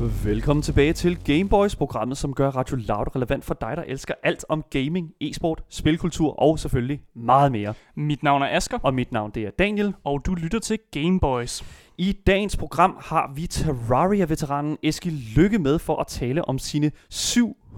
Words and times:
Velkommen 0.00 0.62
tilbage 0.62 0.92
til 0.92 1.18
Gameboys, 1.24 1.76
programmet 1.76 2.18
som 2.18 2.34
gør 2.34 2.50
Radio 2.50 2.76
Loud 2.76 3.16
relevant 3.16 3.44
for 3.44 3.54
dig, 3.54 3.72
der 3.76 3.82
elsker 3.82 4.14
alt 4.22 4.44
om 4.48 4.64
gaming, 4.70 5.10
e-sport, 5.20 5.62
spilkultur 5.68 6.40
og 6.42 6.58
selvfølgelig 6.58 7.02
meget 7.14 7.52
mere. 7.52 7.74
Mit 7.96 8.22
navn 8.22 8.42
er 8.42 8.46
Asker, 8.56 8.78
Og 8.82 8.94
mit 8.94 9.12
navn 9.12 9.30
det 9.34 9.42
er 9.42 9.50
Daniel. 9.50 9.94
og 10.04 10.26
du 10.26 10.34
lytter 10.34 10.58
til 10.58 10.78
Gameboys. 10.90 11.64
I 11.98 12.12
dagens 12.26 12.56
program 12.56 12.96
har 13.00 13.32
vi 13.34 13.46
Terraria-veteranen 13.46 14.78
Eskil 14.82 15.12
Lykke 15.36 15.58
med 15.58 15.78
for 15.78 15.96
at 15.96 16.06
tale 16.06 16.48
om 16.48 16.58
sine 16.58 16.90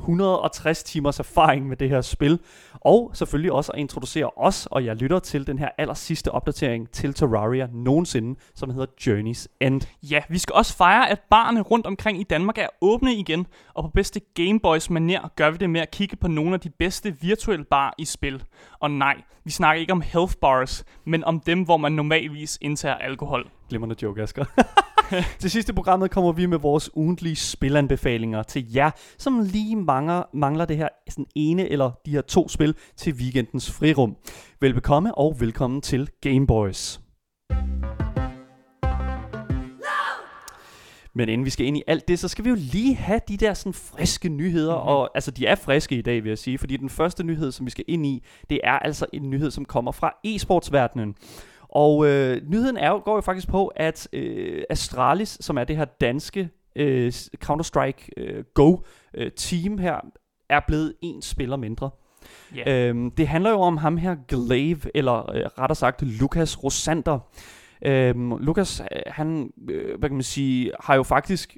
760 0.05 0.83
timers 0.83 1.19
erfaring 1.19 1.69
med 1.69 1.77
det 1.77 1.89
her 1.89 2.01
spil. 2.01 2.41
Og 2.75 3.11
selvfølgelig 3.15 3.53
også 3.53 3.73
at 3.73 3.79
introducere 3.79 4.31
os 4.37 4.67
og 4.71 4.85
jeg 4.85 4.97
lytter 4.97 5.19
til 5.19 5.47
den 5.47 5.59
her 5.59 5.69
aller 5.79 5.95
sidste 5.95 6.31
opdatering 6.31 6.91
til 6.91 7.15
Terraria 7.15 7.69
nogensinde, 7.73 8.41
som 8.55 8.71
hedder 8.71 8.87
Journey's 9.01 9.47
End. 9.61 9.83
Ja, 10.03 10.21
vi 10.29 10.39
skal 10.39 10.55
også 10.55 10.77
fejre, 10.77 11.11
at 11.11 11.21
barne 11.31 11.61
rundt 11.61 11.87
omkring 11.87 12.21
i 12.21 12.25
Danmark 12.25 12.59
er 12.59 12.67
åbne 12.81 13.15
igen, 13.15 13.47
og 13.75 13.85
på 13.85 13.91
bedste 13.91 14.21
Gameboys 14.35 14.91
manér 14.91 15.29
gør 15.37 15.51
vi 15.51 15.57
det 15.57 15.71
med 15.71 15.81
at 15.81 15.91
kigge 15.91 16.17
på 16.17 16.29
nogle 16.29 16.55
af 16.55 16.61
de 16.61 16.71
bedste 16.71 17.17
virtuelle 17.21 17.65
bar 17.65 17.95
i 17.99 18.05
spil. 18.05 18.43
Og 18.81 18.91
nej, 18.91 19.23
vi 19.45 19.51
snakker 19.51 19.81
ikke 19.81 19.93
om 19.93 20.01
health 20.01 20.35
bars, 20.41 20.85
men 21.05 21.25
om 21.25 21.41
dem, 21.41 21.63
hvor 21.63 21.77
man 21.77 21.93
normalvis 21.93 22.59
indtager 22.61 22.95
alkohol. 22.95 23.51
Glimrende 23.69 23.97
joke, 24.03 24.23
Asger. 24.23 24.45
til 25.41 25.51
sidste 25.51 25.73
programmet 25.75 26.11
kommer 26.11 26.33
vi 26.33 26.47
med 26.47 26.59
vores 26.59 26.91
ugentlige 26.97 27.37
spilanbefalinger 27.37 28.43
til 28.43 28.73
jer, 28.75 28.91
som 29.19 29.41
lige 29.41 29.77
mangler, 29.77 30.23
mangler 30.35 30.65
det 30.65 30.77
her 30.77 30.89
sådan 31.09 31.27
ene 31.35 31.69
eller 31.69 31.91
de 32.07 32.11
her 32.11 32.21
to 32.21 32.49
spil 32.49 32.75
til 32.97 33.15
weekendens 33.15 33.71
frirum. 33.71 34.17
Velbekomme 34.61 35.15
og 35.15 35.37
velkommen 35.41 35.81
til 35.81 36.09
Gameboys. 36.21 37.01
Men 41.15 41.29
inden 41.29 41.45
vi 41.45 41.51
skal 41.51 41.67
ind 41.67 41.77
i 41.77 41.83
alt 41.87 42.09
det, 42.09 42.19
så 42.19 42.29
skal 42.29 42.45
vi 42.45 42.51
jo 42.51 42.57
lige 42.59 42.95
have 42.95 43.21
de 43.29 43.37
der 43.37 43.55
sådan 43.55 43.73
friske 43.73 44.29
nyheder, 44.29 44.75
mm-hmm. 44.75 44.89
og 44.89 45.11
altså 45.15 45.31
de 45.31 45.47
er 45.47 45.55
friske 45.55 45.97
i 45.97 46.03
dag, 46.03 46.23
vil 46.23 46.29
jeg 46.29 46.39
sige, 46.39 46.59
fordi 46.59 46.77
den 46.77 46.91
første 46.91 47.25
nyhed, 47.25 47.53
som 47.53 47.67
vi 47.67 47.71
skal 47.71 47.85
ind 47.89 48.07
i, 48.07 48.25
det 48.51 48.61
er 48.65 48.79
altså 48.79 49.07
en 49.13 49.31
nyhed, 49.31 49.51
som 49.51 49.65
kommer 49.65 49.93
fra 49.93 50.13
e-sportsverdenen. 50.27 51.15
Og 51.77 52.07
øh, 52.07 52.43
nyheden 52.51 52.77
er 52.77 52.91
jo, 52.91 53.03
går 53.05 53.15
jo 53.15 53.21
faktisk 53.21 53.49
på, 53.49 53.67
at 53.67 54.09
øh, 54.13 54.63
Astralis, 54.71 55.39
som 55.41 55.59
er 55.59 55.65
det 55.65 55.77
her 55.77 55.85
danske 55.85 56.49
øh, 56.77 57.13
Counter-Strike 57.45 58.09
øh, 58.17 58.45
Go 58.55 58.77
øh, 59.15 59.31
team 59.31 59.79
her, 59.79 60.01
er 60.49 60.61
blevet 60.67 60.95
en 61.03 61.23
spiller 61.23 61.57
mindre. 61.57 61.91
Ja. 62.57 62.89
Øhm, 62.89 63.11
det 63.11 63.29
handler 63.29 63.51
jo 63.51 63.61
om 63.61 63.77
ham 63.77 63.97
her, 63.97 64.17
Glaive, 64.29 64.97
eller 64.97 65.31
øh, 65.31 65.43
rettere 65.59 65.77
sagt 65.77 66.03
Lukas 66.03 66.65
Rosander. 66.65 67.19
Øhm, 67.85 68.31
Lukas, 68.31 68.81
øh, 68.81 69.03
han, 69.07 69.51
øh, 69.71 69.99
hvad 69.99 70.09
kan 70.09 70.17
man 70.17 70.23
sige, 70.23 70.73
har 70.81 70.95
jo 70.95 71.03
faktisk 71.03 71.57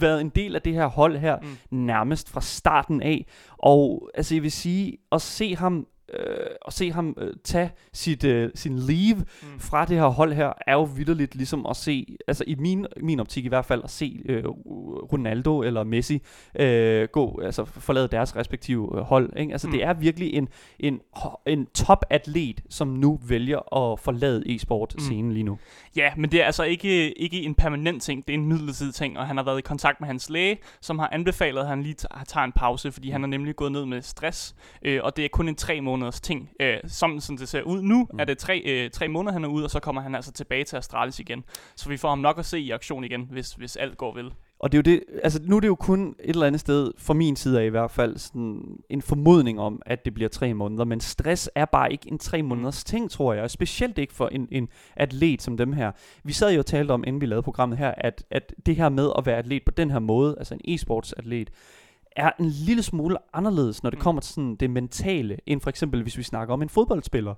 været 0.00 0.20
en 0.20 0.28
del 0.28 0.54
af 0.54 0.62
det 0.62 0.72
her 0.72 0.86
hold 0.86 1.16
her, 1.16 1.38
mm. 1.70 1.78
nærmest 1.78 2.30
fra 2.30 2.40
starten 2.40 3.02
af. 3.02 3.26
Og 3.58 4.10
altså, 4.14 4.34
jeg 4.34 4.42
vil 4.42 4.52
sige, 4.52 4.96
at 5.12 5.22
se 5.22 5.56
ham 5.56 5.86
øh, 6.18 6.46
at 6.66 6.72
se 6.72 6.92
ham 6.92 7.14
øh, 7.18 7.32
tage 7.44 7.70
sit, 7.92 8.24
øh, 8.24 8.50
sin 8.54 8.78
leave 8.78 9.14
Mm. 9.16 9.48
mm. 9.52 9.60
fra 9.60 9.84
det 9.84 9.96
her 9.96 10.06
hold 10.06 10.32
her, 10.32 10.52
er 10.66 10.72
jo 10.72 10.82
vidderligt 10.82 11.34
ligesom 11.34 11.66
at 11.66 11.76
se, 11.76 12.16
altså 12.28 12.44
i 12.46 12.54
min, 12.54 12.86
min 13.00 13.20
optik 13.20 13.44
i 13.44 13.48
hvert 13.48 13.64
fald, 13.64 13.80
at 13.84 13.90
se 13.90 14.20
øh, 14.28 14.44
Ronaldo 15.12 15.62
eller 15.62 15.84
Messi 15.84 16.22
øh, 16.60 17.08
gå, 17.12 17.40
altså 17.44 17.64
forlade 17.64 18.08
deres 18.08 18.36
respektive 18.36 18.90
øh, 18.98 19.02
hold. 19.02 19.32
Ikke? 19.36 19.52
Altså 19.52 19.66
Mm. 19.66 19.72
mm. 19.72 19.78
det 19.78 19.84
er 19.86 19.92
virkelig 19.94 20.34
en, 20.34 20.48
en, 20.80 21.00
en 21.46 21.66
top-atlet, 21.66 22.60
som 22.70 22.88
nu 22.88 23.18
vælger 23.28 23.76
at 23.76 24.00
forlade 24.00 24.42
e-sport-scenen 24.54 25.32
lige 25.32 25.42
nu. 25.44 25.58
Ja, 25.96 26.10
men 26.16 26.30
det 26.30 26.40
er 26.42 26.44
altså 26.46 26.62
ikke, 26.62 27.18
ikke 27.18 27.42
en 27.42 27.54
permanent 27.54 28.02
ting, 28.02 28.26
det 28.26 28.34
er 28.34 28.38
en 28.38 28.46
midlertidig 28.46 28.94
ting, 28.94 29.18
og 29.18 29.26
han 29.26 29.36
har 29.36 29.44
været 29.44 29.58
i 29.58 29.62
kontakt 29.62 30.00
med 30.00 30.06
hans 30.06 30.30
læge, 30.30 30.58
som 30.80 30.98
har 30.98 31.08
anbefalet, 31.12 31.60
at 31.60 31.66
han 31.66 31.82
lige 31.82 31.94
tager 32.28 32.44
en 32.44 32.52
pause, 32.52 32.92
fordi 32.92 33.10
han 33.10 33.22
er 33.24 33.28
nemlig 33.28 33.56
gået 33.56 33.72
ned 33.72 33.86
med 33.86 34.02
stress, 34.02 34.54
øh, 34.82 35.00
og 35.04 35.16
det 35.16 35.24
er 35.24 35.28
kun 35.28 35.48
en 35.48 35.54
tre 35.54 35.80
måneders 36.04 36.20
ting. 36.20 36.50
Øh, 36.60 36.76
som 36.86 37.20
sådan 37.20 37.38
det 37.38 37.48
ser 37.48 37.62
ud 37.62 37.82
nu, 37.82 37.98
mm. 37.98 38.08
Mm. 38.12 38.20
er 38.20 38.24
det 38.24 38.38
tre, 38.38 38.62
øh, 38.66 38.90
tre 38.90 39.08
måneder, 39.08 39.32
han 39.32 39.44
er 39.44 39.48
ude, 39.48 39.64
og 39.64 39.70
så 39.70 39.80
kommer 39.80 40.02
han 40.02 40.14
altså 40.14 40.32
tilbage 40.32 40.64
til 40.64 40.76
Astralis 40.76 41.18
igen. 41.18 41.44
Så 41.76 41.88
vi 41.88 41.96
får 41.96 42.08
ham 42.08 42.18
nok 42.18 42.38
at 42.38 42.46
se 42.46 42.58
i 42.58 42.70
aktion 42.70 43.04
igen, 43.04 43.28
hvis, 43.30 43.52
hvis 43.52 43.76
alt 43.76 43.96
går 43.96 44.14
vel. 44.14 44.32
Og 44.58 44.72
det 44.72 44.78
er 44.78 44.82
jo 44.92 44.96
det, 44.96 45.04
altså 45.22 45.40
nu 45.42 45.56
er 45.56 45.60
det 45.60 45.68
jo 45.68 45.74
kun 45.74 46.08
et 46.08 46.30
eller 46.30 46.46
andet 46.46 46.60
sted, 46.60 46.92
fra 46.98 47.14
min 47.14 47.36
side 47.36 47.60
af 47.60 47.66
i 47.66 47.68
hvert 47.68 47.90
fald, 47.90 48.18
sådan 48.18 48.78
en 48.90 49.02
formodning 49.02 49.60
om, 49.60 49.82
at 49.86 50.04
det 50.04 50.14
bliver 50.14 50.28
tre 50.28 50.54
måneder. 50.54 50.84
Men 50.84 51.00
stress 51.00 51.50
er 51.54 51.64
bare 51.64 51.92
ikke 51.92 52.10
en 52.10 52.18
tre 52.18 52.42
måneders 52.42 52.84
ting, 52.84 53.10
tror 53.10 53.32
jeg. 53.32 53.42
Og 53.42 53.50
specielt 53.50 53.98
ikke 53.98 54.14
for 54.14 54.28
en, 54.28 54.48
en 54.50 54.68
atlet 54.96 55.42
som 55.42 55.56
dem 55.56 55.72
her. 55.72 55.92
Vi 56.24 56.32
sad 56.32 56.52
jo 56.52 56.58
og 56.58 56.66
talte 56.66 56.92
om, 56.92 57.04
inden 57.06 57.20
vi 57.20 57.26
lavede 57.26 57.42
programmet 57.42 57.78
her, 57.78 57.94
at, 57.96 58.24
at 58.30 58.54
det 58.66 58.76
her 58.76 58.88
med 58.88 59.10
at 59.18 59.26
være 59.26 59.36
atlet 59.36 59.62
på 59.64 59.70
den 59.70 59.90
her 59.90 59.98
måde, 59.98 60.34
altså 60.38 60.54
en 60.54 60.74
e-sports-atlet, 60.74 61.50
er 62.16 62.30
en 62.40 62.46
lille 62.48 62.82
smule 62.82 63.16
anderledes, 63.32 63.82
når 63.82 63.90
det 63.90 63.98
Mm. 63.98 64.02
kommer 64.02 64.20
til 64.22 64.34
sådan 64.34 64.56
det 64.56 64.70
mentale, 64.70 65.36
end 65.46 65.60
for 65.60 65.70
eksempel 65.70 66.02
hvis 66.02 66.18
vi 66.18 66.22
snakker 66.22 66.54
om 66.54 66.62
en 66.62 66.68
fodboldspiller. 66.68 67.34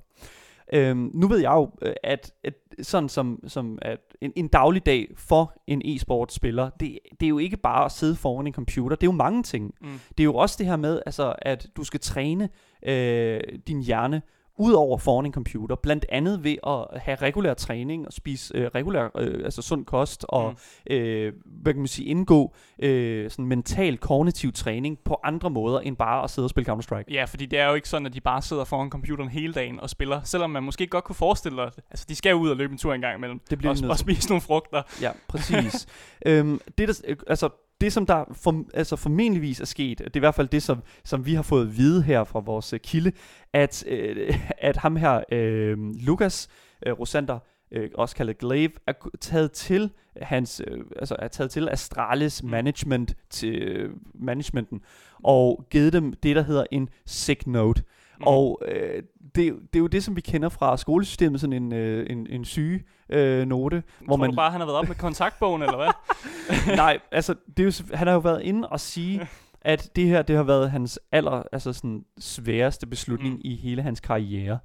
Øhm, 0.73 1.11
nu 1.15 1.29
ved 1.29 1.39
jeg 1.39 1.51
jo, 1.53 1.71
øh, 1.83 1.93
at, 2.03 2.33
at 2.45 2.55
sådan 2.83 3.09
som, 3.09 3.41
som 3.47 3.79
at 3.83 3.99
en, 4.21 4.33
en 4.37 4.49
dagligdag 4.49 5.09
for 5.17 5.53
en 5.67 5.83
e-sportspiller, 5.85 6.71
det, 6.81 6.99
det 7.21 7.27
er 7.27 7.29
jo 7.29 7.39
ikke 7.39 7.57
bare 7.57 7.85
at 7.85 7.93
sidde 7.93 8.17
foran 8.17 8.47
en 8.47 8.53
computer, 8.53 8.97
det 8.97 9.03
er 9.07 9.11
jo 9.13 9.17
mange 9.17 9.43
ting. 9.43 9.75
Mm. 9.81 9.89
Det 10.09 10.21
er 10.21 10.25
jo 10.25 10.35
også 10.35 10.57
det 10.59 10.67
her 10.67 10.77
med, 10.77 11.01
altså, 11.07 11.35
at 11.43 11.67
du 11.77 11.85
skal 11.85 12.01
træne 12.01 12.49
øh, 12.87 13.41
din 13.67 13.83
hjerne 13.83 14.23
ud 14.59 14.73
over 14.73 14.99
foran 14.99 15.27
en 15.27 15.33
computer, 15.33 15.77
blandt 15.77 16.07
andet 16.09 16.45
ved 16.45 16.57
at 16.67 17.01
have 17.01 17.17
regulær 17.17 17.55
træning 17.55 18.07
og 18.07 18.13
spise 18.13 18.57
øh, 18.57 18.67
regulær, 18.75 19.09
øh, 19.19 19.45
altså 19.45 19.63
sund 19.63 19.85
kost 19.85 20.27
og 20.29 20.51
Mm. 20.91 20.95
øh, 20.95 21.33
hvad 21.45 21.73
kan 21.73 21.81
man 21.81 21.89
sige, 21.89 22.09
indgå 22.09 22.55
øh, 22.79 23.31
sådan 23.31 23.45
mental 23.47 23.99
kognitiv 23.99 24.53
træning 24.53 24.99
på 25.05 25.21
andre 25.25 25.51
måder 25.51 25.81
end 25.81 25.97
bare 25.97 26.25
at 26.25 26.31
sidde 26.31 26.47
og 26.47 26.51
spille 26.51 26.73
Counter-Strike. 26.73 27.05
Ja, 27.15 27.25
fordi 27.25 27.47
det 27.47 27.59
er 27.59 27.69
jo 27.69 27.75
ikke 27.75 27.89
sådan, 27.89 28.07
at 28.07 28.15
de 28.15 28.21
bare 28.21 28.43
sidder 28.43 28.65
foran 28.65 28.91
computeren 28.91 29.29
hele 29.29 29.53
dagen 29.53 29.81
og 29.81 29.91
spiller, 29.91 30.21
selvom 30.25 30.51
man 30.51 30.63
måske 30.63 30.87
godt 30.87 31.05
kunne 31.05 31.17
forestille 31.17 31.57
sig, 31.57 31.83
altså 31.91 32.07
de 32.09 32.15
skal 32.17 32.31
jo 32.31 32.37
ud 32.37 32.51
og 32.51 32.57
løbe 32.57 32.73
en 32.73 32.79
tur 32.79 32.95
en 32.95 33.01
gang 33.01 33.17
imellem, 33.17 33.41
Det 33.51 33.59
bliver 33.59 33.83
og, 33.85 33.91
og 33.91 33.99
spise 33.99 34.29
nogle 34.29 34.41
frugter. 34.41 34.83
Ja, 35.03 35.11
præcis. 35.29 35.87
øhm, 36.27 36.61
det, 36.79 36.89
der, 36.89 36.95
øh, 37.09 37.17
altså, 37.27 37.49
det, 37.81 37.93
som 37.93 38.07
der 38.07 38.25
for, 38.33 38.65
altså 38.75 38.97
formentligvis 38.97 39.61
er 39.61 39.65
sket, 39.65 39.99
det 39.99 40.07
er 40.07 40.11
i 40.15 40.19
hvert 40.19 40.35
fald 40.35 40.49
det, 40.49 40.63
som, 40.63 40.83
som 41.05 41.27
vi 41.27 41.35
har 41.35 41.43
fået 41.43 41.67
at 41.67 41.77
vide 41.77 42.03
her 42.03 42.25
fra 42.25 42.41
vores 42.41 42.73
øh, 42.73 42.81
kilde, 42.81 43.13
at, 43.53 43.85
øh, 43.87 44.39
at 44.59 44.77
ham 44.77 44.97
her, 44.97 45.23
øh, 45.33 45.79
Lukas 45.95 46.49
øh, 46.87 46.93
Rosander, 46.93 47.39
øh, 47.73 47.91
også 47.95 48.17
kaldet 48.17 48.39
Glaive, 48.39 48.71
er 48.87 48.93
taget 49.21 49.53
til 49.53 49.91
hans, 50.23 50.63
øh, 50.67 50.85
altså 50.97 51.17
er 51.19 51.29
taget 51.29 51.51
til 51.51 51.69
Astralis 51.69 52.43
Mm. 52.43 52.51
management 52.51 53.15
til 53.31 53.63
øh, 53.63 53.91
managementen 54.15 54.81
og 55.25 55.67
givet 55.71 55.93
dem 55.93 56.13
det 56.13 56.37
der 56.37 56.43
hedder 56.43 56.65
en 56.71 56.89
sick 57.07 57.47
note. 57.47 57.83
Mm. 58.19 58.25
Og 58.27 58.63
øh, 58.69 59.03
det, 59.35 59.45
er 59.45 59.49
jo- 59.49 59.59
det 59.59 59.77
er 59.77 59.81
jo 59.81 59.87
det 59.87 60.05
som 60.05 60.17
vi 60.17 60.21
kender 60.21 60.49
fra 60.49 60.77
skolesystemet 60.77 61.41
sådan 61.41 61.53
en 61.63 61.73
øh, 61.73 62.07
en, 62.11 62.27
en 62.31 62.45
syge 62.45 62.85
øh, 63.09 63.47
note, 63.47 63.81
Tror 63.99 64.07
hvor 64.07 64.17
man 64.17 64.31
du 64.31 64.37
bare, 64.37 64.51
han 64.51 64.61
har 64.61 64.67
været 64.67 64.79
op 64.79 64.89
med 64.89 64.97
kontaktbogen, 64.97 65.63
eller 65.63 65.77
hvad? 65.77 65.89
Nej, 66.77 66.99
altså, 67.13 67.35
det 67.57 67.61
er 67.63 67.65
jo, 67.91 67.97
han 67.97 68.07
har 68.07 68.15
jo 68.15 68.21
været 68.21 68.43
inde 68.43 68.69
og 68.69 68.81
sige, 68.81 69.29
at 69.61 69.91
det 69.97 70.07
her, 70.09 70.23
det 70.23 70.37
har 70.37 70.43
været 70.43 70.71
hans 70.71 71.01
aller, 71.13 71.43
altså 71.53 71.73
sådan 71.73 72.05
sværeste 72.19 72.87
beslutning 72.87 73.35
Mm. 73.35 73.41
i 73.45 73.57
hele 73.57 73.83
hans 73.83 74.01
karriere. 74.01 74.59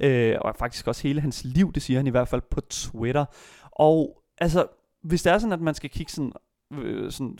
Øh, 0.00 0.36
og 0.40 0.56
faktisk 0.58 0.86
også 0.86 1.02
hele 1.08 1.20
hans 1.20 1.44
liv, 1.44 1.72
det 1.72 1.82
siger 1.82 1.98
han 1.98 2.06
i 2.06 2.10
hvert 2.10 2.28
fald 2.28 2.42
på 2.50 2.60
Twitter. 2.60 3.24
Og 3.72 4.22
altså, 4.38 4.66
hvis 5.02 5.22
det 5.22 5.32
er 5.32 5.38
sådan, 5.38 5.52
at 5.52 5.60
man 5.60 5.74
skal 5.74 5.90
kigge 5.90 6.12
sådan, 6.12 6.32
øh, 6.72 7.12
sådan 7.12 7.38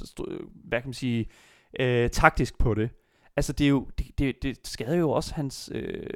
hvad 0.65 0.81
kan 0.81 0.89
man 0.89 0.95
sige, 0.95 1.27
øh, 1.81 2.11
taktisk 2.11 2.59
på 2.59 2.75
det, 2.75 2.91
altså 3.37 3.53
det 3.53 3.65
er 3.65 3.69
jo, 3.69 3.89
det, 3.99 4.19
det, 4.19 4.43
det 4.43 4.59
skader 4.67 4.97
jo 4.97 5.11
også 5.11 5.35
hans, 5.35 5.71
øh, 5.75 6.07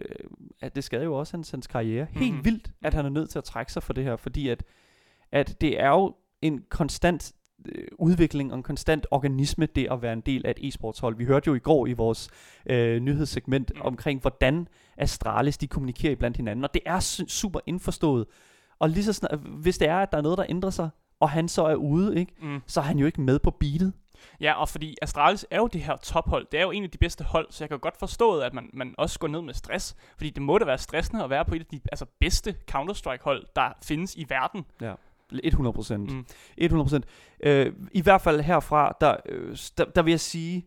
at 0.60 0.76
det 0.76 0.84
skader 0.84 1.04
jo 1.04 1.14
også 1.14 1.36
hans, 1.36 1.50
hans 1.50 1.66
karriere. 1.66 2.06
Helt 2.10 2.34
Mhm. 2.34 2.44
vildt, 2.44 2.70
at 2.82 2.94
han 2.94 3.04
er 3.04 3.08
nødt 3.10 3.30
til 3.30 3.38
at 3.38 3.44
trække 3.44 3.72
sig 3.72 3.82
for 3.82 3.92
det 3.92 4.04
her, 4.04 4.16
fordi 4.16 4.48
at, 4.48 4.62
at 5.32 5.60
det 5.60 5.80
er 5.80 5.88
jo 5.88 6.14
en 6.42 6.64
konstant 6.68 7.32
øh, 7.66 7.84
udvikling 7.98 8.52
og 8.52 8.56
en 8.56 8.62
konstant 8.62 9.06
organisme, 9.10 9.66
det 9.66 9.88
at 9.90 10.02
være 10.02 10.12
en 10.12 10.20
del 10.20 10.46
af 10.46 10.50
et 10.56 10.58
e-sportshold. 10.68 11.16
Vi 11.16 11.24
hørte 11.24 11.46
jo 11.48 11.54
i 11.54 11.58
går 11.58 11.86
i 11.86 11.92
vores 11.92 12.28
øh, 12.66 13.00
nyhedssegment 13.00 13.72
Mm. 13.74 13.80
omkring, 13.80 14.20
hvordan 14.20 14.68
Astralis 14.96 15.58
de 15.58 15.66
kommunikerer 15.66 16.16
blandt 16.16 16.36
hinanden, 16.36 16.64
og 16.64 16.74
det 16.74 16.82
er 16.86 16.98
su- 17.00 17.28
super 17.28 17.60
indforstået. 17.66 18.26
Og 18.78 18.90
lige 18.90 19.04
så 19.04 19.12
snart, 19.12 19.38
hvis 19.38 19.78
det 19.78 19.88
er, 19.88 19.96
at 19.96 20.12
der 20.12 20.18
er 20.18 20.22
noget, 20.22 20.38
der 20.38 20.44
ændrer 20.48 20.70
sig, 20.70 20.88
og 21.20 21.30
han 21.30 21.48
så 21.48 21.64
er 21.64 21.74
ude, 21.74 22.18
ikke, 22.20 22.32
Mm. 22.42 22.60
så 22.66 22.80
er 22.80 22.84
han 22.84 22.98
jo 22.98 23.06
ikke 23.06 23.20
med 23.20 23.38
på 23.38 23.50
beatet. 23.50 23.92
Ja, 24.40 24.52
og 24.52 24.68
fordi 24.68 24.96
Astralis 25.02 25.46
er 25.50 25.56
jo 25.56 25.66
det 25.66 25.80
her 25.82 25.96
tophold. 25.96 26.46
Det 26.52 26.60
er 26.60 26.64
jo 26.64 26.70
en 26.70 26.84
af 26.84 26.90
de 26.90 26.98
bedste 26.98 27.24
hold, 27.24 27.46
så 27.50 27.64
jeg 27.64 27.68
kan 27.68 27.78
godt 27.78 27.96
forstå, 27.96 28.40
at 28.40 28.54
man, 28.54 28.70
man 28.72 28.94
også 28.98 29.18
går 29.18 29.28
ned 29.28 29.42
med 29.42 29.54
stress. 29.54 29.96
Fordi 30.16 30.30
det 30.30 30.42
må 30.42 30.58
da 30.58 30.64
være 30.64 30.78
stressende 30.78 31.24
at 31.24 31.30
være 31.30 31.44
på 31.44 31.54
et 31.54 31.60
af 31.60 31.66
de 31.66 31.80
altså, 31.92 32.06
bedste 32.20 32.56
Counter-Strike-hold, 32.70 33.46
der 33.56 33.72
findes 33.82 34.14
i 34.14 34.26
verden. 34.28 34.64
Ja. 34.80 34.94
100 35.44 35.74
procent. 35.74 36.10
Mm. 36.10 36.16
Mm. 36.16 36.26
100 36.56 36.84
procent. 36.84 37.04
Øh, 37.42 37.72
I 37.92 38.02
hvert 38.02 38.20
fald 38.20 38.40
herfra, 38.40 38.96
der, 39.00 39.16
øh, 39.26 39.56
der, 39.78 39.84
der 39.84 40.02
vil 40.02 40.10
jeg 40.10 40.20
sige, 40.20 40.66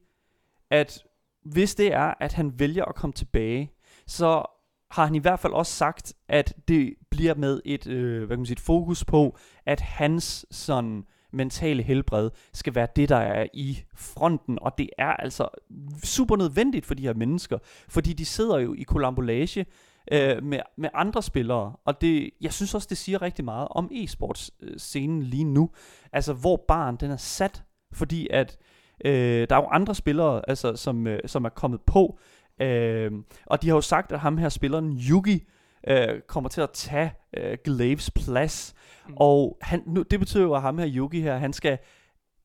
at 0.70 1.04
hvis 1.46 1.76
det 1.76 1.94
er, 1.94 2.14
at 2.20 2.34
han 2.34 2.60
vælger 2.60 2.86
at 2.86 2.96
komme 2.96 3.14
tilbage, 3.14 3.72
så 4.08 4.46
har 4.92 5.06
han 5.06 5.16
i 5.16 5.20
hvert 5.20 5.40
fald 5.40 5.54
også 5.54 5.72
sagt, 5.72 6.14
at 6.28 6.54
det 6.68 6.94
bliver 7.12 7.36
med 7.36 7.62
et, 7.66 7.88
øh, 7.88 8.18
hvad 8.18 8.28
kan 8.28 8.40
man 8.40 8.46
sige, 8.46 8.56
et 8.56 8.60
fokus 8.60 9.06
på, 9.06 9.38
at 9.66 9.82
hans 9.82 10.46
sådan 10.52 11.06
mentale 11.34 11.84
helbred 11.84 12.30
skal 12.54 12.76
være 12.76 12.88
det, 12.96 13.10
der 13.10 13.18
er 13.18 13.46
i 13.54 13.80
fronten, 13.96 14.58
og 14.62 14.78
det 14.78 14.90
er 14.98 15.14
altså 15.14 15.48
super 16.04 16.38
nødvendigt 16.38 16.86
for 16.86 16.94
de 16.94 17.04
her 17.04 17.14
mennesker, 17.14 17.58
fordi 17.90 18.14
de 18.14 18.26
sidder 18.26 18.60
jo 18.60 18.74
i 18.74 18.84
kolambolage 18.84 19.66
øh, 20.12 20.44
med, 20.44 20.60
med 20.78 20.90
andre 20.94 21.24
spillere, 21.24 21.76
og 21.86 22.02
det, 22.02 22.30
jeg 22.42 22.54
synes 22.54 22.76
også, 22.76 22.88
det 22.90 22.98
siger 22.98 23.22
rigtig 23.22 23.46
meget 23.46 23.68
om 23.72 23.90
e-sports-scenen 23.92 25.22
øh, 25.22 25.28
lige 25.28 25.44
nu, 25.44 25.70
altså 26.14 26.34
hvor 26.34 26.66
barn 26.68 26.96
den 26.96 27.12
er 27.12 27.18
sat, 27.18 27.64
fordi 27.94 28.28
at 28.32 28.58
øh, 29.06 29.48
der 29.50 29.56
er 29.56 29.62
jo 29.62 29.68
andre 29.72 29.96
spillere, 29.96 30.42
altså, 30.50 30.76
som, 30.76 31.08
øh, 31.08 31.20
som 31.26 31.46
er 31.46 31.50
kommet 31.50 31.82
på, 31.82 32.20
øh, 32.62 33.12
og 33.46 33.62
de 33.62 33.68
har 33.68 33.76
jo 33.76 33.82
sagt, 33.82 34.12
at 34.12 34.20
ham 34.20 34.38
her 34.38 34.50
spilleren 34.50 35.00
Yugi, 35.10 35.44
øh, 35.88 36.22
kommer 36.28 36.50
til 36.50 36.62
at 36.62 36.70
tage 36.74 37.14
øh, 37.38 37.58
Glaves 37.64 38.12
plads. 38.12 38.74
Mm. 39.08 39.14
Og 39.18 39.58
han, 39.62 39.84
nu, 39.86 40.02
det 40.02 40.20
betyder 40.20 40.44
jo, 40.44 40.54
at 40.54 40.62
ham 40.62 40.78
her 40.78 40.88
Yugi 40.96 41.22
her, 41.22 41.38
han 41.38 41.54
skal 41.54 41.78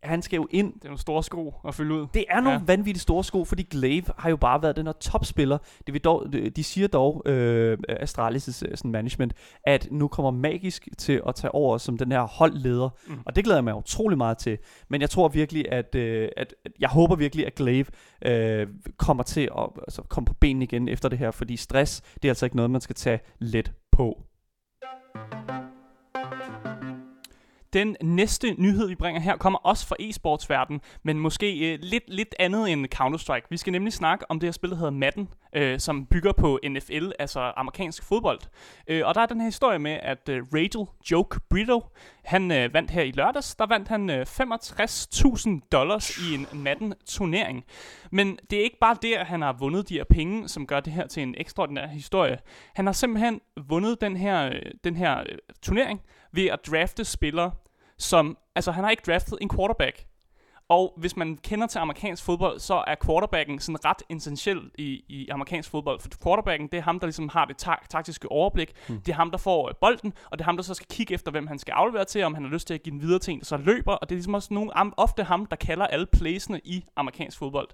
han 0.03 0.23
skal 0.23 0.37
jo 0.37 0.49
ind. 0.51 0.75
Det 0.75 0.85
er 0.85 0.89
nogle 0.89 1.01
store 1.01 1.23
sko 1.23 1.55
at 1.69 1.75
fylde 1.75 1.95
ud. 1.95 2.07
Det 2.15 2.25
er 2.29 2.41
nogle 2.41 2.59
ja. 2.59 2.65
vanvittigt 2.67 3.03
store 3.03 3.25
sko, 3.25 3.45
fordi 3.45 3.63
Glaive 3.63 4.05
har 4.19 4.31
jo 4.31 4.37
bare 4.37 4.63
været 4.63 4.77
den 4.77 4.87
her 4.87 4.93
topspiller. 4.93 5.59
Det 5.87 5.95
vil 5.95 6.01
dog, 6.01 6.27
de 6.57 6.65
siger 6.65 6.89
dog, 6.89 7.23
øh, 7.27 7.79
Astralis' 7.89 8.63
øh, 8.67 8.77
sådan 8.77 8.91
management, 8.91 9.35
at 9.65 9.89
nu 9.91 10.09
kommer 10.09 10.31
Magisk 10.31 10.89
til 10.99 11.23
at 11.29 11.35
tage 11.35 11.55
over 11.55 11.79
som 11.79 11.99
den 11.99 12.13
her 12.13 12.23
holdleder. 12.23 12.89
Mm. 13.07 13.19
Og 13.27 13.37
det 13.37 13.45
glæder 13.45 13.57
jeg 13.57 13.65
mig 13.65 13.75
utrolig 13.75 14.19
meget 14.19 14.39
til. 14.39 14.59
Men 14.89 15.01
jeg 15.01 15.11
tror 15.11 15.29
virkelig, 15.29 15.73
at, 15.73 15.95
øh, 15.95 16.29
at, 16.37 16.55
jeg 16.81 16.89
håber 16.89 17.17
virkelig, 17.17 17.47
at 17.47 17.55
Glaive 17.55 17.87
øh, 18.25 18.67
kommer 18.97 19.23
til 19.23 19.51
at 19.59 19.69
altså, 19.87 20.03
komme 20.03 20.27
på 20.27 20.35
benene 20.35 20.65
igen 20.65 20.89
efter 20.89 21.09
det 21.09 21.19
her, 21.19 21.31
fordi 21.31 21.57
stress, 21.57 22.01
det 22.01 22.25
er 22.25 22.31
altså 22.31 22.47
ikke 22.47 22.57
noget, 22.57 22.71
man 22.71 22.81
skal 22.81 22.97
tage 22.97 23.21
let 23.39 23.73
på. 23.93 24.23
Den 27.73 27.97
næste 28.03 28.55
nyhed, 28.59 28.89
vi 28.89 28.95
bringer 28.95 29.21
her, 29.21 29.37
kommer 29.37 29.59
også 29.59 29.87
fra 29.87 29.97
e-sportsverdenen, 30.01 30.81
men 31.03 31.19
måske 31.19 31.73
øh, 31.73 31.79
lidt, 31.83 32.05
lidt 32.09 32.35
andet 32.39 32.73
end 32.73 32.87
Counter-Strike. 32.95 33.47
Vi 33.51 33.57
skal 33.57 33.73
nemlig 33.73 33.93
snakke 33.93 34.31
om 34.31 34.41
det 34.41 34.47
her 34.47 34.53
spil, 34.53 34.71
der 34.71 34.77
hedder 34.77 34.91
Madden, 34.91 35.29
øh, 35.53 35.81
som 35.81 36.07
bygger 36.07 36.33
på 36.33 36.59
NFL, 36.69 37.11
altså 37.19 37.53
amerikansk 37.57 38.03
fodbold. 38.05 38.41
Øh, 38.89 39.03
og 39.07 39.15
der 39.15 39.21
er 39.21 39.27
den 39.27 39.41
her 39.41 39.45
historie 39.45 39.79
med, 39.79 39.99
at 40.03 40.29
øh, 40.29 40.43
Rachel 40.55 40.87
Joke 41.11 41.41
Brito, 41.51 41.83
han 42.25 42.53
øh, 42.53 42.75
vandt 42.75 42.91
her 42.91 43.03
i 43.03 43.11
lørdags, 43.11 43.55
der 43.55 43.67
vandt 43.67 43.89
han 43.89 44.11
øh, 44.11 44.27
65.000 44.31 45.69
dollars 45.73 46.19
i 46.19 46.35
en 46.35 46.47
Madden-turnering. 46.53 47.65
Men 48.13 48.39
det 48.51 48.59
er 48.59 48.65
ikke 48.65 48.79
bare 48.81 48.97
det, 49.03 49.15
at 49.15 49.27
han 49.27 49.43
har 49.43 49.53
vundet 49.53 49.89
de 49.89 49.95
her 49.95 50.05
penge, 50.05 50.49
som 50.49 50.67
gør 50.67 50.81
det 50.81 50.93
her 50.93 51.07
til 51.07 51.23
en 51.23 51.35
ekstraordinær 51.39 51.87
historie. 51.87 52.39
Han 52.75 52.87
har 52.87 52.93
simpelthen 52.93 53.41
vundet 53.69 54.01
den 54.01 54.17
her, 54.17 54.47
øh, 54.47 54.63
den 54.85 54.97
her 54.97 55.19
øh, 55.19 55.39
turnering 55.63 56.01
ved 56.33 56.47
at 56.47 56.67
drafte 56.67 57.05
spillere, 57.05 57.51
som... 57.99 58.39
Altså, 58.55 58.71
han 58.71 58.85
har 58.85 58.91
ikke 58.91 59.03
draftet 59.07 59.39
en 59.41 59.51
quarterback. 59.57 60.08
Og 60.69 60.95
hvis 60.97 61.17
man 61.17 61.37
kender 61.37 61.67
til 61.67 61.79
amerikansk 61.79 62.25
fodbold, 62.25 62.61
så 62.61 62.85
er 62.87 62.95
quarterbacken 63.07 63.59
sådan 63.59 63.85
ret 63.85 64.03
essentiel 64.11 64.71
i, 64.79 65.05
i 65.09 65.29
amerikansk 65.29 65.71
fodbold. 65.71 66.01
For 66.01 66.09
quarterbacken, 66.23 66.69
det 66.69 66.79
er 66.79 66.83
ham, 66.83 67.01
der 67.01 67.07
ligesom 67.07 67.29
har 67.29 67.45
det 67.45 67.57
ta- 67.57 67.87
taktiske 67.91 68.33
overblik. 68.33 68.73
Mm. 68.89 69.01
Det 69.01 69.13
er 69.13 69.17
ham, 69.17 69.31
der 69.31 69.39
får 69.39 69.69
øh, 69.69 69.75
bolden, 69.81 70.13
og 70.31 70.39
det 70.39 70.43
er 70.43 70.45
ham, 70.45 70.57
der 70.57 70.63
så 70.63 70.75
skal 70.75 70.87
kigge 70.91 71.15
efter, 71.15 71.31
hvem 71.31 71.47
han 71.47 71.59
skal 71.59 71.73
aflevere 71.73 72.05
til, 72.05 72.23
om 72.25 72.35
han 72.35 72.45
har 72.45 72.51
lyst 72.51 72.67
til 72.67 72.75
at 72.75 72.83
give 72.83 72.91
den 72.91 73.01
videre 73.01 73.19
til 73.19 73.35
en, 73.35 73.45
så 73.45 73.57
løber. 73.57 73.93
Og 73.93 74.09
det 74.09 74.15
er 74.15 74.17
ligesom 74.17 74.35
også 74.35 74.55
nogle, 74.55 74.73
ofte 74.97 75.25
ham, 75.25 75.47
der 75.47 75.57
kalder 75.57 75.87
alle 75.87 76.07
playsene 76.07 76.61
i 76.65 76.85
amerikansk 76.97 77.39
fodbold. 77.39 77.69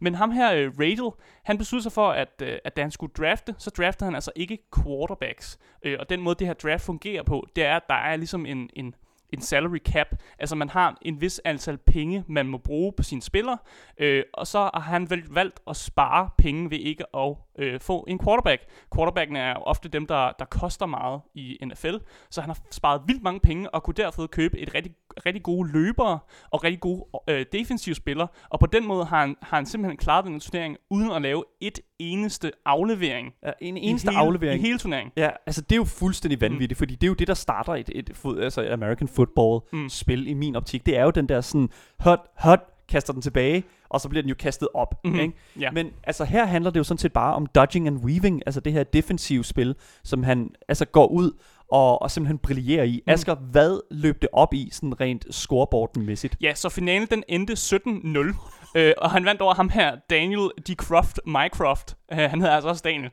Men 0.00 0.14
ham 0.14 0.30
her, 0.30 0.66
uh, 0.66 0.80
Radel, 0.80 1.10
han 1.44 1.58
besluttede 1.58 1.82
sig 1.82 1.92
for, 1.92 2.10
at, 2.10 2.42
uh, 2.42 2.48
at 2.64 2.76
da 2.76 2.82
han 2.82 2.90
skulle 2.90 3.12
drafte, 3.18 3.54
så 3.58 3.70
draftede 3.70 4.04
han 4.04 4.14
altså 4.14 4.30
ikke 4.36 4.58
quarterbacks. 4.76 5.58
Uh, 5.86 5.92
og 6.00 6.10
den 6.10 6.20
måde, 6.20 6.34
det 6.38 6.46
her 6.46 6.54
draft 6.54 6.84
fungerer 6.84 7.22
på, 7.22 7.46
det 7.56 7.64
er, 7.64 7.76
at 7.76 7.82
der 7.88 7.94
er 7.94 8.16
ligesom 8.16 8.46
en, 8.46 8.70
en 8.72 8.94
en 9.32 9.40
salary 9.40 9.78
cap. 9.78 10.06
Altså 10.38 10.56
man 10.56 10.68
har 10.68 10.98
en 11.02 11.20
vis 11.20 11.40
antal 11.44 11.78
penge, 11.78 12.24
man 12.28 12.46
må 12.46 12.58
bruge 12.58 12.92
på 12.96 13.02
sine 13.02 13.22
spillere, 13.22 13.58
øh, 13.98 14.24
og 14.34 14.46
så 14.46 14.58
har 14.58 14.80
han 14.80 15.10
vel 15.10 15.22
valgt 15.30 15.60
at 15.70 15.76
spare 15.76 16.30
penge 16.38 16.70
ved 16.70 16.78
ikke 16.78 17.04
at 17.16 17.36
øh, 17.58 17.80
få 17.80 18.04
en 18.08 18.18
quarterback. 18.18 18.62
Quarterbacken 18.94 19.36
er 19.36 19.54
ofte 19.54 19.88
dem, 19.88 20.06
der, 20.06 20.32
der 20.38 20.44
koster 20.44 20.86
meget 20.86 21.20
i 21.34 21.58
NFL, 21.64 21.94
så 22.30 22.40
han 22.40 22.50
har 22.50 22.58
sparet 22.70 23.02
vildt 23.06 23.22
mange 23.22 23.40
penge 23.40 23.74
og 23.74 23.82
kunne 23.82 23.94
derfor 23.94 24.26
købe 24.26 24.58
et 24.58 24.74
rigtig, 24.74 24.92
rigtig 25.26 25.42
gode 25.42 25.72
løbere 25.72 26.18
og 26.50 26.64
rigtig 26.64 26.80
gode 26.80 27.04
øh, 27.28 27.46
defensive 27.52 27.94
spillere, 27.94 28.28
og 28.50 28.60
på 28.60 28.66
den 28.66 28.86
måde 28.86 29.04
har 29.04 29.20
han, 29.20 29.36
har 29.42 29.56
han 29.56 29.66
simpelthen 29.66 29.96
klaret 29.96 30.24
den 30.24 30.40
turnering 30.40 30.76
uden 30.90 31.12
at 31.12 31.22
lave 31.22 31.44
et 31.60 31.80
eneste 31.98 32.52
aflevering. 32.64 33.32
Ja, 33.42 33.50
en 33.60 33.76
eneste 33.76 34.10
hele, 34.10 34.18
aflevering. 34.18 34.62
I 34.62 34.66
hele 34.66 34.78
turneringen. 34.78 35.12
Ja, 35.16 35.30
altså 35.46 35.60
det 35.60 35.72
er 35.72 35.76
jo 35.76 35.84
fuldstændig 35.84 36.40
vanvittigt, 36.40 36.78
mm. 36.78 36.78
fordi 36.78 36.94
det 36.94 37.02
er 37.02 37.08
jo 37.08 37.14
det, 37.14 37.28
der 37.28 37.34
starter 37.34 37.72
et, 37.74 37.90
et, 37.94 38.10
et 38.10 38.42
altså 38.42 38.68
American 38.72 39.08
football-spil 39.08 40.20
mm. 40.20 40.26
i 40.26 40.34
min 40.34 40.56
optik. 40.56 40.86
Det 40.86 40.96
er 40.96 41.02
jo 41.02 41.10
den 41.10 41.28
der 41.28 41.40
sådan, 41.40 41.68
hot, 41.98 42.20
hot, 42.36 42.75
kaster 42.88 43.12
den 43.12 43.22
tilbage, 43.22 43.64
og 43.88 44.00
så 44.00 44.08
bliver 44.08 44.22
den 44.22 44.28
jo 44.28 44.34
kastet 44.38 44.68
op. 44.74 45.04
Mm-hmm. 45.04 45.20
Ikke? 45.20 45.34
Ja. 45.60 45.70
Men 45.70 45.90
altså 46.02 46.24
her 46.24 46.46
handler 46.46 46.70
det 46.70 46.78
jo 46.78 46.84
sådan 46.84 46.98
set 46.98 47.12
bare 47.12 47.34
om 47.34 47.46
dodging 47.46 47.86
and 47.86 47.98
weaving, 47.98 48.42
altså 48.46 48.60
det 48.60 48.72
her 48.72 48.84
defensive 48.84 49.44
spil, 49.44 49.74
som 50.04 50.22
han 50.22 50.50
altså 50.68 50.84
går 50.84 51.06
ud 51.06 51.32
og, 51.70 52.02
og 52.02 52.10
simpelthen 52.10 52.38
brillerer 52.38 52.84
i. 52.84 53.02
Mm. 53.06 53.12
Asger, 53.12 53.34
hvad 53.34 53.80
løb 53.90 54.22
det 54.22 54.28
op 54.32 54.54
i, 54.54 54.68
sådan 54.72 55.00
rent 55.00 55.26
scoreboarden-mæssigt? 55.30 56.36
Ja, 56.40 56.54
så 56.54 56.68
finalen 56.68 57.08
den 57.10 57.24
endte 57.28 57.52
17-0. 57.52 58.34
Øh, 58.76 58.92
og 58.98 59.10
han 59.10 59.24
vandt 59.24 59.40
over 59.40 59.54
ham 59.54 59.68
her, 59.68 59.96
Daniel 60.10 60.50
D. 60.68 60.76
Croft, 60.76 61.20
Mycroft. 61.26 61.96
Uh, 62.12 62.18
han 62.18 62.40
hedder 62.40 62.54
altså 62.54 62.68
også 62.68 62.82
Daniel. 62.84 63.10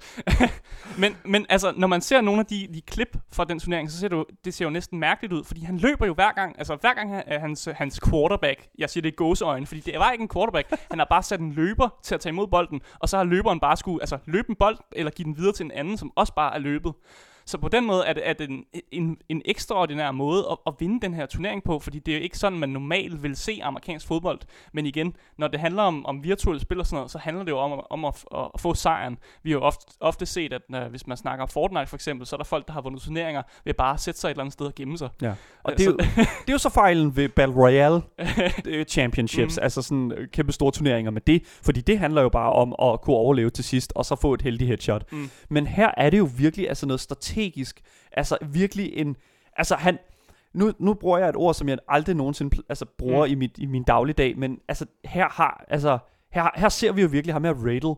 men, 1.02 1.16
men 1.26 1.46
altså, 1.50 1.74
når 1.78 1.88
man 1.88 2.02
ser 2.02 2.22
nogle 2.22 2.40
af 2.40 2.46
de, 2.46 2.68
de 2.74 2.82
klip 2.82 3.18
fra 3.32 3.44
den 3.44 3.60
turnering, 3.60 3.92
så 3.92 4.00
ser 4.00 4.08
det, 4.08 4.16
jo, 4.16 4.26
det 4.46 4.54
ser 4.54 4.66
jo 4.66 4.70
næsten 4.70 5.00
mærkeligt 5.00 5.34
ud, 5.34 5.44
fordi 5.44 5.64
han 5.64 5.78
løber 5.78 6.06
jo 6.06 6.14
hver 6.14 6.32
gang, 6.32 6.56
altså 6.58 6.76
hver 6.76 6.94
gang 6.94 7.22
er 7.28 7.40
hans, 7.40 7.70
hans 7.76 8.00
quarterback, 8.10 8.68
jeg 8.78 8.90
siger 8.90 9.02
det 9.02 9.12
er 9.12 9.16
gåseøjne, 9.16 9.66
fordi 9.66 9.82
det 9.82 10.00
var 10.00 10.12
ikke 10.12 10.22
en 10.22 10.30
quarterback, 10.30 10.74
han 10.90 11.00
har 11.00 11.08
bare 11.10 11.24
sat 11.24 11.40
en 11.40 11.52
løber 11.52 11.90
til 12.04 12.16
at 12.16 12.22
tage 12.22 12.32
imod 12.32 12.48
bolden, 12.48 12.82
og 13.00 13.10
så 13.10 13.18
har 13.18 13.24
løberen 13.24 13.60
bare 13.60 13.78
skulle 13.78 14.02
altså, 14.02 14.18
løbe 14.26 14.50
en 14.50 14.56
bold, 14.56 14.78
eller 14.92 15.12
give 15.12 15.26
den 15.26 15.38
videre 15.38 15.54
til 15.54 15.64
en 15.64 15.72
anden, 15.72 15.98
som 15.98 16.12
også 16.16 16.34
bare 16.36 16.56
er 16.56 16.60
løbet. 16.60 16.94
Så 17.45 17.57
på 17.57 17.68
den 17.68 17.86
måde 17.86 18.06
er 18.06 18.13
det, 18.13 18.30
er 18.30 18.34
det 18.34 18.50
en, 18.50 18.66
en, 18.92 19.18
en 19.30 19.42
ekstraordinær 19.45 20.12
måde 20.12 20.45
at, 20.51 20.57
at 20.68 20.74
vinde 20.80 21.01
den 21.01 21.13
her 21.13 21.25
turnering 21.25 21.63
på, 21.63 21.80
fordi 21.80 22.00
det 22.00 22.13
er 22.13 22.18
jo 22.18 22.24
ikke 22.24 22.38
sådan, 22.38 22.60
man 22.60 22.69
normalt 22.69 23.24
vil 23.24 23.36
se 23.36 23.60
amerikansk 23.63 24.07
fodbold. 24.07 24.40
Men 24.74 24.86
igen, 24.86 25.16
når 25.38 25.48
det 25.48 25.60
handler 25.60 25.84
om, 25.84 26.06
om 26.06 26.24
virtuelle 26.24 26.62
spil 26.62 26.80
og 26.80 26.86
sådan 26.86 26.95
noget, 26.95 27.12
så 27.12 27.18
handler 27.18 27.44
det 27.44 27.51
jo 27.51 27.57
om, 27.57 27.86
om 27.90 28.06
at, 28.06 28.25
at, 28.36 28.50
at 28.54 28.62
få 28.62 28.74
sejren. 28.74 29.18
Vi 29.44 29.51
har 29.51 29.57
jo 29.57 29.63
ofte, 29.63 29.86
ofte 30.00 30.25
set, 30.25 30.54
at 30.54 30.62
når, 30.69 30.90
hvis 30.90 31.07
man 31.07 31.18
snakker 31.18 31.44
om 31.44 31.50
Fortnite 31.50 31.88
for 31.88 31.95
eksempel, 31.95 32.28
så 32.28 32.35
er 32.35 32.38
der 32.38 32.44
folk, 32.44 32.68
der 32.68 32.73
har 32.73 32.81
vundet 32.81 33.02
turneringer 33.02 33.42
ved 33.66 33.73
bare 33.73 33.94
at 33.94 34.00
sætte 34.00 34.19
sig 34.19 34.28
et 34.28 34.31
eller 34.31 34.44
andet 34.44 34.54
sted 34.54 34.66
og 34.66 34.76
gemme 34.76 34.97
sig. 34.97 35.09
Ja. 35.21 35.33
Og 35.64 35.71
det 35.78 35.81
er, 35.81 35.92
jo, 35.92 35.97
det 36.18 36.47
er 36.47 36.54
jo 36.54 36.57
så 36.57 36.69
fejlen 36.69 37.16
ved 37.16 37.30
Battle 37.30 37.56
Royale 37.56 38.02
Championships, 38.94 39.57
mm. 39.57 39.64
altså 39.64 39.81
sådan 39.81 40.12
øh, 40.12 40.28
kæmpe 40.28 40.52
store 40.52 40.71
turneringer 40.71 41.12
med 41.12 41.21
det, 41.21 41.44
fordi 41.64 41.81
det 41.81 42.00
handler 42.00 42.21
jo 42.21 42.30
bare 42.30 42.54
om 42.54 42.76
at 42.81 43.02
kunne 43.02 43.16
overleve 43.16 43.50
til 43.50 43.64
sidst, 43.64 43.94
og 43.95 44.06
så 44.06 44.16
få 44.16 44.33
et 44.33 44.42
heldigt 44.42 44.68
headshot. 44.68 45.12
Mm. 45.12 45.30
Men 45.50 45.68
her 45.68 45.92
er 45.97 46.09
det 46.09 46.18
jo 46.18 46.30
virkelig 46.38 46.69
altså 46.69 46.85
noget 46.85 47.00
strategisk 47.00 47.32
strategisk. 47.33 47.81
Altså 48.11 48.37
virkelig 48.42 48.94
en... 48.94 49.16
Altså 49.57 49.75
han... 49.75 49.99
Nu, 50.54 50.73
nu 50.80 50.94
bruger 50.94 51.18
jeg 51.18 51.30
et 51.30 51.35
ord, 51.35 51.54
som 51.54 51.69
jeg 51.69 51.78
aldrig 51.87 52.16
nogensinde 52.16 52.63
altså, 52.69 52.85
bruger 52.97 53.25
mm. 53.25 53.31
i, 53.31 53.35
mit, 53.35 53.57
i 53.57 53.66
min 53.66 53.83
dagligdag, 53.83 54.37
men 54.37 54.59
altså 54.68 54.85
her 55.06 55.30
har... 55.30 55.66
Altså, 55.68 55.97
her, 56.31 56.49
her 56.56 56.69
ser 56.69 56.92
vi 56.92 57.02
jo 57.02 57.07
virkelig 57.07 57.33
ham 57.33 57.44
her 57.44 57.54
Radel, 57.54 57.95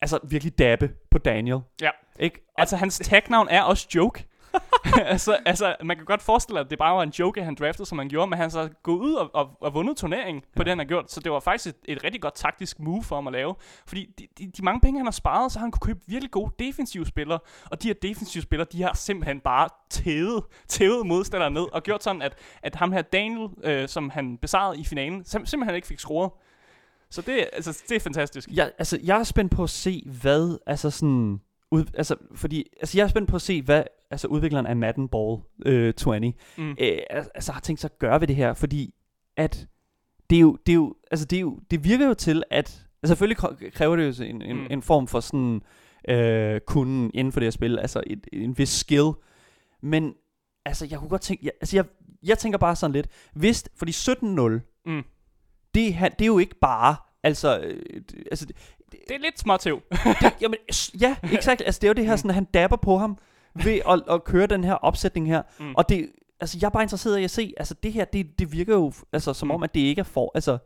altså 0.00 0.18
virkelig 0.28 0.58
dabbe 0.58 0.90
på 1.10 1.18
Daniel. 1.18 1.60
Ja. 1.80 1.90
Ikke? 2.20 2.40
Og 2.54 2.60
altså 2.60 2.76
hans 2.76 2.98
tagnavn 2.98 3.48
er 3.50 3.62
også 3.62 3.88
Joke. 3.94 4.24
altså, 5.14 5.38
altså, 5.46 5.76
man 5.84 5.96
kan 5.96 6.06
godt 6.06 6.22
forestille 6.22 6.56
sig, 6.56 6.64
at 6.64 6.70
det 6.70 6.78
bare 6.78 6.96
var 6.96 7.02
en 7.02 7.10
joke, 7.18 7.42
han 7.42 7.54
draftede, 7.54 7.88
som 7.88 7.98
han 7.98 8.08
gjorde, 8.08 8.30
men 8.30 8.38
han 8.38 8.50
så 8.50 8.68
gået 8.82 9.00
ud 9.00 9.14
og, 9.14 9.30
og, 9.34 9.50
og 9.60 9.74
vundet 9.74 9.96
turneringen 9.96 10.40
på 10.40 10.46
ja. 10.56 10.60
det, 10.60 10.68
han 10.68 10.78
har 10.78 10.84
gjort. 10.84 11.12
Så 11.12 11.20
det 11.20 11.32
var 11.32 11.40
faktisk 11.40 11.66
et, 11.66 11.96
et 11.96 12.04
rigtig 12.04 12.22
godt 12.22 12.34
taktisk 12.34 12.80
move 12.80 13.04
for 13.04 13.16
ham 13.16 13.26
at 13.26 13.32
lave. 13.32 13.54
Fordi 13.86 14.14
de, 14.18 14.26
de, 14.38 14.50
de 14.56 14.64
mange 14.64 14.80
penge, 14.80 14.98
han 14.98 15.06
har 15.06 15.12
sparet, 15.12 15.52
så 15.52 15.58
har 15.58 15.64
han 15.64 15.70
kunne 15.70 15.94
købe 15.94 16.00
virkelig 16.06 16.30
gode 16.30 16.52
defensive 16.58 17.06
spillere. 17.06 17.38
Og 17.70 17.82
de 17.82 17.88
her 17.88 17.94
defensive 17.94 18.42
spillere, 18.42 18.68
de 18.72 18.82
har 18.82 18.94
simpelthen 18.94 19.40
bare 19.40 19.68
tævet, 19.90 20.44
tævet 20.68 21.06
modstandere 21.06 21.50
ned, 21.50 21.66
og 21.72 21.82
gjort 21.82 22.02
sådan, 22.02 22.22
at, 22.22 22.34
at 22.62 22.74
ham 22.74 22.92
her 22.92 23.02
Daniel, 23.02 23.48
øh, 23.64 23.88
som 23.88 24.10
han 24.10 24.38
besejrede 24.38 24.80
i 24.80 24.84
finalen, 24.84 25.20
sim- 25.20 25.46
simpelthen 25.46 25.74
ikke 25.74 25.88
fik 25.88 25.98
scoret. 25.98 26.30
Så 27.10 27.22
det, 27.22 27.48
altså, 27.52 27.82
det 27.88 27.96
er 27.96 28.00
fantastisk. 28.00 28.48
Ja, 28.56 28.68
altså, 28.78 28.98
jeg 29.02 29.18
er 29.18 29.24
spændt 29.24 29.52
på 29.52 29.62
at 29.62 29.70
se, 29.70 30.02
hvad, 30.22 30.58
altså 30.66 30.90
sådan, 30.90 31.40
ud, 31.72 31.84
altså, 31.94 32.16
fordi, 32.34 32.66
altså, 32.80 32.98
jeg 32.98 33.04
er 33.04 33.08
spændt 33.08 33.28
på 33.28 33.36
at 33.36 33.42
se, 33.42 33.62
hvad 33.62 33.84
altså 34.10 34.28
udvikleren 34.28 34.66
af 34.66 34.76
Madden 34.76 35.08
Ball 35.08 35.40
øh, 35.66 35.94
20, 35.94 36.32
mm. 36.58 36.70
øh, 36.70 36.98
altså 37.10 37.52
har 37.52 37.60
tænkt 37.60 37.80
sig 37.80 37.90
at 37.94 37.98
gøre 37.98 38.20
ved 38.20 38.28
det 38.28 38.36
her, 38.36 38.54
fordi 38.54 38.94
at 39.36 39.66
det 40.30 40.36
er 40.36 40.40
jo, 40.40 40.58
det 40.66 40.72
er 40.72 40.76
jo, 40.76 40.94
altså 41.10 41.26
det, 41.26 41.36
er 41.36 41.40
jo, 41.40 41.58
det 41.70 41.84
virker 41.84 42.06
jo 42.06 42.14
til, 42.14 42.42
at 42.50 42.86
altså 43.02 43.06
selvfølgelig 43.06 43.36
kræver 43.72 43.96
det 43.96 44.20
jo 44.20 44.24
en, 44.24 44.42
en, 44.42 44.56
mm. 44.56 44.66
en 44.70 44.82
form 44.82 45.06
for 45.06 45.20
sådan 45.20 45.60
øh, 46.08 46.60
kunden 46.60 47.10
inden 47.14 47.32
for 47.32 47.40
det 47.40 47.46
her 47.46 47.50
spil, 47.50 47.78
altså 47.78 48.02
et, 48.06 48.26
en 48.32 48.58
vis 48.58 48.68
skill, 48.68 49.10
men 49.82 50.14
altså 50.64 50.86
jeg 50.90 50.98
kunne 50.98 51.08
godt 51.08 51.22
tænke, 51.22 51.44
jeg, 51.46 51.52
altså 51.60 51.76
jeg, 51.76 51.84
jeg 52.22 52.38
tænker 52.38 52.58
bare 52.58 52.76
sådan 52.76 52.92
lidt, 52.92 53.08
hvis, 53.34 53.64
fordi 53.76 53.92
17-0, 53.92 54.12
mm. 54.86 55.02
det, 55.74 55.96
det 56.18 56.22
er 56.22 56.26
jo 56.26 56.38
ikke 56.38 56.58
bare, 56.60 56.96
altså, 57.22 57.60
øh, 57.60 58.02
altså 58.30 58.46
det, 58.92 59.00
det 59.08 59.14
er 59.14 59.20
lidt 59.20 59.40
småtæv. 59.40 59.82
det, 59.90 60.34
jamen, 60.40 60.58
ja, 61.00 61.16
exakt. 61.32 61.62
Altså, 61.66 61.78
det 61.78 61.86
er 61.86 61.88
jo 61.88 61.94
det 61.94 62.06
her, 62.06 62.12
mm. 62.12 62.18
sådan, 62.18 62.30
at 62.30 62.34
han 62.34 62.44
dapper 62.44 62.76
på 62.76 62.98
ham 62.98 63.18
ved 63.54 63.80
at, 63.88 64.02
at 64.14 64.24
køre 64.24 64.46
den 64.46 64.64
her 64.64 64.74
opsætning 64.74 65.26
her. 65.28 65.42
Mm. 65.58 65.74
Og 65.74 65.88
det, 65.88 66.10
altså 66.40 66.58
jeg 66.60 66.66
er 66.66 66.70
bare 66.70 66.82
interesseret 66.82 67.18
i 67.18 67.24
at 67.24 67.30
se, 67.30 67.54
altså 67.56 67.74
det 67.82 67.92
her, 67.92 68.04
det, 68.04 68.38
det 68.38 68.52
virker 68.52 68.74
jo 68.74 68.92
altså, 69.12 69.32
som 69.32 69.50
om, 69.50 69.62
at 69.62 69.74
det 69.74 69.80
ikke 69.80 70.00
er 70.00 70.04
for, 70.04 70.30
altså, 70.34 70.58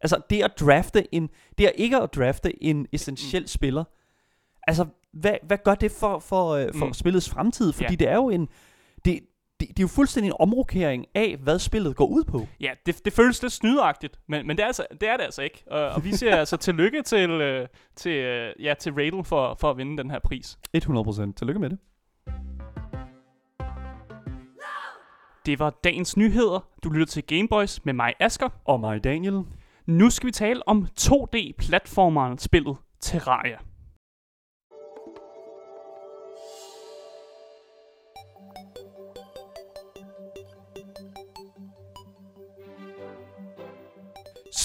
altså 0.00 0.20
det 0.30 0.42
at 0.42 0.60
drafte 0.60 1.14
en, 1.14 1.28
det 1.58 1.66
er 1.66 1.70
ikke 1.70 1.96
at 1.96 2.14
drafte 2.14 2.64
en 2.64 2.86
essentiel 2.92 3.42
mm. 3.42 3.46
spiller, 3.46 3.84
altså 4.66 4.86
hvad, 5.12 5.34
hvad 5.42 5.58
gør 5.64 5.74
det 5.74 5.90
for, 5.90 6.18
for, 6.18 6.50
øh, 6.50 6.74
for 6.74 6.86
mm. 6.86 6.92
spillets 6.92 7.30
fremtid? 7.30 7.72
Fordi 7.72 7.92
ja. 7.92 7.96
det 7.96 8.08
er 8.08 8.14
jo 8.14 8.30
en, 8.30 8.48
det, 9.60 9.68
det, 9.68 9.78
er 9.78 9.82
jo 9.82 9.88
fuldstændig 9.88 10.28
en 10.28 10.36
omrokering 10.40 11.06
af, 11.14 11.36
hvad 11.42 11.58
spillet 11.58 11.96
går 11.96 12.06
ud 12.06 12.24
på. 12.24 12.46
Ja, 12.60 12.70
det, 12.86 13.04
det 13.04 13.12
føles 13.12 13.42
lidt 13.42 13.52
snydeagtigt, 13.52 14.20
men, 14.28 14.46
men 14.46 14.56
det, 14.56 14.62
er 14.62 14.66
altså, 14.66 14.86
det 15.00 15.08
er 15.08 15.16
det 15.16 15.24
altså 15.24 15.42
ikke. 15.42 15.64
Og, 15.70 15.88
og 15.88 16.04
vi 16.04 16.12
siger 16.12 16.36
altså 16.44 16.56
tillykke 16.56 17.02
til, 17.02 17.30
øh, 17.30 17.68
til, 17.96 18.12
øh, 18.12 18.52
ja, 18.60 18.74
til 18.74 18.92
Radel 18.92 19.24
for, 19.24 19.56
for 19.60 19.70
at 19.70 19.76
vinde 19.76 19.98
den 20.02 20.10
her 20.10 20.18
pris. 20.18 20.58
100%. 20.76 21.32
Tillykke 21.32 21.60
med 21.60 21.70
det. 21.70 21.78
Det 25.46 25.58
var 25.58 25.70
dagens 25.84 26.16
nyheder. 26.16 26.68
Du 26.84 26.90
lytter 26.90 27.06
til 27.06 27.26
Gameboys 27.26 27.84
med 27.84 27.92
mig, 27.92 28.14
Asker. 28.20 28.48
Og 28.64 28.80
mig, 28.80 29.04
Daniel. 29.04 29.42
Nu 29.86 30.10
skal 30.10 30.26
vi 30.26 30.32
tale 30.32 30.68
om 30.68 30.86
2D-platformeren 31.00 32.38
spillet 32.38 32.76
Terraria. 33.00 33.58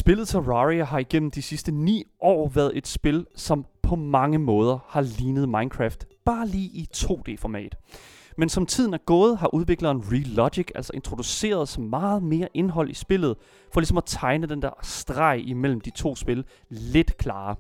Spillet 0.09 0.27
Terraria 0.27 0.83
har 0.83 0.99
igennem 0.99 1.31
de 1.31 1.41
sidste 1.41 1.71
9 1.71 2.03
år 2.21 2.49
været 2.49 2.77
et 2.77 2.87
spil, 2.87 3.25
som 3.35 3.65
på 3.81 3.95
mange 3.95 4.37
måder 4.37 4.79
har 4.87 5.01
lignet 5.01 5.49
Minecraft, 5.49 6.05
bare 6.25 6.47
lige 6.47 6.69
i 6.69 6.87
2D-format. 6.95 7.75
Men 8.37 8.49
som 8.49 8.65
tiden 8.65 8.93
er 8.93 8.97
gået, 8.97 9.37
har 9.37 9.53
udvikleren 9.53 10.03
Relogic 10.11 10.67
altså 10.75 10.91
introduceret 10.93 11.69
så 11.69 11.81
meget 11.81 12.23
mere 12.23 12.47
indhold 12.53 12.89
i 12.89 12.93
spillet, 12.93 13.35
for 13.73 13.79
ligesom 13.79 13.97
at 13.97 14.03
tegne 14.05 14.47
den 14.47 14.61
der 14.61 14.69
streg 14.81 15.43
imellem 15.45 15.81
de 15.81 15.89
to 15.89 16.15
spil 16.15 16.45
lidt 16.69 17.17
klarere. 17.17 17.55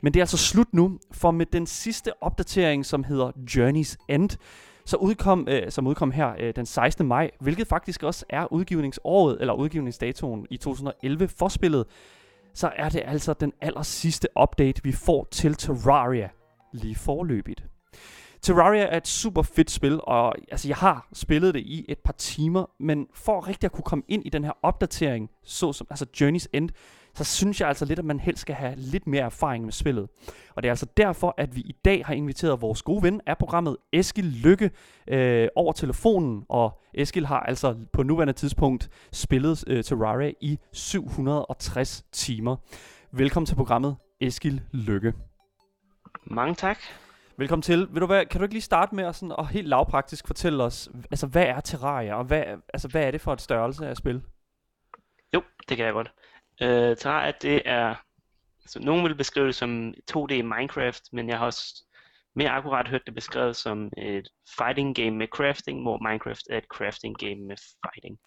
Men 0.00 0.14
det 0.14 0.20
er 0.20 0.22
altså 0.22 0.36
slut 0.36 0.74
nu, 0.74 0.98
for 1.12 1.30
med 1.30 1.46
den 1.46 1.66
sidste 1.66 2.22
opdatering, 2.22 2.86
som 2.86 3.04
hedder 3.04 3.30
Journey's 3.30 3.96
End, 4.08 4.30
så 4.88 4.96
udkom, 4.96 5.46
øh, 5.50 5.70
som 5.70 5.86
udkom 5.86 6.10
her 6.10 6.34
øh, 6.38 6.56
den 6.56 6.66
16. 6.66 7.06
maj, 7.06 7.30
hvilket 7.40 7.66
faktisk 7.66 8.02
også 8.02 8.24
er 8.28 8.52
udgivningsåret, 8.52 9.40
eller 9.40 9.54
udgivningsdatoen 9.54 10.46
i 10.50 10.56
2011 10.56 11.28
for 11.28 11.48
spillet, 11.48 11.86
så 12.54 12.72
er 12.76 12.88
det 12.88 13.02
altså 13.04 13.32
den 13.32 13.52
aller 13.60 13.82
sidste 13.82 14.28
update, 14.42 14.82
vi 14.84 14.92
får 14.92 15.28
til 15.30 15.54
Terraria 15.54 16.28
lige 16.72 16.94
forløbigt. 16.94 17.64
Terraria 18.42 18.82
er 18.82 18.96
et 18.96 19.08
super 19.08 19.42
fedt 19.42 19.70
spil, 19.70 20.00
og 20.02 20.34
altså, 20.50 20.68
jeg 20.68 20.76
har 20.76 21.08
spillet 21.12 21.54
det 21.54 21.60
i 21.60 21.84
et 21.88 21.98
par 21.98 22.12
timer, 22.12 22.70
men 22.80 23.06
for 23.14 23.48
rigtig 23.48 23.66
at 23.66 23.72
kunne 23.72 23.84
komme 23.84 24.04
ind 24.08 24.26
i 24.26 24.28
den 24.30 24.44
her 24.44 24.52
opdatering, 24.62 25.30
så 25.44 25.72
som 25.72 25.86
altså 25.90 26.06
Journey's 26.20 26.46
End, 26.52 26.70
så 27.18 27.24
synes 27.24 27.60
jeg 27.60 27.68
altså 27.68 27.84
lidt, 27.84 27.98
at 27.98 28.04
man 28.04 28.20
helst 28.20 28.40
skal 28.40 28.54
have 28.54 28.74
lidt 28.76 29.06
mere 29.06 29.22
erfaring 29.22 29.64
med 29.64 29.72
spillet. 29.72 30.08
Og 30.54 30.62
det 30.62 30.68
er 30.68 30.72
altså 30.72 30.86
derfor, 30.96 31.34
at 31.38 31.56
vi 31.56 31.60
i 31.60 31.76
dag 31.84 32.06
har 32.06 32.14
inviteret 32.14 32.62
vores 32.62 32.82
gode 32.82 33.02
ven 33.02 33.20
af 33.26 33.38
programmet, 33.38 33.76
Eskil 33.92 34.24
Lykke, 34.24 34.70
øh, 35.08 35.48
over 35.56 35.72
telefonen. 35.72 36.44
Og 36.48 36.80
Eskil 36.94 37.26
har 37.26 37.40
altså 37.40 37.76
på 37.92 38.02
nuværende 38.02 38.32
tidspunkt 38.32 38.90
spillet 39.12 39.64
øh, 39.66 39.84
Terraria 39.84 40.32
i 40.40 40.58
760 40.72 42.04
timer. 42.12 42.56
Velkommen 43.12 43.46
til 43.46 43.54
programmet, 43.54 43.96
Eskil 44.20 44.62
Lykke. 44.72 45.12
Mange 46.24 46.54
tak. 46.54 46.78
Velkommen 47.36 47.62
til. 47.62 47.88
Vil 47.90 48.00
du 48.00 48.06
være, 48.06 48.24
kan 48.26 48.40
du 48.40 48.44
ikke 48.44 48.54
lige 48.54 48.62
starte 48.62 48.94
med 48.94 49.04
at, 49.04 49.14
sådan, 49.16 49.34
at 49.38 49.48
helt 49.48 49.68
lavpraktisk 49.68 50.26
fortælle 50.26 50.64
os, 50.64 50.88
altså 51.10 51.26
hvad 51.26 51.44
er 51.44 51.60
Terraria, 51.60 52.14
og 52.14 52.24
hvad, 52.24 52.44
altså, 52.74 52.88
hvad 52.88 53.02
er 53.02 53.10
det 53.10 53.20
for 53.20 53.32
et 53.32 53.40
størrelse 53.40 53.86
af 53.86 53.96
spil? 53.96 54.22
Jo, 55.34 55.42
det 55.68 55.76
kan 55.76 55.86
jeg 55.86 55.92
godt 55.92 56.12
øh, 56.62 56.96
Terraria, 56.96 57.32
det 57.42 57.62
er, 57.64 57.94
så 58.66 58.80
nogen 58.80 59.04
vil 59.04 59.14
beskrive 59.14 59.46
det 59.46 59.54
som 59.54 59.94
2D 60.10 60.32
Minecraft, 60.32 61.02
men 61.12 61.28
jeg 61.28 61.38
har 61.38 61.46
også 61.46 61.84
mere 62.34 62.50
akkurat 62.50 62.88
hørt 62.88 63.06
det 63.06 63.14
beskrevet 63.14 63.56
som 63.56 63.90
et 63.96 64.28
fighting 64.58 64.96
game 64.96 65.10
med 65.10 65.26
crafting, 65.26 65.82
hvor 65.82 65.98
Minecraft 66.08 66.42
er 66.50 66.58
et 66.58 66.64
crafting 66.64 67.18
game 67.18 67.40
med 67.50 67.56
fighting. 67.84 68.18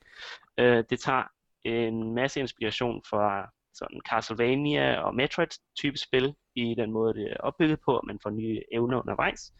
Øh, 0.57 0.83
det 0.89 0.99
tager 0.99 1.23
en 1.63 2.13
masse 2.13 2.39
inspiration 2.39 3.01
fra 3.09 3.49
sådan 3.73 4.01
Castlevania 4.09 5.01
og 5.01 5.15
Metroid 5.15 5.47
type 5.77 5.97
spil 5.97 6.35
i 6.55 6.75
den 6.77 6.91
måde 6.91 7.13
det 7.13 7.31
er 7.31 7.37
opbygget 7.37 7.79
på, 7.85 7.97
og 7.97 8.03
man 8.07 8.19
får 8.23 8.29
nye 8.29 8.61
evner 8.71 9.01
undervejs. 9.01 9.53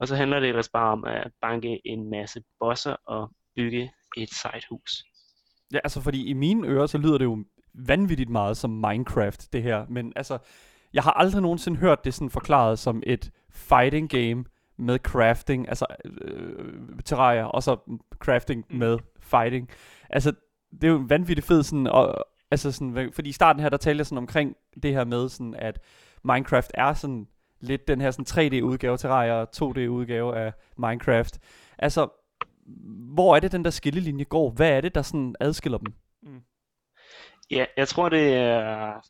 Og 0.00 0.08
så 0.08 0.16
handler 0.16 0.40
det 0.40 0.48
ellers 0.48 0.68
bare 0.68 0.92
om 0.92 1.04
at 1.04 1.32
banke 1.40 1.80
en 1.84 2.10
masse 2.10 2.42
bosser 2.60 2.96
og 3.06 3.30
bygge 3.56 3.92
et 4.16 4.30
sejt 4.30 4.64
hus. 4.70 5.04
Ja, 5.72 5.78
altså 5.84 6.00
fordi 6.00 6.26
i 6.26 6.32
mine 6.32 6.68
ører, 6.68 6.86
så 6.86 6.98
lyder 6.98 7.18
det 7.18 7.24
jo 7.24 7.44
vanvittigt 7.86 8.30
meget 8.30 8.56
som 8.56 8.70
Minecraft, 8.70 9.52
det 9.52 9.62
her. 9.62 9.86
Men 9.88 10.12
altså, 10.16 10.38
jeg 10.92 11.02
har 11.02 11.10
aldrig 11.10 11.42
nogensinde 11.42 11.78
hørt 11.78 12.04
det 12.04 12.14
sådan 12.14 12.30
forklaret 12.30 12.78
som 12.78 13.02
et 13.06 13.30
fighting 13.50 14.10
game 14.10 14.44
med 14.76 14.98
crafting, 14.98 15.68
altså 15.68 15.86
øh, 16.04 17.00
terraria, 17.04 17.44
og 17.44 17.62
så 17.62 17.76
crafting 18.18 18.64
mm. 18.70 18.78
med 18.78 18.98
fighting. 19.20 19.68
Altså, 20.10 20.32
det 20.72 20.84
er 20.84 20.88
jo 20.88 21.04
vanvittigt 21.08 21.46
fedt 21.46 21.66
sådan, 21.66 21.86
og, 21.86 22.24
altså 22.50 22.72
sådan, 22.72 23.12
fordi 23.12 23.28
i 23.28 23.32
starten 23.32 23.62
her, 23.62 23.68
der 23.68 23.76
talte 23.76 23.98
jeg 24.00 24.06
sådan 24.06 24.18
omkring 24.18 24.56
det 24.82 24.92
her 24.92 25.04
med 25.04 25.28
sådan, 25.28 25.54
at 25.54 25.80
Minecraft 26.24 26.70
er 26.74 26.94
sådan 26.94 27.26
lidt 27.60 27.88
den 27.88 28.00
her 28.00 28.10
sådan 28.10 28.52
3D-udgave 28.52 28.96
Terraria 28.96 29.32
og 29.32 29.48
2D-udgave 29.56 30.36
af 30.36 30.52
Minecraft. 30.76 31.38
Altså, 31.78 32.08
hvor 33.14 33.36
er 33.36 33.40
det, 33.40 33.52
den 33.52 33.64
der 33.64 33.70
skillelinje 33.70 34.24
går? 34.24 34.50
Hvad 34.50 34.70
er 34.70 34.80
det, 34.80 34.94
der 34.94 35.02
sådan 35.02 35.34
adskiller 35.40 35.78
dem? 35.78 35.92
Mm. 36.22 36.40
Ja, 37.50 37.66
jeg 37.76 37.88
tror, 37.88 38.08
det 38.08 38.34
er, 38.34 39.00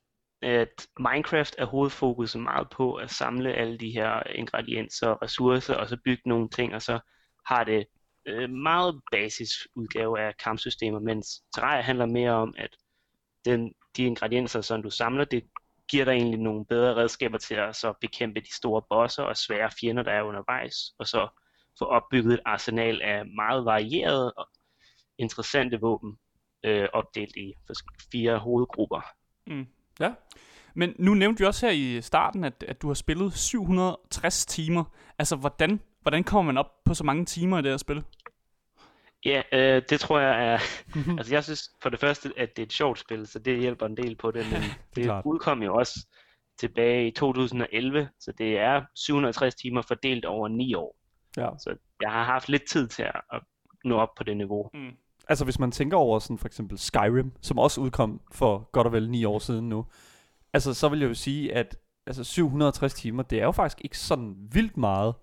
at 0.43 0.87
Minecraft 0.99 1.55
er 1.59 1.65
hovedfokuset 1.65 2.43
meget 2.43 2.71
på 2.71 2.95
at 2.95 3.11
samle 3.11 3.53
alle 3.53 3.79
de 3.79 3.91
her 3.91 4.23
ingredienser 4.31 5.09
og 5.09 5.23
ressourcer, 5.23 5.75
og 5.75 5.89
så 5.89 5.97
bygge 6.05 6.23
nogle 6.27 6.49
ting, 6.49 6.75
og 6.75 6.83
så 6.83 7.01
har 7.47 7.65
det 7.65 7.87
øh, 8.27 8.51
meget 8.51 9.01
basisudgave 9.13 10.21
af 10.21 10.37
kampsystemer, 10.37 10.99
mens 10.99 11.27
Terraria 11.55 11.81
handler 11.81 12.07
mere 12.07 12.31
om, 12.31 12.55
at 12.59 12.77
den, 13.45 13.73
de 13.97 14.03
ingredienser, 14.03 14.61
som 14.61 14.83
du 14.83 14.91
samler, 14.91 15.25
det 15.25 15.45
giver 15.91 16.05
dig 16.05 16.13
egentlig 16.13 16.41
nogle 16.41 16.67
bedre 16.67 16.95
redskaber 16.97 17.39
til 17.39 17.55
at 17.55 17.77
så 17.77 17.93
bekæmpe 18.01 18.41
de 18.41 18.55
store 18.55 18.83
bosser 18.91 19.23
og 19.23 19.37
svære 19.37 19.71
fjender, 19.81 20.03
der 20.03 20.13
er 20.13 20.23
undervejs, 20.23 20.77
og 20.99 21.07
så 21.07 21.29
få 21.79 21.85
opbygget 21.85 22.35
et 22.35 22.41
arsenal 22.45 23.03
af 23.03 23.27
meget 23.27 23.65
varierede 23.65 24.33
og 24.33 24.49
interessante 25.19 25.81
våben, 25.81 26.19
øh, 26.65 26.89
opdelt 26.93 27.37
i 27.37 27.55
fire 28.13 28.39
hovedgrupper. 28.39 29.01
Mm. 29.47 29.67
Ja, 30.01 30.13
men 30.75 30.95
nu 30.99 31.15
nævnte 31.15 31.39
vi 31.39 31.47
også 31.47 31.67
her 31.67 31.73
i 31.73 32.01
starten, 32.03 32.45
at, 32.45 32.65
at 32.69 32.83
du 32.83 32.87
har 32.87 32.95
spillet 32.95 33.33
760 33.33 34.47
timer. 34.47 34.85
Altså, 35.19 35.37
hvordan, 35.37 35.81
hvordan 36.03 36.25
kommer 36.25 36.53
man 36.53 36.59
op 36.59 36.85
på 36.85 36.95
så 36.95 37.05
mange 37.05 37.25
timer 37.25 37.59
i 37.59 37.63
det 37.63 37.71
her 37.71 37.77
spil? 37.77 38.05
Ja, 39.25 39.43
øh, 39.53 39.83
det 39.91 40.01
tror 40.01 40.19
jeg 40.19 40.53
er... 40.53 40.59
altså 41.19 41.35
jeg 41.35 41.45
synes 41.45 41.71
for 41.83 41.89
det 41.89 42.01
første, 42.01 42.33
at 42.37 42.57
det 42.57 42.63
er 42.63 42.67
et 42.67 42.73
sjovt 42.73 42.99
spil, 42.99 43.27
så 43.27 43.39
det 43.39 43.61
hjælper 43.61 43.87
en 43.87 43.97
del 43.97 44.17
på 44.17 44.31
det, 44.31 44.47
men 44.53 44.63
det, 44.95 45.05
det 45.05 45.23
udkom 45.25 45.63
jo 45.63 45.75
også 45.75 46.07
tilbage 46.59 47.09
i 47.09 47.11
2011, 47.11 48.09
så 48.21 48.33
det 48.39 48.59
er 48.59 48.83
760 48.95 49.55
timer 49.55 49.83
fordelt 49.83 50.25
over 50.25 50.49
9 50.49 50.75
år. 50.75 50.97
Ja. 51.37 51.51
Så 51.59 51.77
jeg 52.01 52.11
har 52.11 52.25
haft 52.25 52.49
lidt 52.49 52.69
tid 52.69 52.89
til 52.89 53.03
at 53.03 53.43
nå 53.85 53.97
op 53.99 54.15
på 54.17 54.25
det 54.25 54.37
niveau. 54.37 54.71
Mm. 54.75 54.97
Altså 55.29 55.45
hvis 55.45 55.59
man 55.59 55.71
tænker 55.71 55.97
over 55.97 56.19
sådan 56.19 56.39
for 56.39 56.47
eksempel 56.47 56.79
Skyrim, 56.79 57.33
som 57.41 57.59
også 57.59 57.81
udkom 57.81 58.21
for 58.33 58.71
godt 58.73 58.87
og 58.87 58.93
vel 58.93 59.11
9 59.11 59.25
år 59.25 59.39
siden 59.39 59.69
nu, 59.69 59.87
altså 60.53 60.75
så 60.75 60.89
vil 60.89 61.01
jeg 61.01 61.09
jo 61.09 61.15
sige, 61.15 61.55
at 61.55 61.77
altså 62.07 62.25
760 62.25 62.95
timer, 62.95 63.23
det 63.23 63.41
er 63.41 63.45
jo 63.45 63.53
faktisk 63.53 63.81
ikke 63.85 63.99
sådan 63.99 64.35
vildt 64.53 64.77
meget, 64.77 65.15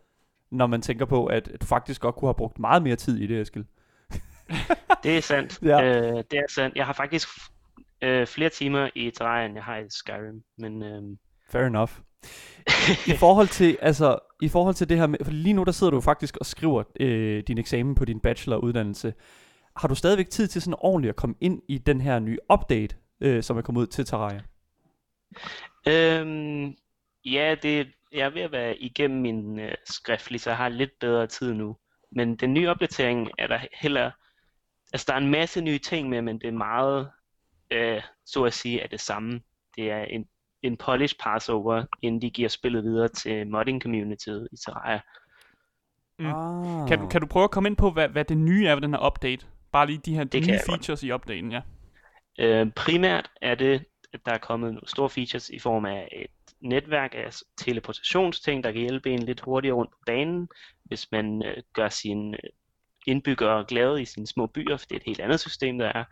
når 0.51 0.67
man 0.67 0.81
tænker 0.81 1.05
på, 1.05 1.25
at 1.25 1.49
du 1.61 1.65
faktisk 1.65 2.01
godt 2.01 2.15
kunne 2.15 2.27
have 2.27 2.35
brugt 2.35 2.59
meget 2.59 2.83
mere 2.83 2.95
tid 2.95 3.17
i 3.17 3.27
det, 3.27 3.41
Eskild. 3.41 3.65
det 5.03 5.17
er 5.17 5.21
sandt. 5.21 5.59
ja. 5.71 5.83
øh, 5.83 6.23
det 6.31 6.39
er 6.39 6.51
sandt. 6.55 6.75
Jeg 6.75 6.85
har 6.85 6.93
faktisk 6.93 7.29
øh, 8.01 8.27
flere 8.27 8.49
timer 8.49 8.89
i 8.95 9.11
Terraria, 9.11 9.45
end 9.45 9.55
jeg 9.55 9.63
har 9.63 9.77
i 9.77 9.85
Skyrim. 9.89 10.43
Men, 10.57 10.83
øh... 10.83 11.03
Fair 11.49 11.63
enough. 11.63 11.91
I 13.13 13.17
forhold 13.17 13.47
til, 13.47 13.77
altså, 13.81 14.19
i 14.41 14.49
forhold 14.49 14.75
til 14.75 14.89
det 14.89 14.97
her 14.97 15.07
med, 15.07 15.19
for 15.23 15.31
lige 15.31 15.53
nu 15.53 15.63
der 15.63 15.71
sidder 15.71 15.91
du 15.91 16.01
faktisk 16.01 16.37
og 16.37 16.45
skriver 16.45 16.83
øh, 16.99 17.43
din 17.47 17.57
eksamen 17.57 17.95
på 17.95 18.05
din 18.05 18.19
bacheloruddannelse. 18.19 19.13
Har 19.77 19.87
du 19.87 19.95
stadigvæk 19.95 20.29
tid 20.29 20.47
til 20.47 20.61
sådan 20.61 20.77
ordentligt 20.81 21.09
at 21.09 21.15
komme 21.15 21.35
ind 21.41 21.61
i 21.69 21.77
den 21.77 22.01
her 22.01 22.19
nye 22.19 22.37
update, 22.53 22.95
øh, 23.21 23.43
som 23.43 23.57
er 23.57 23.61
kommet 23.61 23.81
ud 23.81 23.87
til 23.87 24.05
Terraria? 24.05 24.41
Øhm, 25.87 26.75
ja, 27.25 27.55
det, 27.63 27.87
jeg 28.11 28.25
er 28.25 28.29
ved 28.29 28.41
at 28.41 28.51
være 28.51 28.77
igennem 28.77 29.21
min 29.21 29.59
øh, 29.59 29.75
skriftlig, 29.85 30.41
så 30.41 30.49
jeg 30.49 30.57
har 30.57 30.69
lidt 30.69 30.99
bedre 30.99 31.27
tid 31.27 31.53
nu. 31.53 31.77
Men 32.11 32.35
den 32.35 32.53
nye 32.53 32.69
opdatering 32.69 33.29
er 33.37 33.47
der 33.47 33.59
heller 33.73 34.11
altså 34.93 35.05
der 35.07 35.13
er 35.13 35.17
en 35.17 35.31
masse 35.31 35.61
nye 35.61 35.77
ting 35.77 36.09
med, 36.09 36.21
men 36.21 36.39
det 36.39 36.47
er 36.47 36.51
meget, 36.51 37.09
øh, 37.71 38.01
så 38.25 38.43
at 38.43 38.53
sige, 38.53 38.83
af 38.83 38.89
det 38.89 38.99
samme. 38.99 39.41
Det 39.75 39.91
er 39.91 40.03
en, 40.03 40.25
en 40.63 40.77
polish 40.77 41.15
passover, 41.19 41.85
inden 42.01 42.21
de 42.21 42.29
giver 42.29 42.49
spillet 42.49 42.83
videre 42.83 43.07
til 43.07 43.47
modding 43.47 43.81
communityet 43.81 44.47
i 44.51 44.55
Terraria. 44.65 44.99
Mm. 46.19 46.25
Ah. 46.25 46.87
Kan, 46.87 46.99
du, 46.99 47.07
kan 47.07 47.21
du 47.21 47.27
prøve 47.27 47.43
at 47.43 47.51
komme 47.51 47.69
ind 47.69 47.77
på, 47.77 47.91
hvad, 47.91 48.09
hvad 48.09 48.25
det 48.25 48.37
nye 48.37 48.67
er 48.67 48.75
ved 48.75 48.81
den 48.81 48.93
her 48.93 49.05
update? 49.05 49.47
Bare 49.75 49.87
lige 49.87 50.01
de 50.05 50.15
her 50.15 50.23
de 50.23 50.39
nye 50.39 50.47
jeg 50.47 50.61
godt. 50.67 50.79
features 50.79 51.03
i 51.03 51.11
updaten, 51.11 51.51
ja. 51.51 51.61
Øh, 52.39 52.71
primært 52.71 53.31
er 53.41 53.55
det, 53.55 53.85
at 54.13 54.19
der 54.25 54.31
er 54.31 54.37
kommet 54.37 54.73
nogle 54.73 54.87
store 54.87 55.09
features 55.09 55.49
i 55.49 55.59
form 55.59 55.85
af 55.85 56.07
et 56.11 56.55
netværk 56.61 57.11
af 57.15 57.29
teleportationsting, 57.57 58.63
der 58.63 58.71
kan 58.71 58.81
hjælpe 58.81 59.09
en 59.11 59.23
lidt 59.23 59.41
hurtigere 59.41 59.75
rundt 59.75 59.91
på 59.91 59.97
banen, 60.05 60.49
hvis 60.83 61.11
man 61.11 61.43
øh, 61.45 61.63
gør 61.73 61.89
sine 61.89 62.37
øh, 62.43 62.49
indbyggere 63.07 63.65
glade 63.67 64.01
i 64.01 64.05
sine 64.05 64.27
små 64.27 64.47
byer, 64.47 64.77
for 64.77 64.85
det 64.85 64.95
er 64.95 64.99
et 64.99 65.05
helt 65.05 65.19
andet 65.19 65.39
system, 65.39 65.77
der 65.77 65.87
er. 65.87 66.03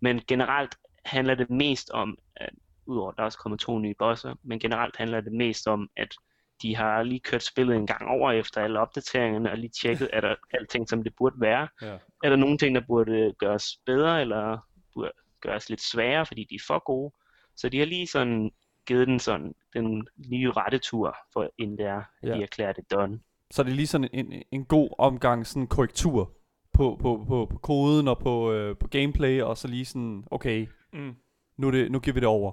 Men 0.00 0.20
generelt 0.28 0.74
handler 1.04 1.34
det 1.34 1.50
mest 1.50 1.90
om, 1.90 2.18
at 2.36 2.50
udover 2.86 3.10
at 3.10 3.16
der 3.16 3.22
er 3.22 3.26
også 3.26 3.38
kommet 3.38 3.60
to 3.60 3.78
nye 3.78 3.94
bosser, 3.98 4.34
men 4.42 4.58
generelt 4.58 4.96
handler 4.96 5.20
det 5.20 5.32
mest 5.32 5.66
om, 5.68 5.90
at 5.96 6.14
de 6.62 6.76
har 6.76 7.02
lige 7.02 7.20
kørt 7.20 7.42
spillet 7.42 7.76
en 7.76 7.86
gang 7.86 8.08
over 8.08 8.32
efter 8.32 8.60
alle 8.60 8.80
opdateringerne, 8.80 9.50
og 9.50 9.58
lige 9.58 9.72
tjekket, 9.82 10.10
er 10.12 10.20
der 10.20 10.34
alting, 10.54 10.88
som 10.88 11.04
det 11.04 11.12
burde 11.18 11.40
være. 11.40 11.68
Ja. 11.82 11.96
Er 12.22 12.28
der 12.30 12.36
nogle 12.36 12.58
ting, 12.58 12.74
der 12.74 12.80
burde 12.86 13.34
gøres 13.38 13.64
bedre, 13.86 14.20
eller 14.20 14.58
burde 14.94 15.10
gøres 15.40 15.68
lidt 15.70 15.80
sværere, 15.82 16.26
fordi 16.26 16.46
de 16.50 16.54
er 16.54 16.64
for 16.66 16.84
gode. 16.84 17.14
Så 17.56 17.68
de 17.68 17.78
har 17.78 17.86
lige 17.86 18.06
sådan 18.06 18.50
givet 18.86 19.06
den 19.08 19.18
sådan 19.18 19.54
den 19.74 20.08
nye 20.28 20.50
rettetur, 20.50 21.16
for 21.32 21.50
inden 21.58 21.78
det 21.78 21.86
er, 21.86 22.02
at 22.22 22.28
Ja. 22.28 22.34
de 22.34 22.42
erklærer 22.42 22.72
det 22.72 22.90
done. 22.90 23.20
Så 23.50 23.62
det 23.62 23.70
er 23.70 23.74
lige 23.74 23.86
sådan 23.86 24.08
en, 24.12 24.42
en 24.52 24.64
god 24.64 24.90
omgang 24.98 25.46
sådan 25.46 25.66
korrektur 25.66 26.32
på, 26.72 26.98
på, 27.00 27.24
på, 27.28 27.46
på 27.50 27.58
koden 27.58 28.08
og 28.08 28.18
på, 28.18 28.52
øh, 28.52 28.76
på 28.76 28.88
gameplay, 28.88 29.42
og 29.42 29.58
så 29.58 29.68
lige 29.68 29.84
sådan, 29.84 30.24
okay, 30.30 30.66
Mm. 30.92 31.14
nu, 31.56 31.70
det, 31.70 31.92
nu 31.92 32.00
giver 32.00 32.14
vi 32.14 32.20
det 32.20 32.28
over. 32.28 32.52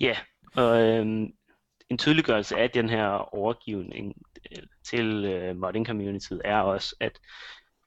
Ja, 0.00 0.16
og 0.56 0.80
øhm, 0.82 1.32
en 1.90 1.98
tydeliggørelse 1.98 2.56
af 2.56 2.70
den 2.70 2.88
her 2.88 3.06
overgivning 3.34 4.14
øh, 4.52 4.62
til 4.84 5.24
øh, 5.24 5.56
modding 5.56 5.86
communityet 5.86 6.40
er 6.44 6.60
også, 6.60 6.96
at 7.00 7.18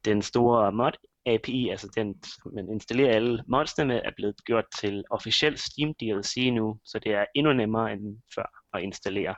den 0.05 0.21
store 0.21 0.71
mod 0.71 0.91
API, 1.25 1.69
altså 1.69 1.87
den, 1.95 2.15
man 2.55 2.69
installerer 2.69 3.15
alle 3.15 3.43
modsene 3.47 3.85
med, 3.85 4.01
er 4.05 4.11
blevet 4.15 4.35
gjort 4.45 4.65
til 4.79 5.03
officiel 5.11 5.57
Steam 5.57 5.93
DLC 5.93 6.49
nu, 6.53 6.79
så 6.85 6.99
det 6.99 7.11
er 7.11 7.25
endnu 7.35 7.53
nemmere 7.53 7.93
end 7.93 8.17
før 8.35 8.45
at 8.73 8.83
installere 8.83 9.35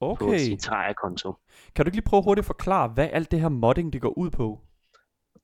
på 0.00 0.06
Okay. 0.10 0.38
sin 0.38 0.58
Terraria-konto. 0.58 1.34
Kan 1.74 1.84
du 1.84 1.88
ikke 1.88 1.96
lige 1.96 2.10
prøve 2.10 2.22
hurtigt 2.22 2.42
at 2.42 2.46
forklare, 2.46 2.88
hvad 2.88 3.08
alt 3.12 3.30
det 3.30 3.40
her 3.40 3.48
modding, 3.48 3.92
det 3.92 4.00
går 4.00 4.18
ud 4.18 4.30
på? 4.30 4.60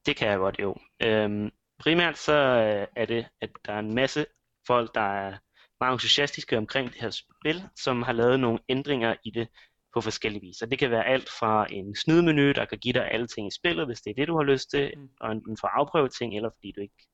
Det 0.07 0.17
kan 0.17 0.29
jeg 0.29 0.39
godt 0.39 0.57
jo. 0.59 0.77
Øhm, 1.03 1.51
primært 1.79 2.19
så 2.19 2.33
øh, 2.33 2.87
er 2.97 3.07
det, 3.07 3.27
at 3.41 3.51
der 3.67 3.73
er 3.73 3.79
en 3.79 3.95
masse 3.95 4.27
folk, 4.67 4.95
der 4.95 5.01
er 5.01 5.39
meget 5.81 5.93
entusiastiske 5.93 6.59
omkring 6.59 6.93
det 6.93 7.01
her 7.01 7.11
spil, 7.11 7.63
som 7.77 8.03
har 8.03 8.13
lavet 8.13 8.41
nogle 8.41 8.59
ændringer 8.69 9.15
i 9.25 9.31
det 9.31 9.49
på 9.95 10.01
forskellige 10.01 10.41
vis. 10.43 10.63
Og 10.63 10.71
det 10.71 10.79
kan 10.79 10.91
være 10.91 11.07
alt 11.07 11.29
fra 11.41 11.67
en 11.73 11.97
snydemenu, 11.97 12.53
der 12.53 12.65
kan 12.65 12.79
give 12.79 12.93
dig 12.93 13.11
alle 13.11 13.27
ting 13.27 13.47
i 13.49 13.51
spillet, 13.61 13.87
hvis 13.87 14.01
det 14.01 14.11
er 14.11 14.15
det, 14.15 14.29
du 14.29 14.37
har 14.37 14.43
lyst 14.45 14.71
til, 14.71 14.93
Mm. 14.97 15.09
og 15.21 15.33
enten 15.33 15.57
for 15.61 15.67
at 15.69 15.73
afprøve 15.77 16.09
ting, 16.09 16.37
eller 16.37 16.51
fordi 16.57 16.73
du 16.77 16.81
ikke 16.81 17.09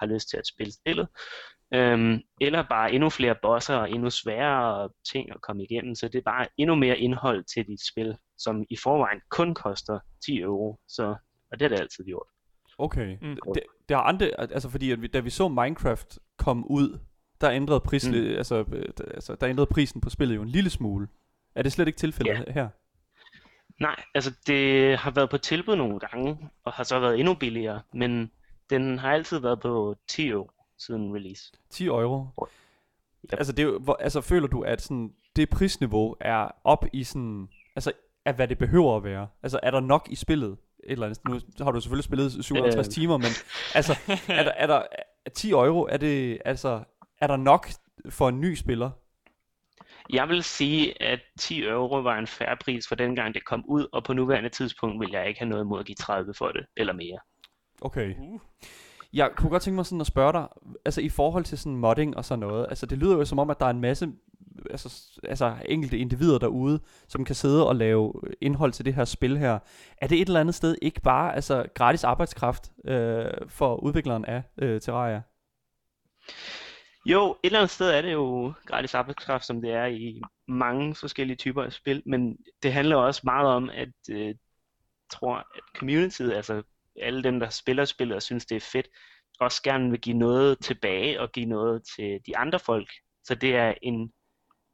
har 0.00 0.06
lyst 0.06 0.28
til 0.30 0.36
at 0.36 0.46
spille 0.46 0.72
spillet. 0.72 1.08
Øhm, 1.74 2.20
eller 2.40 2.62
bare 2.70 2.92
endnu 2.92 3.10
flere 3.10 3.34
bosser 3.42 3.74
og 3.76 3.90
endnu 3.90 4.10
sværere 4.10 4.88
ting 5.12 5.30
at 5.30 5.40
komme 5.40 5.64
igennem, 5.64 5.94
så 5.94 6.08
det 6.08 6.18
er 6.18 6.22
bare 6.22 6.46
endnu 6.56 6.74
mere 6.74 6.98
indhold 6.98 7.44
til 7.54 7.66
dit 7.66 7.86
spil, 7.92 8.16
som 8.38 8.64
i 8.70 8.76
forvejen 8.76 9.20
kun 9.30 9.54
koster 9.54 9.98
10 10.26 10.40
euro, 10.40 10.78
så, 10.88 11.02
og 11.52 11.60
det 11.60 11.62
har 11.62 11.68
det 11.68 11.80
altid 11.80 12.04
gjort. 12.04 12.26
Okay. 12.78 13.16
Mm. 13.22 13.36
Det, 13.54 13.62
det 13.88 13.96
har 13.96 14.02
andre, 14.02 14.30
altså 14.40 14.68
fordi 14.68 14.90
at 14.90 15.02
vi, 15.02 15.06
da 15.06 15.20
vi 15.20 15.30
så 15.30 15.48
Minecraft 15.48 16.18
komme 16.38 16.70
ud, 16.70 16.98
der 17.40 17.50
ændrede, 17.50 17.80
pris, 17.80 18.08
mm. 18.08 18.14
Mm. 18.14 18.26
altså, 18.26 18.56
øh, 18.72 18.84
d- 19.00 19.14
altså, 19.14 19.34
der 19.34 19.48
ændrede 19.48 19.66
prisen 19.66 20.00
på 20.00 20.10
spillet 20.10 20.34
jo 20.36 20.42
en 20.42 20.48
lille 20.48 20.70
smule. 20.70 21.08
Er 21.54 21.62
det 21.62 21.72
slet 21.72 21.86
ikke 21.86 21.98
tilfældet 21.98 22.44
Ja. 22.46 22.52
her? 22.52 22.68
Nej, 23.80 23.96
altså 24.14 24.32
det 24.46 24.98
har 24.98 25.10
været 25.10 25.30
på 25.30 25.38
tilbud 25.38 25.76
nogle 25.76 25.98
gange, 26.00 26.38
og 26.64 26.72
har 26.72 26.84
så 26.84 26.98
været 27.00 27.18
endnu 27.20 27.34
billigere, 27.34 27.80
men 27.94 28.30
den 28.70 28.98
har 28.98 29.12
altid 29.12 29.38
været 29.38 29.60
på 29.60 29.96
10 30.08 30.28
euro 30.28 30.50
siden 30.78 31.14
release. 31.14 31.52
10 31.70 31.86
euro. 31.86 32.26
Ja. 33.32 33.36
Altså, 33.36 33.52
det 33.52 33.64
er 33.64 33.78
hvor, 33.78 33.94
altså 34.00 34.20
føler 34.20 34.46
du, 34.48 34.62
at 34.62 34.82
sådan, 34.82 35.12
det 35.36 35.50
prisniveau 35.50 36.16
er 36.20 36.48
op 36.64 36.84
i 36.92 37.04
sådan, 37.04 37.48
altså, 37.76 37.92
af 38.24 38.34
hvad 38.34 38.48
det 38.48 38.58
behøver 38.58 38.96
at 38.96 39.04
være? 39.04 39.28
Altså, 39.42 39.60
er 39.62 39.70
der 39.70 39.80
nok 39.80 40.06
i 40.10 40.14
spillet? 40.14 40.50
Et 40.84 40.92
eller 40.92 41.06
andet. 41.06 41.24
Nu 41.24 41.40
har 41.64 41.70
du 41.72 41.80
selvfølgelig 41.80 42.04
spillet 42.04 42.44
57 42.44 42.86
Øh. 42.88 42.92
timer, 42.92 43.16
men 43.16 43.26
altså, 43.74 43.92
er 44.28 44.42
der, 44.42 44.50
er 44.50 44.66
der 44.66 44.82
er 45.26 45.30
10 45.30 45.50
euro, 45.50 45.82
er 45.90 45.96
det, 45.96 46.38
altså, 46.44 46.82
er 47.20 47.26
der 47.26 47.36
nok 47.36 47.68
for 48.10 48.28
en 48.28 48.40
ny 48.40 48.54
spiller? 48.54 48.90
Jeg 50.10 50.28
vil 50.28 50.42
sige, 50.42 51.02
at 51.02 51.20
10 51.38 51.62
euro 51.64 52.00
var 52.00 52.18
en 52.18 52.26
færre 52.26 52.56
pris 52.56 52.88
for 52.88 52.94
dengang 52.94 53.34
det 53.34 53.44
kom 53.44 53.64
ud, 53.68 53.86
og 53.92 54.04
på 54.04 54.12
nuværende 54.12 54.48
tidspunkt 54.48 55.00
vil 55.00 55.10
jeg 55.12 55.28
ikke 55.28 55.40
have 55.40 55.48
noget 55.48 55.64
imod 55.64 55.80
at 55.80 55.86
give 55.86 55.96
30 55.96 56.34
for 56.34 56.48
det, 56.48 56.66
eller 56.76 56.92
mere. 56.92 57.18
Okay. 57.80 58.14
Uh. 58.18 58.40
Jeg 59.12 59.30
kunne 59.36 59.50
godt 59.50 59.62
tænke 59.62 59.74
mig 59.74 59.86
sådan 59.86 60.00
at 60.00 60.06
spørge 60.06 60.32
dig, 60.32 60.48
altså 60.84 61.00
i 61.00 61.08
forhold 61.08 61.44
til 61.44 61.58
sådan 61.58 61.76
modding 61.76 62.16
og 62.16 62.24
sådan 62.24 62.40
noget, 62.40 62.66
altså 62.68 62.86
det 62.86 62.98
lyder 62.98 63.16
jo 63.16 63.24
som 63.24 63.38
om, 63.38 63.50
at 63.50 63.60
der 63.60 63.66
er 63.66 63.70
en 63.70 63.80
masse 63.80 64.08
altså, 64.70 65.20
altså 65.24 65.56
enkelte 65.64 65.98
individer 65.98 66.38
derude, 66.38 66.80
som 67.08 67.24
kan 67.24 67.34
sidde 67.34 67.68
og 67.68 67.76
lave 67.76 68.12
indhold 68.40 68.72
til 68.72 68.84
det 68.84 68.94
her 68.94 69.04
spil 69.04 69.38
her. 69.38 69.58
Er 69.96 70.06
det 70.06 70.20
et 70.20 70.26
eller 70.26 70.40
andet 70.40 70.54
sted 70.54 70.76
ikke 70.82 71.00
bare 71.00 71.34
altså 71.34 71.64
gratis 71.74 72.04
arbejdskraft 72.04 72.72
øh, 72.84 73.24
for 73.48 73.76
udvikleren 73.76 74.24
af 74.24 74.42
øh, 74.58 74.80
Terraria? 74.80 75.22
Jo, 77.04 77.30
et 77.30 77.36
eller 77.46 77.58
andet 77.58 77.70
sted 77.70 77.90
er 77.90 78.02
det 78.02 78.12
jo 78.12 78.52
gratis 78.66 78.94
arbejdskraft, 78.94 79.44
som 79.44 79.62
det 79.62 79.72
er 79.72 79.86
i 79.86 80.22
mange 80.48 80.94
forskellige 80.94 81.36
typer 81.36 81.62
af 81.62 81.72
spil, 81.72 82.02
men 82.06 82.38
det 82.62 82.72
handler 82.72 82.96
også 82.96 83.20
meget 83.24 83.48
om, 83.48 83.70
at 83.70 83.92
øh, 84.10 84.34
tror, 85.12 85.36
at 85.36 85.62
communityet, 85.76 86.32
altså 86.32 86.62
alle 87.00 87.22
dem, 87.22 87.40
der 87.40 87.48
spiller 87.48 87.84
spillet 87.84 88.16
og 88.16 88.22
synes, 88.22 88.46
det 88.46 88.56
er 88.56 88.68
fedt, 88.72 88.88
også 89.40 89.62
gerne 89.62 89.90
vil 89.90 90.00
give 90.00 90.18
noget 90.18 90.58
tilbage 90.58 91.20
og 91.20 91.32
give 91.32 91.46
noget 91.46 91.82
til 91.96 92.20
de 92.26 92.36
andre 92.36 92.58
folk. 92.58 92.88
Så 93.24 93.34
det 93.34 93.56
er 93.56 93.74
en, 93.82 94.12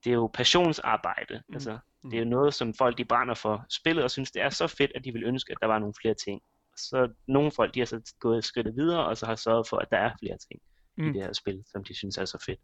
det 0.05 0.11
er 0.11 0.14
jo 0.14 0.31
passionsarbejde. 0.35 1.43
Mm. 1.49 1.55
Altså, 1.55 1.79
det 2.05 2.14
er 2.14 2.19
jo 2.19 2.29
noget, 2.29 2.55
som 2.55 2.75
folk 2.75 2.99
de 2.99 3.05
brænder 3.05 3.35
for 3.35 3.67
spillet 3.71 4.05
og 4.05 4.11
synes, 4.11 4.31
det 4.31 4.43
er 4.43 4.51
så 4.51 4.67
fedt, 4.67 4.93
at 4.95 5.05
de 5.05 5.12
vil 5.12 5.25
ønske, 5.25 5.53
at 5.53 5.59
der 5.61 5.67
var 5.67 5.79
nogle 5.79 5.95
flere 6.01 6.14
ting. 6.14 6.41
Så 6.77 7.09
nogle 7.29 7.53
folk, 7.57 7.75
de 7.75 7.81
har 7.81 7.87
så 7.87 8.14
gået 8.21 8.45
skridtet 8.45 8.77
videre, 8.77 9.07
og 9.07 9.17
så 9.17 9.27
har 9.27 9.35
sørget 9.35 9.69
for, 9.69 9.77
at 9.77 9.88
der 9.91 9.99
er 9.99 10.11
flere 10.21 10.38
ting 10.38 10.61
mm. 10.98 11.04
I 11.11 11.12
det 11.12 11.22
her 11.22 11.32
spil, 11.32 11.64
som 11.66 11.84
de 11.84 11.94
synes 11.94 12.18
er 12.18 12.24
så 12.24 12.42
fedt. 12.46 12.61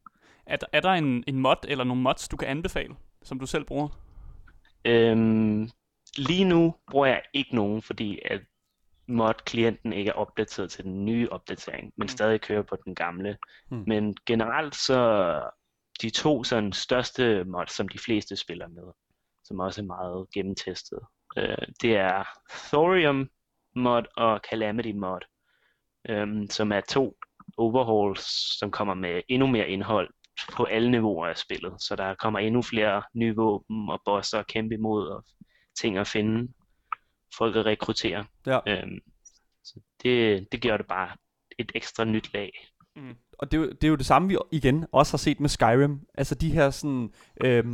Er, 0.46 0.56
der- 0.56 0.66
er 0.72 0.80
der 0.80 0.90
en, 0.90 1.24
en 1.26 1.38
mod 1.38 1.56
eller 1.68 1.84
nogle 1.84 2.02
mods, 2.02 2.28
du 2.28 2.36
kan 2.36 2.48
anbefale, 2.48 2.94
som 3.22 3.38
du 3.40 3.46
selv 3.46 3.64
bruger? 3.64 3.88
Øhm, 4.84 5.70
lige 6.16 6.44
nu 6.44 6.74
bruger 6.90 7.06
jeg 7.06 7.22
ikke 7.32 7.54
nogen, 7.54 7.82
fordi 7.82 8.18
at 8.24 8.40
mod-klienten 9.06 9.92
ikke 9.92 10.08
er 10.08 10.14
opdateret 10.14 10.70
til 10.70 10.84
den 10.84 11.04
nye 11.04 11.28
opdatering, 11.30 11.92
men 11.96 12.04
Mm. 12.04 12.08
stadig 12.08 12.40
kører 12.40 12.62
på 12.62 12.76
den 12.84 12.94
gamle. 12.94 13.36
Mm. 13.70 13.84
Men 13.86 14.16
generelt 14.26 14.74
så 14.74 15.40
de 16.02 16.10
to 16.10 16.44
sådan 16.44 16.72
største 16.72 17.44
mods, 17.44 17.72
som 17.72 17.88
de 17.88 17.98
fleste 17.98 18.36
spiller 18.36 18.68
med, 18.68 18.92
som 19.44 19.60
også 19.60 19.80
er 19.80 19.84
meget 19.86 20.26
gennemtestet, 20.34 20.98
øh, 21.36 21.66
det 21.82 21.96
er 21.96 22.24
Thorium 22.50 23.30
mod 23.76 24.02
og 24.16 24.40
Calamity 24.50 24.92
mod, 24.92 25.20
øhm, 26.08 26.46
som 26.50 26.72
er 26.72 26.80
to 26.80 27.16
overhauls, 27.58 28.58
som 28.58 28.70
kommer 28.70 28.94
med 28.94 29.20
endnu 29.28 29.46
mere 29.46 29.68
indhold 29.68 30.08
på 30.52 30.64
alle 30.64 30.90
niveauer 30.90 31.26
af 31.26 31.36
spillet. 31.38 31.72
Så 31.82 31.96
der 31.96 32.14
kommer 32.14 32.38
endnu 32.38 32.62
flere 32.62 33.02
nye 33.14 33.36
våben 33.36 33.88
og 33.88 34.00
bosser 34.04 34.38
at 34.38 34.46
kæmpe 34.46 34.74
imod 34.74 35.06
og 35.08 35.24
ting 35.80 35.98
at 35.98 36.06
finde, 36.06 36.52
folk 37.38 37.56
at 37.56 37.66
rekruttere. 37.66 38.24
Ja. 38.46 38.58
Øhm, 38.66 38.98
så 39.64 39.80
det, 40.02 40.46
det 40.52 40.62
gør 40.62 40.76
det 40.76 40.86
bare 40.86 41.08
et 41.58 41.72
ekstra 41.74 42.04
nyt 42.04 42.32
lag. 42.34 42.50
Og 43.38 43.50
det, 43.52 43.56
er 43.58 43.62
jo- 43.62 43.70
det 43.70 43.84
er 43.84 43.88
jo 43.88 43.96
det 43.96 44.06
samme, 44.06 44.28
vi 44.28 44.36
igen 44.52 44.86
også 44.92 45.12
har 45.12 45.18
set 45.18 45.40
med 45.40 45.48
Skyrim. 45.48 46.00
Altså 46.14 46.34
de 46.34 46.50
her 46.52 46.70
sådan 46.70 47.12
øh, 47.44 47.64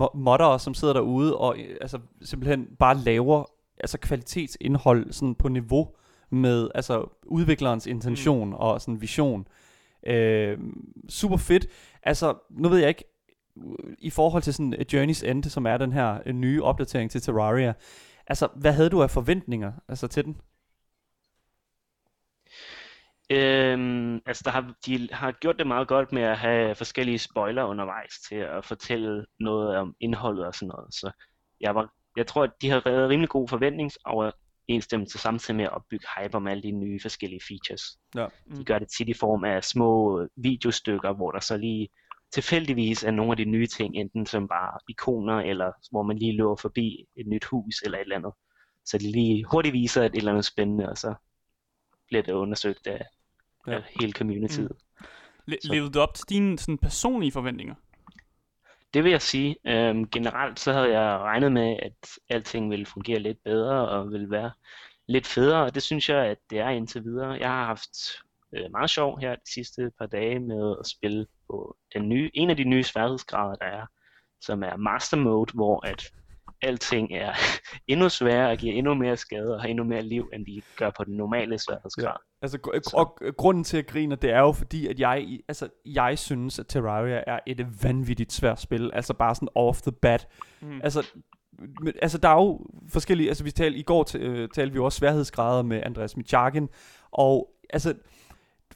mo- 0.00 0.16
moddere, 0.18 0.58
som 0.60 0.74
sidder 0.74 0.94
derude 0.94 1.36
og 1.38 1.58
øh, 1.60 1.76
altså 1.80 2.00
simpelthen 2.22 2.76
bare 2.78 2.96
laver 2.98 3.44
altså 3.78 3.98
kvalitetsindhold 3.98 5.12
sådan 5.12 5.34
på 5.34 5.48
niveau 5.48 5.96
med 6.30 6.68
altså 6.74 7.08
udviklerens 7.26 7.86
intention 7.86 8.48
mm. 8.48 8.54
og 8.54 8.80
sådan 8.80 9.00
vision. 9.00 9.48
Øh, 10.06 10.58
super 11.08 11.36
fedt. 11.36 11.66
Altså 12.02 12.34
nu 12.50 12.68
ved 12.68 12.78
jeg 12.78 12.88
ikke 12.88 13.04
i 13.98 14.10
forhold 14.10 14.42
til 14.42 14.54
sådan 14.54 14.74
øh, 14.74 14.86
Journey's 14.92 15.26
End, 15.26 15.44
som 15.44 15.66
er 15.66 15.76
den 15.76 15.92
her 15.92 16.18
øh, 16.26 16.34
nye 16.34 16.62
opdatering 16.62 17.10
til 17.10 17.20
Terraria. 17.22 17.74
Altså 18.26 18.48
hvad 18.56 18.72
havde 18.72 18.90
du 18.90 19.02
af 19.02 19.10
forventninger 19.10 19.72
altså 19.88 20.06
til 20.08 20.24
den? 20.24 20.40
Øhm, 23.30 24.20
altså 24.26 24.42
der 24.44 24.50
har, 24.50 24.74
de 24.86 25.08
har 25.12 25.32
gjort 25.32 25.58
det 25.58 25.66
meget 25.66 25.88
godt 25.88 26.12
med 26.12 26.22
at 26.22 26.38
have 26.38 26.74
forskellige 26.74 27.18
spoiler 27.18 27.64
undervejs 27.64 28.12
til 28.28 28.36
at 28.36 28.64
fortælle 28.64 29.26
noget 29.40 29.76
om 29.76 29.94
indholdet 30.00 30.46
og 30.46 30.54
sådan 30.54 30.68
noget. 30.68 30.94
Så 30.94 31.10
jeg, 31.60 31.74
var, 31.74 31.92
jeg 32.16 32.26
tror, 32.26 32.42
at 32.42 32.50
de 32.62 32.70
har 32.70 32.82
været 32.84 33.08
rimelig 33.08 33.28
god 33.28 33.48
forventningsoverensstemmelse 34.66 35.18
samtidig 35.18 35.56
med 35.56 35.64
at 35.64 35.72
opbygge 35.72 36.06
hype 36.16 36.34
om 36.36 36.46
alle 36.46 36.62
de 36.62 36.70
nye 36.70 37.00
forskellige 37.02 37.40
features. 37.48 37.82
Ja. 38.14 38.26
De 38.56 38.64
gør 38.64 38.78
det 38.78 38.88
tit 38.98 39.08
i 39.08 39.14
form 39.14 39.44
af 39.44 39.64
små 39.64 40.28
videostykker, 40.36 41.12
hvor 41.12 41.30
der 41.30 41.40
så 41.40 41.56
lige 41.56 41.88
tilfældigvis 42.32 43.04
er 43.04 43.10
nogle 43.10 43.30
af 43.30 43.36
de 43.36 43.44
nye 43.44 43.66
ting, 43.66 43.96
enten 43.96 44.26
som 44.26 44.48
bare 44.48 44.78
ikoner, 44.88 45.40
eller 45.40 45.72
hvor 45.90 46.02
man 46.02 46.18
lige 46.18 46.36
løber 46.36 46.56
forbi 46.56 47.06
et 47.16 47.26
nyt 47.26 47.44
hus 47.44 47.82
eller 47.84 47.98
et 47.98 48.02
eller 48.02 48.16
andet. 48.16 48.32
så 48.84 48.98
de 48.98 49.12
lige 49.12 49.44
hurtigt 49.44 49.72
viser 49.72 50.02
et 50.04 50.14
eller 50.14 50.30
andet 50.32 50.44
spændende, 50.44 50.88
og 50.88 50.98
så 50.98 51.14
bliver 52.06 52.22
det 52.22 52.32
undersøgt 52.32 52.86
af, 52.86 53.04
ja. 53.66 53.72
af 53.72 53.82
hele 54.00 54.12
communityet. 54.12 54.70
Mm. 54.70 55.06
Le- 55.46 55.58
levede 55.64 55.90
du 55.90 56.00
op 56.00 56.14
til 56.14 56.28
dine 56.28 56.58
sådan, 56.58 56.78
personlige 56.78 57.32
forventninger? 57.32 57.74
Det 58.94 59.04
vil 59.04 59.10
jeg 59.10 59.22
sige. 59.22 59.56
Øhm, 59.66 60.10
generelt 60.10 60.60
så 60.60 60.72
havde 60.72 60.98
jeg 60.98 61.18
regnet 61.18 61.52
med, 61.52 61.76
at 61.82 62.10
alting 62.28 62.70
ville 62.70 62.86
fungere 62.86 63.18
lidt 63.18 63.44
bedre 63.44 63.88
og 63.88 64.10
ville 64.10 64.30
være 64.30 64.50
lidt 65.08 65.26
federe, 65.26 65.64
og 65.64 65.74
det 65.74 65.82
synes 65.82 66.08
jeg, 66.08 66.26
at 66.26 66.38
det 66.50 66.58
er 66.58 66.68
indtil 66.68 67.04
videre. 67.04 67.30
Jeg 67.30 67.48
har 67.48 67.64
haft 67.64 67.90
øh, 68.52 68.70
meget 68.70 68.90
sjov 68.90 69.20
her 69.20 69.34
de 69.34 69.52
sidste 69.54 69.90
par 69.98 70.06
dage 70.06 70.38
med 70.38 70.76
at 70.80 70.86
spille 70.86 71.26
på 71.46 71.76
den 71.94 72.08
nye, 72.08 72.30
en 72.34 72.50
af 72.50 72.56
de 72.56 72.64
nye 72.64 72.82
sværhedsgrader, 72.82 73.54
der 73.54 73.66
er, 73.66 73.86
som 74.40 74.62
er 74.62 74.76
Master 74.76 75.16
Mode, 75.16 75.52
hvor 75.54 75.86
at 75.86 76.12
alting 76.62 77.12
er 77.12 77.32
endnu 77.92 78.08
sværere 78.08 78.50
og 78.50 78.58
giver 78.58 78.74
endnu 78.74 78.94
mere 78.94 79.16
skade 79.16 79.54
og 79.54 79.60
har 79.60 79.68
endnu 79.68 79.84
mere 79.84 80.02
liv, 80.02 80.30
end 80.32 80.46
de 80.46 80.62
gør 80.76 80.90
på 80.96 81.04
den 81.04 81.16
normale 81.16 81.58
sværhedsgrad. 81.58 82.04
Ja, 82.04 82.12
altså, 82.42 82.58
og 82.94 83.20
grunden 83.36 83.64
til 83.64 83.76
at 83.76 83.86
grine, 83.86 84.16
det 84.16 84.30
er 84.30 84.40
jo 84.40 84.52
fordi, 84.52 84.86
at 84.86 85.00
jeg, 85.00 85.38
altså, 85.48 85.68
jeg 85.84 86.18
synes, 86.18 86.58
at 86.58 86.66
Terraria 86.68 87.22
er 87.26 87.38
et 87.46 87.82
vanvittigt 87.82 88.32
svært 88.32 88.60
spil. 88.60 88.90
Altså 88.94 89.14
bare 89.14 89.34
sådan 89.34 89.48
off 89.54 89.82
the 89.82 89.92
bat. 89.92 90.28
Mm. 90.60 90.80
Altså, 90.84 91.06
men, 91.58 91.92
altså 92.02 92.18
der 92.18 92.28
er 92.28 92.34
jo 92.34 92.66
forskellige, 92.88 93.28
altså 93.28 93.44
vi 93.44 93.50
talte, 93.50 93.78
i 93.78 93.82
går 93.82 94.06
t- 94.10 94.18
øh, 94.18 94.48
talte 94.48 94.72
vi 94.72 94.76
jo 94.76 94.84
også 94.84 94.98
sværhedsgrader 94.98 95.62
med 95.62 95.82
Andreas 95.84 96.16
Michakin, 96.16 96.68
og 97.10 97.50
altså 97.70 97.94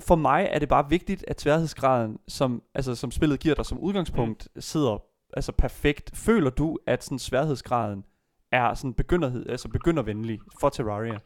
for 0.01 0.14
mig 0.14 0.49
er 0.51 0.59
det 0.59 0.69
bare 0.69 0.88
vigtigt, 0.88 1.25
at 1.29 1.40
sværhedsgraden, 1.40 2.19
som, 2.29 2.62
altså, 2.75 2.95
som 2.95 3.11
spillet 3.11 3.40
giver 3.40 3.55
dig 3.55 3.66
som 3.66 3.79
udgangspunkt, 3.79 4.49
mm. 4.55 4.61
sidder 4.61 5.03
altså 5.33 5.53
perfekt. 5.53 6.11
Føler 6.14 6.51
du, 6.51 6.79
at 6.87 7.05
sådan 7.05 7.19
sværhedsgraden 7.19 8.05
er 8.53 8.75
sådan 8.75 8.95
begynderhed, 8.95 9.47
altså 9.49 9.69
begyndervenlig 9.69 10.40
for 10.61 10.69
Terraria? 10.69 11.19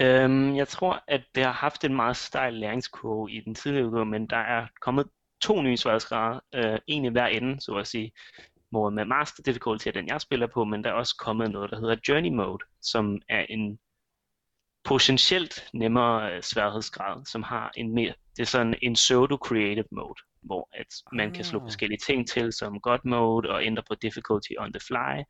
Øhm, 0.00 0.56
jeg 0.56 0.68
tror, 0.68 1.04
at 1.08 1.24
det 1.34 1.44
har 1.44 1.52
haft 1.52 1.84
en 1.84 1.94
meget 1.94 2.16
stejl 2.16 2.54
læringskurve 2.54 3.32
i 3.32 3.40
den 3.40 3.54
tidligere 3.54 3.86
udgave, 3.86 4.06
men 4.06 4.26
der 4.26 4.36
er 4.36 4.66
kommet 4.80 5.06
to 5.40 5.62
nye 5.62 5.76
sværhedsgrader, 5.76 6.40
øh, 6.54 6.78
en 6.86 7.04
i 7.04 7.08
hver 7.08 7.26
ende, 7.26 7.60
så 7.60 7.74
at 7.74 7.86
sige, 7.86 8.12
hvor 8.70 8.90
med 8.90 9.04
Master 9.04 9.42
Difficulty 9.42 9.88
er 9.88 9.92
den, 9.92 10.08
jeg 10.08 10.20
spiller 10.20 10.46
på, 10.46 10.64
men 10.64 10.84
der 10.84 10.90
er 10.90 10.94
også 10.94 11.16
kommet 11.18 11.50
noget, 11.50 11.70
der 11.70 11.80
hedder 11.80 11.96
Journey 12.08 12.30
Mode, 12.30 12.64
som 12.82 13.20
er 13.28 13.46
en 13.48 13.78
potentielt 14.84 15.68
nemmere 15.74 16.34
øh, 16.34 16.42
sværhedsgrad, 16.42 17.24
som 17.26 17.42
har 17.42 17.72
en 17.76 17.94
mere, 17.94 18.14
det 18.36 18.42
er 18.42 18.46
sådan 18.46 18.74
en 18.82 18.94
pseudo-creative 18.94 19.88
mode, 19.90 20.20
hvor 20.48 20.68
at 20.72 20.86
man 21.12 21.32
kan 21.32 21.44
slå 21.44 21.58
ah. 21.58 21.64
forskellige 21.64 21.98
ting 22.06 22.28
til, 22.28 22.52
som 22.52 22.80
God 22.80 22.98
Mode, 23.04 23.50
og 23.50 23.64
ændre 23.64 23.82
på 23.88 23.94
difficulty 23.94 24.52
on 24.58 24.72
the 24.72 24.80
fly, 24.80 25.22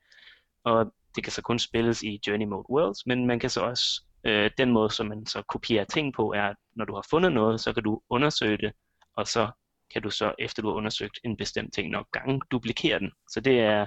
og 0.64 0.92
det 1.16 1.24
kan 1.24 1.32
så 1.32 1.42
kun 1.42 1.58
spilles 1.58 2.02
i 2.02 2.20
Journey 2.26 2.46
Mode 2.46 2.70
Worlds, 2.70 3.06
men 3.06 3.26
man 3.26 3.40
kan 3.40 3.50
så 3.50 3.60
også, 3.60 4.02
øh, 4.24 4.50
den 4.58 4.72
måde, 4.72 4.90
som 4.90 5.06
man 5.06 5.26
så 5.26 5.42
kopierer 5.42 5.84
ting 5.84 6.14
på, 6.14 6.32
er, 6.32 6.42
at 6.42 6.56
når 6.76 6.84
du 6.84 6.94
har 6.94 7.06
fundet 7.10 7.32
noget, 7.32 7.60
så 7.60 7.72
kan 7.72 7.82
du 7.82 8.00
undersøge 8.10 8.58
det, 8.58 8.72
og 9.16 9.26
så 9.26 9.50
kan 9.92 10.02
du 10.02 10.10
så, 10.10 10.34
efter 10.38 10.62
du 10.62 10.68
har 10.68 10.74
undersøgt 10.76 11.18
en 11.24 11.36
bestemt 11.36 11.74
ting 11.74 11.90
nok 11.90 12.06
gange, 12.12 12.40
duplikere 12.50 12.98
den. 12.98 13.10
Så 13.30 13.40
det 13.40 13.60
er 13.60 13.86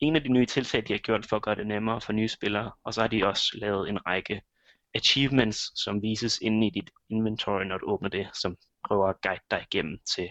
en 0.00 0.16
af 0.16 0.22
de 0.22 0.28
nye 0.28 0.46
tiltag, 0.46 0.84
de 0.88 0.92
har 0.92 0.98
gjort 0.98 1.26
for 1.26 1.36
at 1.36 1.42
gøre 1.42 1.54
det 1.54 1.66
nemmere 1.66 2.00
for 2.00 2.12
nye 2.12 2.28
spillere, 2.28 2.72
og 2.84 2.94
så 2.94 3.00
har 3.00 3.08
de 3.08 3.26
også 3.26 3.58
lavet 3.58 3.88
en 3.88 4.06
række 4.06 4.42
achievements, 4.94 5.82
som 5.84 6.02
vises 6.02 6.38
inde 6.38 6.66
i 6.66 6.70
dit 6.70 6.90
inventory, 7.10 7.62
når 7.64 7.78
du 7.78 7.86
åbner 7.86 8.08
det, 8.08 8.28
som 8.32 8.56
prøver 8.88 9.08
at 9.08 9.20
guide 9.22 9.40
dig 9.50 9.66
igennem 9.72 9.98
til 10.14 10.30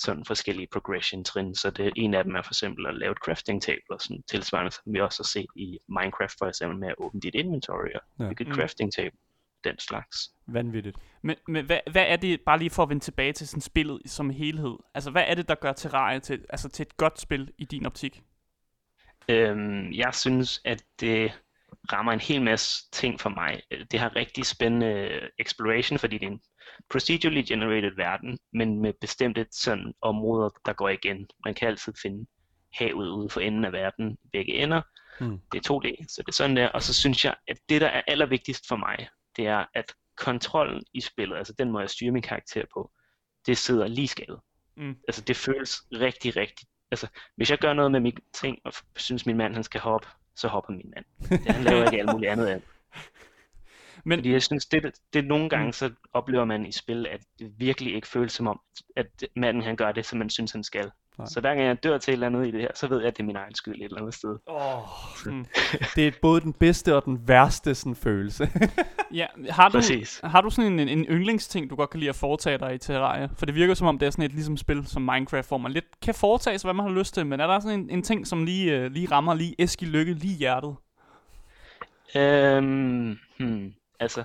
sådan 0.00 0.24
forskellige 0.24 0.68
progression 0.72 1.24
trin. 1.24 1.54
Så 1.54 1.70
det, 1.70 1.92
en 1.96 2.14
af 2.14 2.24
dem 2.24 2.34
er 2.34 2.42
for 2.42 2.50
eksempel 2.50 2.86
at 2.86 2.94
lave 2.94 3.12
et 3.12 3.18
crafting 3.18 3.62
table, 3.62 3.90
og 3.90 4.00
sådan 4.00 4.22
tilsvarende, 4.22 4.70
som 4.70 4.82
vi 4.86 5.00
også 5.00 5.22
har 5.22 5.24
set 5.24 5.46
i 5.56 5.78
Minecraft 5.88 6.34
for 6.38 6.46
eksempel 6.46 6.78
med 6.78 6.88
at 6.88 6.94
åbne 6.98 7.20
dit 7.20 7.34
inventory 7.34 7.90
og 7.94 8.02
ja. 8.18 8.28
bygge 8.28 8.42
et 8.42 8.48
mm. 8.48 8.54
crafting 8.54 8.92
table 8.92 9.18
den 9.64 9.78
slags. 9.78 10.30
Vanvittigt. 10.46 10.96
Men, 11.22 11.36
men 11.48 11.66
hvad, 11.66 11.80
hvad 11.92 12.04
er 12.08 12.16
det, 12.16 12.40
bare 12.40 12.58
lige 12.58 12.70
for 12.70 12.82
at 12.82 12.88
vende 12.88 13.04
tilbage 13.04 13.32
til 13.32 13.48
sådan 13.48 13.60
spillet 13.60 14.00
som 14.06 14.30
helhed, 14.30 14.76
altså 14.94 15.10
hvad 15.10 15.24
er 15.26 15.34
det, 15.34 15.48
der 15.48 15.54
gør 15.54 15.72
Terraria 15.72 16.18
til, 16.18 16.44
altså 16.48 16.68
til 16.68 16.82
et 16.82 16.96
godt 16.96 17.20
spil 17.20 17.52
i 17.58 17.64
din 17.64 17.86
optik? 17.86 18.22
Øhm, 19.28 19.92
jeg 19.92 20.14
synes, 20.14 20.60
at 20.64 20.82
det 21.00 21.40
rammer 21.92 22.12
en 22.12 22.20
hel 22.20 22.42
masse 22.42 22.90
ting 22.92 23.20
for 23.20 23.30
mig. 23.30 23.62
Det 23.90 24.00
har 24.00 24.16
rigtig 24.16 24.46
spændende 24.46 25.20
exploration, 25.38 25.98
fordi 25.98 26.18
det 26.18 26.26
er 26.26 26.30
en 26.30 26.40
procedurally 26.90 27.42
generated 27.48 27.96
verden, 27.96 28.38
men 28.52 28.82
med 28.82 28.92
bestemte 29.00 29.46
sådan 29.50 29.92
områder, 30.02 30.50
der 30.66 30.72
går 30.72 30.88
igen. 30.88 31.28
Man 31.44 31.54
kan 31.54 31.68
altid 31.68 31.92
finde 32.02 32.26
havet 32.72 33.08
ude 33.08 33.30
for 33.30 33.40
enden 33.40 33.64
af 33.64 33.72
verden, 33.72 34.18
begge 34.32 34.54
ender. 34.54 34.82
Hmm. 35.20 35.40
Det 35.52 35.58
er 35.58 35.72
2D, 35.72 36.04
så 36.08 36.22
det 36.22 36.28
er 36.28 36.32
sådan 36.32 36.56
der. 36.56 36.68
Og 36.68 36.82
så 36.82 36.94
synes 36.94 37.24
jeg, 37.24 37.34
at 37.48 37.58
det, 37.68 37.80
der 37.80 37.86
er 37.86 38.02
allervigtigst 38.06 38.68
for 38.68 38.76
mig, 38.76 39.08
det 39.36 39.46
er, 39.46 39.64
at 39.74 39.94
kontrollen 40.16 40.82
i 40.94 41.00
spillet, 41.00 41.36
altså 41.36 41.54
den 41.58 41.70
måde, 41.70 41.82
jeg 41.82 41.90
styrer 41.90 42.12
min 42.12 42.22
karakter 42.22 42.64
på, 42.74 42.92
det 43.46 43.58
sidder 43.58 43.86
lige 43.86 44.08
skabet. 44.08 44.40
Mm. 44.76 44.96
Altså 45.08 45.22
det 45.22 45.36
føles 45.36 45.82
rigtig, 45.92 46.36
rigtig... 46.36 46.68
Altså, 46.90 47.06
hvis 47.36 47.50
jeg 47.50 47.58
gør 47.58 47.72
noget 47.72 47.92
med 47.92 48.00
mine 48.00 48.20
ting, 48.34 48.58
og 48.64 48.72
synes 48.96 49.26
min 49.26 49.36
mand, 49.36 49.54
han 49.54 49.64
skal 49.64 49.80
hoppe, 49.80 50.08
så 50.40 50.48
hopper 50.48 50.72
min 50.72 50.92
mand. 50.94 51.04
Det, 51.28 51.52
han 51.52 51.64
laver 51.64 51.84
ikke 51.84 51.98
alt 51.98 52.12
muligt 52.12 52.32
andet 52.32 52.46
af. 52.46 52.60
Men... 54.04 54.18
Fordi 54.18 54.32
jeg 54.32 54.42
synes, 54.42 54.66
det, 54.66 54.94
det 55.12 55.24
nogle 55.24 55.48
gange, 55.48 55.66
mm. 55.66 55.72
så 55.72 55.90
oplever 56.12 56.44
man 56.44 56.66
i 56.66 56.72
spil, 56.72 57.06
at 57.06 57.20
det 57.38 57.52
virkelig 57.58 57.94
ikke 57.94 58.08
føles 58.08 58.32
som 58.32 58.46
om, 58.46 58.60
at 58.96 59.06
manden 59.36 59.62
han 59.62 59.76
gør 59.76 59.92
det, 59.92 60.06
som 60.06 60.18
man 60.18 60.30
synes, 60.30 60.52
han 60.52 60.64
skal. 60.64 60.90
Nej. 61.18 61.26
Så 61.26 61.40
hver 61.40 61.54
gang 61.54 61.66
jeg 61.66 61.84
dør 61.84 61.98
til 61.98 62.12
et 62.12 62.12
eller 62.12 62.26
andet 62.26 62.46
i 62.46 62.50
det 62.50 62.60
her, 62.60 62.68
så 62.74 62.86
ved 62.86 62.98
jeg, 62.98 63.06
at 63.06 63.16
det 63.16 63.22
er 63.22 63.26
min 63.26 63.36
egen 63.36 63.54
skyld 63.54 63.74
et 63.74 63.84
eller 63.84 63.98
andet 63.98 64.14
sted. 64.14 64.36
Oh, 64.46 64.82
mm. 65.26 65.46
det 65.96 66.06
er 66.06 66.12
både 66.22 66.40
den 66.40 66.52
bedste 66.52 66.96
og 66.96 67.04
den 67.04 67.28
værste 67.28 67.74
sådan, 67.74 67.96
følelse. 67.96 68.50
ja, 69.20 69.26
har 69.50 69.68
du, 69.68 69.78
Præcis. 69.78 70.20
har 70.24 70.40
du 70.40 70.50
sådan 70.50 70.78
en, 70.78 70.88
en 70.88 71.04
yndlingsting, 71.04 71.70
du 71.70 71.76
godt 71.76 71.90
kan 71.90 72.00
lide 72.00 72.08
at 72.08 72.16
foretage 72.16 72.58
dig 72.58 72.74
i 72.74 72.78
Terraria? 72.78 73.28
For 73.36 73.46
det 73.46 73.54
virker 73.54 73.74
som 73.74 73.86
om, 73.86 73.98
det 73.98 74.06
er 74.06 74.10
sådan 74.10 74.24
et 74.24 74.32
ligesom 74.32 74.56
spil 74.56 74.86
som 74.86 75.02
Minecraft, 75.02 75.48
hvor 75.48 75.58
man 75.58 75.72
lidt 75.72 76.00
kan 76.02 76.14
foretage 76.14 76.58
sig, 76.58 76.66
hvad 76.68 76.74
man 76.74 76.86
har 76.86 76.98
lyst 76.98 77.14
til. 77.14 77.26
Men 77.26 77.40
er 77.40 77.46
der 77.46 77.60
sådan 77.60 77.80
en, 77.80 77.90
en 77.90 78.02
ting, 78.02 78.26
som 78.26 78.44
lige, 78.44 78.84
uh, 78.84 78.92
lige 78.92 79.10
rammer 79.10 79.34
lige 79.34 79.54
Eski 79.58 79.84
Lykke 79.84 80.12
lige 80.12 80.36
hjertet? 80.36 80.76
Um, 82.14 83.18
hmm, 83.38 83.74
altså, 84.00 84.24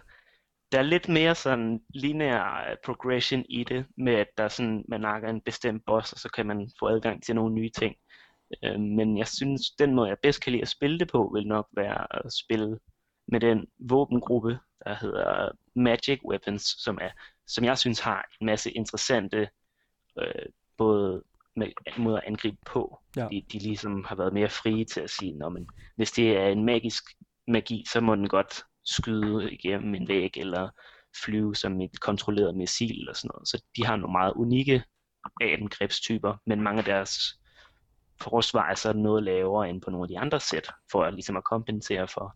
der 0.75 0.81
er 0.81 0.85
lidt 0.85 1.09
mere 1.09 1.35
sådan 1.35 1.81
linear 1.93 2.69
øh, 2.69 2.77
progression 2.85 3.45
i 3.49 3.63
det, 3.63 3.85
med 3.97 4.13
at 4.13 4.27
der 4.37 4.47
sådan, 4.47 4.85
man 4.87 5.01
nakker 5.01 5.29
en 5.29 5.41
bestemt 5.41 5.85
boss, 5.85 6.13
og 6.13 6.19
så 6.19 6.29
kan 6.29 6.45
man 6.45 6.69
få 6.79 6.87
adgang 6.87 7.23
til 7.23 7.35
nogle 7.35 7.53
nye 7.53 7.69
ting. 7.69 7.95
Øh, 8.63 8.79
men 8.79 9.17
jeg 9.17 9.27
synes, 9.27 9.61
den 9.79 9.95
måde 9.95 10.09
jeg 10.09 10.17
bedst 10.21 10.43
kan 10.43 10.51
lide 10.51 10.61
at 10.61 10.67
spille 10.67 10.99
det 10.99 11.11
på, 11.11 11.31
vil 11.33 11.47
nok 11.47 11.67
være 11.71 12.25
at 12.25 12.33
spille 12.33 12.79
med 13.27 13.39
den 13.39 13.65
våbengruppe, 13.79 14.59
der 14.85 14.95
hedder 15.01 15.51
Magic 15.75 16.19
Weapons, 16.29 16.75
som, 16.83 16.97
er, 17.01 17.09
som 17.47 17.63
jeg 17.63 17.77
synes 17.77 17.99
har 17.99 18.27
en 18.41 18.45
masse 18.45 18.71
interessante 18.71 19.49
øh, 20.19 20.45
både 20.77 21.23
med, 21.55 21.67
måder 21.97 22.17
at 22.17 22.23
angribe 22.27 22.57
på. 22.65 22.99
Ja. 23.15 23.27
De, 23.31 23.43
de 23.51 23.59
ligesom 23.59 24.03
har 24.03 24.15
været 24.15 24.33
mere 24.33 24.49
frie 24.49 24.85
til 24.85 25.01
at 25.01 25.09
sige, 25.09 25.45
at 25.45 25.51
hvis 25.95 26.11
det 26.11 26.37
er 26.37 26.47
en 26.47 26.65
magisk 26.65 27.03
magi, 27.47 27.83
så 27.87 28.01
må 28.01 28.15
den 28.15 28.27
godt 28.27 28.63
skyde 28.85 29.53
igennem 29.53 29.95
en 29.95 30.07
væg 30.07 30.37
eller 30.37 30.69
flyve 31.23 31.55
som 31.55 31.81
et 31.81 31.99
kontrolleret 31.99 32.55
missil 32.55 32.99
eller 32.99 33.13
sådan 33.13 33.29
noget. 33.33 33.47
Så 33.47 33.63
de 33.77 33.85
har 33.85 33.95
nogle 33.95 34.11
meget 34.11 34.33
unikke 34.33 34.83
angrebstyper, 35.41 36.37
men 36.45 36.61
mange 36.61 36.79
af 36.79 36.85
deres 36.85 37.39
forsvar 38.21 38.69
er 38.69 38.75
så 38.75 38.93
noget 38.93 39.23
lavere 39.23 39.69
end 39.69 39.81
på 39.81 39.89
nogle 39.89 40.03
af 40.03 40.07
de 40.07 40.19
andre 40.19 40.39
sæt, 40.39 40.71
for 40.91 41.03
at, 41.03 41.13
ligesom 41.13 41.37
at 41.37 41.43
kompensere 41.43 42.07
for, 42.07 42.35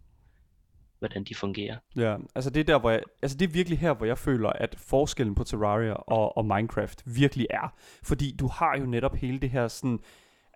hvordan 1.00 1.24
de 1.24 1.36
fungerer. 1.36 1.78
Ja, 1.96 2.18
altså 2.36 2.50
det 2.50 2.60
er 2.60 2.64
der, 2.64 2.80
hvor 2.80 2.90
jeg, 2.90 3.04
altså 3.22 3.38
det 3.38 3.46
er 3.50 3.54
virkelig 3.54 3.80
her, 3.80 3.94
hvor 3.94 4.06
jeg 4.06 4.18
føler, 4.18 4.50
at 4.50 4.76
forskellen 4.78 5.36
på 5.36 5.44
Terraria 5.44 5.94
og, 5.94 6.38
og 6.38 6.46
Minecraft 6.46 7.04
virkelig 7.06 7.48
er. 7.50 7.74
Fordi 8.04 8.36
du 8.40 8.48
har 8.48 8.78
jo 8.80 8.86
netop 8.86 9.16
hele 9.16 9.40
det 9.40 9.50
her 9.50 9.68
sådan, 9.68 10.00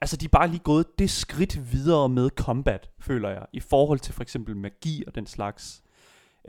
altså 0.02 0.18
de 0.18 0.26
er 0.26 0.30
bare 0.30 0.48
lige 0.48 0.60
gået 0.60 1.00
det 1.00 1.10
skridt 1.10 1.72
videre 1.72 2.10
med 2.10 2.30
combat, 2.30 2.90
føler 3.00 3.30
jeg, 3.30 3.46
i 3.54 3.60
forhold 3.60 4.00
til 4.00 4.14
for 4.14 4.22
eksempel 4.22 4.58
magi 4.58 5.04
og 5.08 5.16
den 5.16 5.26
slags. 5.26 5.83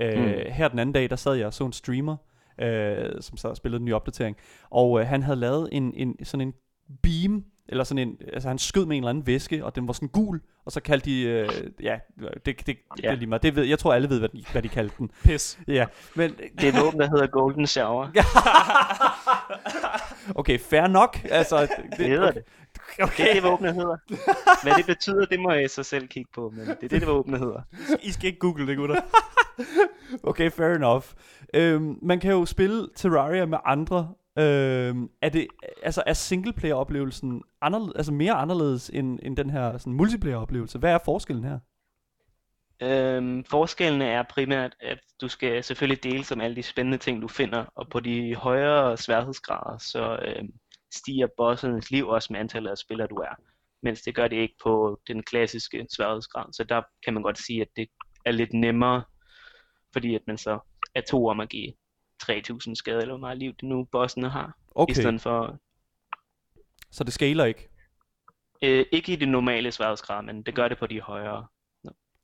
Øh, 0.00 0.18
mm. 0.18 0.52
Her 0.52 0.68
den 0.68 0.78
anden 0.78 0.92
dag, 0.92 1.10
der 1.10 1.16
sad 1.16 1.34
jeg 1.34 1.46
og 1.46 1.54
så 1.54 1.64
en 1.66 1.72
streamer, 1.72 2.16
øh, 2.60 3.10
som 3.20 3.36
så 3.36 3.54
spillede 3.54 3.78
den 3.78 3.84
nye 3.84 3.94
opdatering, 3.94 4.36
og 4.70 5.00
øh, 5.00 5.06
han 5.06 5.22
havde 5.22 5.38
lavet 5.38 5.68
en, 5.72 5.92
en 5.96 6.24
sådan 6.24 6.48
en 6.48 6.54
beam, 7.02 7.44
eller 7.68 7.84
sådan 7.84 8.08
en, 8.08 8.16
altså 8.32 8.48
han 8.48 8.58
skød 8.58 8.86
med 8.86 8.96
en 8.96 9.02
eller 9.02 9.10
anden 9.10 9.26
væske, 9.26 9.64
og 9.64 9.76
den 9.76 9.86
var 9.86 9.92
sådan 9.92 10.08
gul, 10.08 10.40
og 10.64 10.72
så 10.72 10.80
kaldte 10.80 11.10
de, 11.10 11.22
øh, 11.22 11.48
ja, 11.82 11.98
det, 12.20 12.46
det, 12.46 12.66
det, 12.66 12.76
ja. 13.02 13.10
det 13.10 13.18
lige 13.18 13.28
mig, 13.28 13.42
det 13.42 13.56
ved, 13.56 13.64
jeg 13.64 13.78
tror 13.78 13.94
alle 13.94 14.10
ved, 14.10 14.18
hvad, 14.18 14.28
de, 14.28 14.44
hvad 14.52 14.62
de 14.62 14.68
kaldte 14.68 14.94
den. 14.98 15.10
Pis. 15.24 15.58
Ja, 15.68 15.86
men... 16.14 16.34
Det 16.60 16.68
er 16.68 16.84
våben, 16.84 17.00
der 17.00 17.08
hedder 17.10 17.26
Golden 17.26 17.66
Shower. 17.66 18.08
okay, 20.40 20.58
fair 20.58 20.86
nok, 20.86 21.18
altså... 21.30 21.60
Det, 21.60 21.70
det 21.98 22.08
hedder 22.08 22.30
det. 22.30 22.44
Okay. 23.02 23.24
Det 23.24 23.30
er 23.30 23.34
det, 23.34 23.42
våbnet 23.42 23.74
hedder. 23.74 23.96
Hvad 24.62 24.74
det 24.76 24.86
betyder, 24.86 25.26
det 25.26 25.40
må 25.40 25.52
jeg 25.52 25.70
så 25.70 25.82
selv 25.82 26.08
kigge 26.08 26.30
på, 26.34 26.52
men 26.56 26.66
det 26.66 26.68
er 26.82 26.88
det, 26.88 26.90
det 26.90 27.06
våbnet 27.06 27.40
hedder. 27.40 27.62
I 28.02 28.10
skal 28.10 28.26
ikke 28.26 28.38
google 28.38 28.66
det, 28.66 28.76
gutter. 28.76 29.00
okay, 30.30 30.50
fair 30.50 30.74
enough. 30.74 31.04
Øhm, 31.54 31.98
man 32.02 32.20
kan 32.20 32.30
jo 32.30 32.46
spille 32.46 32.88
Terraria 32.96 33.46
med 33.46 33.58
andre. 33.64 34.14
Øhm, 34.38 35.08
er 35.22 35.28
det 35.28 35.46
altså 35.82 36.02
er 36.06 36.12
singleplayer 36.12 36.74
oplevelsen 36.74 37.42
anderledes, 37.60 37.92
altså 37.96 38.12
mere 38.12 38.32
anderledes 38.32 38.90
end, 38.94 39.18
end 39.22 39.36
den 39.36 39.50
her 39.50 39.78
sådan 39.78 39.92
multiplayer 39.92 40.36
oplevelse? 40.36 40.78
Hvad 40.78 40.92
er 40.92 40.98
forskellen 41.04 41.44
her? 41.44 41.58
Øhm, 42.82 43.44
forskellene 43.44 44.04
er 44.04 44.22
primært, 44.30 44.76
at 44.80 44.98
du 45.20 45.28
skal 45.28 45.64
selvfølgelig 45.64 46.04
dele 46.04 46.24
som 46.24 46.40
alle 46.40 46.56
de 46.56 46.62
spændende 46.62 46.98
ting, 46.98 47.22
du 47.22 47.28
finder, 47.28 47.64
og 47.74 47.88
på 47.88 48.00
de 48.00 48.34
højere 48.34 48.96
sværhedsgrader, 48.96 49.78
så 49.78 50.18
øhm, 50.24 50.50
stiger 50.94 51.26
bossernes 51.36 51.90
liv 51.90 52.08
også 52.08 52.32
med 52.32 52.40
antallet 52.40 52.70
af 52.70 52.78
spillere, 52.78 53.06
du 53.06 53.14
er. 53.14 53.34
Mens 53.82 54.02
det 54.02 54.14
gør 54.14 54.28
det 54.28 54.36
ikke 54.36 54.54
på 54.62 55.00
den 55.08 55.22
klassiske 55.22 55.86
sværhedsgrad. 55.96 56.52
Så 56.52 56.64
der 56.64 56.82
kan 57.04 57.14
man 57.14 57.22
godt 57.22 57.38
sige, 57.38 57.60
at 57.60 57.68
det 57.76 57.88
er 58.24 58.30
lidt 58.30 58.52
nemmere, 58.52 59.04
fordi 59.92 60.14
at 60.14 60.22
man 60.26 60.38
så 60.38 60.58
er 60.94 61.00
to 61.00 61.26
om 61.26 61.40
at 61.40 61.48
give 61.48 61.72
3000 62.20 62.76
skade, 62.76 63.00
eller 63.00 63.14
hvor 63.14 63.26
meget 63.26 63.38
liv 63.38 63.52
det 63.52 63.62
nu 63.64 63.84
bossene 63.92 64.28
har. 64.28 64.58
Okay. 64.74 64.92
I 64.92 64.94
stedet 64.94 65.20
for, 65.20 65.58
Så 66.90 67.04
det 67.04 67.12
scaler 67.12 67.44
ikke? 67.44 67.68
øh, 68.62 68.86
ikke 68.92 69.12
i 69.12 69.16
det 69.16 69.28
normale 69.28 69.72
sværhedsgrad, 69.72 70.22
men 70.22 70.42
det 70.42 70.54
gør 70.54 70.68
det 70.68 70.78
på 70.78 70.86
de 70.86 71.00
højere. 71.00 71.46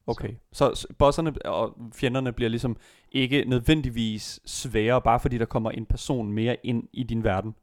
Okay. 0.06 0.35
Så, 0.52 0.74
så 0.74 0.87
bosserne 0.98 1.35
og 1.44 1.76
fjenderne 1.94 2.33
bliver 2.33 2.48
ligesom 2.48 2.76
ikke 3.12 3.44
nødvendigvis 3.44 4.40
sværere, 4.46 5.02
bare 5.02 5.20
fordi 5.20 5.38
der 5.38 5.44
kommer 5.44 5.70
en 5.70 5.87
person 5.87 6.33
mere 6.33 6.56
ind 6.62 6.88
i 6.92 7.02
din 7.02 7.24
verden? 7.24 7.54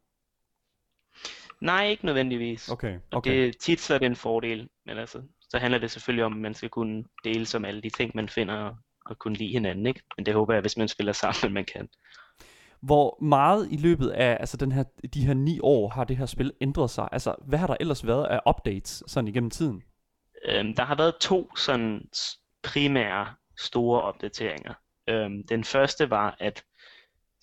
Nej, 1.62 1.88
ikke 1.88 2.06
nødvendigvis. 2.06 2.70
Okay, 2.70 3.00
okay. 3.12 3.46
det, 3.46 3.58
tit 3.58 3.80
så 3.80 3.94
er 3.94 3.98
det 3.98 4.06
en 4.06 4.16
fordel, 4.16 4.70
men 4.86 4.98
altså, 4.98 5.22
så 5.50 5.58
handler 5.58 5.80
det 5.80 5.92
selvfølgelig 5.92 6.26
om, 6.26 6.34
at 6.34 6.40
man 6.40 6.54
skal 6.54 6.70
kunne 6.70 7.04
dele 7.24 7.46
som 7.46 7.66
alle 7.66 7.82
de 7.82 7.90
ting, 7.90 8.12
man 8.16 8.30
finder, 8.30 8.76
og 9.06 9.20
kunne 9.20 9.36
lide 9.36 9.52
hinanden, 9.52 9.86
ikke? 9.86 10.02
Men 10.18 10.26
det 10.26 10.34
håber 10.34 10.54
jeg, 10.54 10.62
hvis 10.62 10.78
man 10.78 10.88
spiller 10.88 11.14
sammen, 11.14 11.54
man 11.54 11.66
kan. 11.66 11.90
Hvor 12.82 13.24
meget 13.24 13.68
i 13.72 13.78
løbet 13.78 14.10
af 14.10 14.38
altså 14.40 14.58
den 14.58 14.72
her, 14.72 14.84
de 15.14 15.26
her 15.26 15.34
ni 15.34 15.60
år 15.64 15.90
har 15.90 16.04
det 16.04 16.18
her 16.18 16.26
spil 16.26 16.54
ændret 16.62 16.90
sig? 16.90 17.10
Altså, 17.12 17.36
hvad 17.48 17.60
har 17.60 17.68
der 17.68 17.78
ellers 17.80 18.08
været 18.08 18.26
af 18.26 18.40
updates 18.50 19.04
sådan 19.08 19.28
igennem 19.28 19.50
tiden? 19.50 19.84
Øhm, 20.46 20.76
der 20.76 20.84
har 20.84 20.96
været 20.96 21.16
to 21.22 21.56
sådan 21.56 22.10
primære 22.64 23.28
store 23.58 24.02
opdateringer. 24.02 24.74
Øhm, 25.10 25.48
den 25.50 25.64
første 25.64 26.10
var, 26.10 26.36
at 26.40 26.64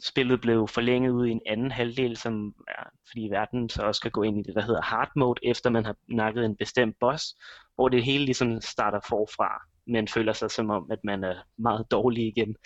spillet 0.02 0.40
blev 0.40 0.68
forlænget 0.68 1.10
ud 1.10 1.26
i 1.26 1.30
en 1.30 1.40
anden 1.46 1.70
halvdel, 1.70 2.16
som 2.16 2.54
er, 2.68 2.82
fordi 3.08 3.28
verden 3.30 3.68
så 3.68 3.82
også 3.82 3.98
skal 3.98 4.10
gå 4.10 4.22
ind 4.22 4.38
i 4.38 4.42
det, 4.42 4.54
der 4.54 4.62
hedder 4.62 4.82
hard 4.82 5.10
mode, 5.16 5.40
efter 5.42 5.70
man 5.70 5.84
har 5.84 5.96
nakket 6.08 6.44
en 6.44 6.56
bestemt 6.56 6.96
boss, 7.00 7.36
hvor 7.74 7.88
det 7.88 8.04
hele 8.04 8.24
ligesom 8.24 8.60
starter 8.60 9.00
forfra. 9.08 9.62
Man 9.86 10.08
føler 10.08 10.32
sig 10.32 10.50
som 10.50 10.70
om, 10.70 10.90
at 10.90 10.98
man 11.04 11.24
er 11.24 11.34
meget 11.58 11.86
dårlig 11.90 12.26
igen. 12.26 12.56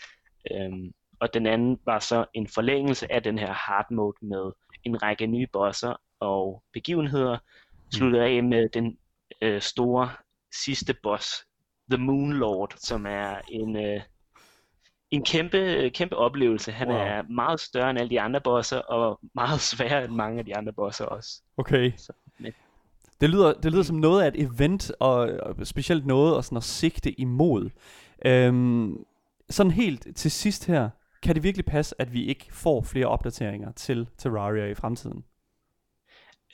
Øhm, 0.53 0.93
og 1.21 1.35
den 1.35 1.47
anden 1.47 1.79
var 1.85 1.99
så 1.99 2.25
en 2.35 2.49
forlængelse 2.49 3.13
af 3.13 3.23
den 3.23 3.39
her 3.39 3.53
hard 3.53 3.87
mode 3.91 4.17
med 4.23 4.53
en 4.85 5.03
række 5.03 5.27
nye 5.27 5.47
bosser 5.53 6.01
og 6.21 6.63
begivenheder, 6.73 7.39
sluttet 7.93 8.21
af 8.21 8.43
med 8.43 8.69
den 8.69 8.99
øh, 9.43 9.61
store 9.61 10.11
sidste 10.65 10.95
boss, 11.03 11.47
The 11.91 12.03
Moon 12.03 12.33
Lord, 12.33 12.75
som 12.77 13.07
er 13.07 13.41
en, 13.51 13.77
øh, 13.77 14.01
en 15.11 15.25
kæmpe, 15.25 15.91
kæmpe 15.95 16.17
oplevelse. 16.17 16.73
Han 16.73 16.89
Wow. 16.89 16.97
er 16.97 17.23
meget 17.23 17.61
større 17.61 17.91
end 17.91 17.99
alle 17.99 18.11
de 18.11 18.21
andre 18.21 18.41
bosser, 18.41 18.79
og 18.79 19.21
meget 19.35 19.61
sværere 19.71 20.05
end 20.05 20.13
mange 20.13 20.39
af 20.39 20.45
de 20.45 20.57
andre 20.57 20.73
bosser 20.73 21.05
også. 21.05 21.43
Okay. 21.57 21.93
Så, 21.97 22.13
men, 22.39 22.53
Det 23.21 23.31
lyder, 23.31 23.53
det 23.53 23.73
lyder 23.73 23.83
som 23.83 23.97
noget 23.97 24.23
af 24.23 24.29
et 24.29 24.43
event, 24.43 24.93
og, 25.01 25.19
og 25.19 25.67
specielt 25.67 26.07
noget 26.07 26.39
at, 26.39 26.45
sådan 26.45 26.57
at 26.57 26.65
sigte 26.65 27.21
imod. 27.21 27.71
Øhm, 28.25 29.05
sådan 29.51 29.73
helt 29.73 30.17
til 30.17 30.31
sidst 30.31 30.67
her, 30.67 30.91
kan 31.23 31.35
det 31.35 31.43
virkelig 31.43 31.65
passe, 31.67 31.95
at 32.01 32.13
vi 32.13 32.25
ikke 32.25 32.47
får 32.51 32.83
flere 32.83 33.07
opdateringer 33.07 33.73
til 33.73 34.09
Terraria 34.19 34.67
i 34.67 34.75
fremtiden? 34.75 35.25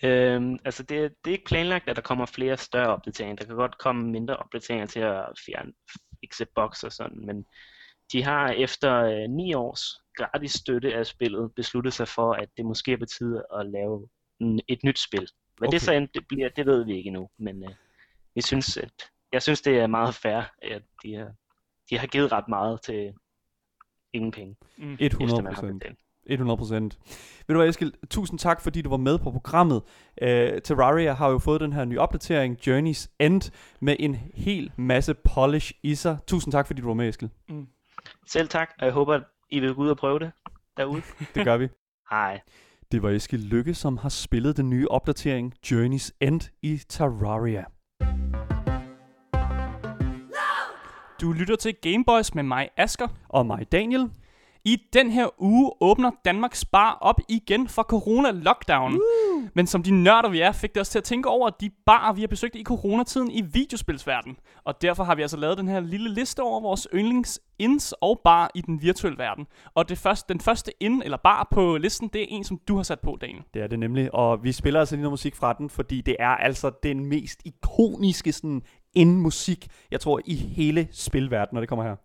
øhm, 0.03 0.59
altså 0.65 0.83
det, 0.83 1.13
det 1.25 1.31
er 1.31 1.35
ikke 1.35 1.45
planlagt, 1.45 1.89
at 1.89 1.97
der 1.97 2.03
kommer 2.03 2.27
flere 2.27 2.57
større 2.57 2.89
opdateringer. 2.89 3.37
Der 3.37 3.45
kan 3.45 3.57
godt 3.57 3.79
komme 3.79 4.11
mindre 4.11 4.37
opdateringer 4.37 4.87
til 4.87 5.01
at 5.01 5.25
fjerne 5.47 5.73
box 6.55 6.83
og 6.85 6.93
sådan, 6.93 7.27
men 7.27 7.45
de 8.13 8.23
har 8.23 8.49
efter 8.49 8.95
øh, 9.05 9.31
ni 9.31 9.55
års 9.55 9.81
gratis 10.17 10.53
støtte 10.53 10.95
af 10.95 11.07
spillet 11.07 11.53
besluttet 11.57 11.93
sig 11.93 12.09
for, 12.09 12.33
at 12.33 12.49
det 12.57 12.65
måske 12.65 12.93
er 12.93 12.97
på 12.97 13.05
tide 13.19 13.45
at 13.61 13.67
lave 13.67 14.09
en, 14.41 14.61
et 14.69 14.85
nyt 14.85 14.99
spil. 14.99 15.29
Hvad 15.59 15.69
Okay. 15.69 15.75
det 15.75 15.83
så 15.83 15.93
end 15.93 16.09
det 16.15 16.27
bliver, 16.29 16.49
det 16.49 16.67
ved 16.67 16.85
vi 16.85 16.97
ikke 16.97 17.09
endnu, 17.09 17.29
men 17.39 17.65
øh, 17.65 17.71
vi 18.35 18.41
synes, 18.43 18.77
at, 18.77 18.93
jeg 19.33 19.43
synes, 19.43 19.61
det 19.63 19.79
er 19.79 19.87
meget 19.87 20.15
fair, 20.15 20.41
at 20.63 20.83
de 21.03 21.15
har, 21.15 21.33
de 21.91 21.99
har 21.99 22.07
givet 22.07 22.33
ret 22.33 22.49
meget 22.49 22.83
til 22.83 23.13
ingen 24.13 24.31
penge, 24.33 24.57
Mm. 24.79 24.97
100 25.01 25.05
efter 25.25 25.43
man 25.43 25.55
har 25.55 25.61
procent. 25.61 25.81
betalt. 25.83 25.99
100 26.27 26.57
procent. 26.57 26.99
Ved 27.47 27.55
du 27.55 27.61
hvad, 27.61 27.69
Eskild? 27.69 27.93
Tusind 28.11 28.39
tak, 28.39 28.61
fordi 28.61 28.83
du 28.83 28.89
var 28.91 28.97
med 28.97 29.19
på 29.19 29.31
programmet. 29.31 29.83
Uh, 30.23 30.29
Terraria 30.65 31.13
har 31.13 31.29
jo 31.31 31.39
fået 31.39 31.61
den 31.61 31.73
her 31.73 31.85
nye 31.85 32.01
opdatering, 32.01 32.59
Journey's 32.69 33.17
End, 33.21 33.53
med 33.81 33.97
en 33.99 34.15
hel 34.35 34.73
masse 34.77 35.15
polish 35.15 35.73
i 35.83 35.95
sig. 35.95 36.19
Tusind 36.27 36.53
tak, 36.53 36.67
fordi 36.67 36.81
du 36.81 36.87
var 36.87 36.95
med, 36.95 37.09
Eskild. 37.09 37.31
Mm. 37.49 37.67
Selv 38.27 38.49
tak, 38.49 38.71
og 38.79 38.85
jeg 38.87 38.93
håber, 38.93 39.15
at 39.15 39.23
I 39.51 39.61
vil 39.61 39.75
gå 39.75 39.83
ud 39.83 39.89
og 39.89 39.97
prøve 39.97 40.19
det 40.19 40.33
derude. 40.77 41.03
Det 41.35 41.45
gør 41.45 41.57
vi. 41.57 41.69
Hej. 42.11 42.41
Det 42.93 43.03
var 43.03 43.11
Eskild 43.11 43.43
Lykke, 43.43 43.75
som 43.75 43.97
har 43.97 44.09
spillet 44.09 44.57
den 44.57 44.71
nye 44.71 44.89
opdatering, 44.89 45.55
Journey's 45.67 46.11
End 46.21 46.41
i 46.63 46.81
Terraria. 46.89 47.65
Du 51.21 51.33
lytter 51.33 51.57
til 51.57 51.75
Gameboys 51.83 52.35
med 52.35 52.43
mig, 52.43 52.69
Asker. 52.77 53.09
Og 53.29 53.47
mig, 53.47 53.73
Daniel. 53.73 54.11
I 54.67 54.83
den 54.93 55.11
her 55.11 55.43
uge 55.43 55.73
åbner 55.81 56.11
Danmarks 56.25 56.65
Bar 56.65 56.99
op 57.01 57.21
igen 57.29 57.69
for 57.69 57.83
corona-lockdown. 57.83 58.95
Uh. 58.95 59.49
Men 59.55 59.67
som 59.67 59.83
de 59.83 59.91
nørder 59.91 60.29
vi 60.29 60.41
er, 60.41 60.53
fik 60.53 60.75
det 60.75 60.81
os 60.81 60.89
til 60.89 60.99
at 60.99 61.05
tænke 61.05 61.29
over 61.29 61.51
de 61.51 61.71
barer, 61.87 62.13
vi 62.13 62.21
har 62.21 62.29
besøgt 62.29 62.57
i 62.57 62.63
coronatiden 62.63 63.31
i 63.31 63.43
videospilsverden. 63.43 64.37
Og 64.65 64.83
derfor 64.83 65.05
har 65.05 65.15
vi 65.15 65.23
altså 65.23 65.37
lavet 65.37 65.59
den 65.59 65.69
her 65.69 65.81
lille 65.81 66.15
liste 66.15 66.41
over 66.41 66.61
vores 66.61 66.89
yndlings 66.95 67.41
ins 67.59 67.95
og 68.01 68.21
bar 68.25 68.51
i 68.55 68.61
den 68.61 68.83
virtuelle 68.83 69.19
verden. 69.19 69.47
Og 69.75 69.89
det 69.89 69.99
første, 69.99 70.33
den 70.33 70.41
første 70.41 70.73
ind 70.81 71.03
eller 71.05 71.19
bar 71.25 71.49
på 71.51 71.77
listen, 71.77 72.09
det 72.09 72.21
er 72.21 72.27
en, 72.29 72.45
som 72.45 72.61
du 72.69 72.77
har 72.77 72.83
sat 72.83 73.01
på, 73.01 73.19
Daniel. 73.21 73.43
Det 73.55 73.63
er 73.63 73.67
det 73.67 73.79
nemlig, 73.79 74.15
og 74.15 74.45
vi 74.45 74.53
spiller 74.53 74.81
altså 74.81 74.95
lige 74.95 75.03
noget 75.03 75.13
musik 75.13 75.37
fra 75.37 75.53
den, 75.53 75.71
fordi 75.71 76.01
det 76.01 76.17
er 76.19 76.37
altså 76.37 76.71
den 76.83 77.05
mest 77.05 77.41
ikoniske 77.45 78.33
sådan 78.33 78.63
indmusik, 78.95 79.69
jeg 79.91 80.01
tror, 80.01 80.21
i 80.25 80.35
hele 80.35 80.89
spilverdenen, 80.93 81.57
når 81.57 81.61
det 81.61 81.69
kommer 81.69 81.85
her. 81.85 81.97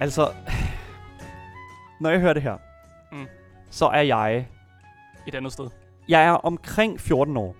Altså, 0.00 0.32
når 2.00 2.10
jeg 2.10 2.20
hører 2.20 2.32
det 2.32 2.42
her, 2.42 2.56
Mm. 3.12 3.26
så 3.70 3.86
er 3.86 4.00
jeg 4.02 4.48
Et 5.26 5.34
andet 5.34 5.52
sted. 5.52 5.68
Jeg 6.08 6.24
er 6.24 6.30
omkring 6.32 7.00
14 7.00 7.36
år, 7.36 7.56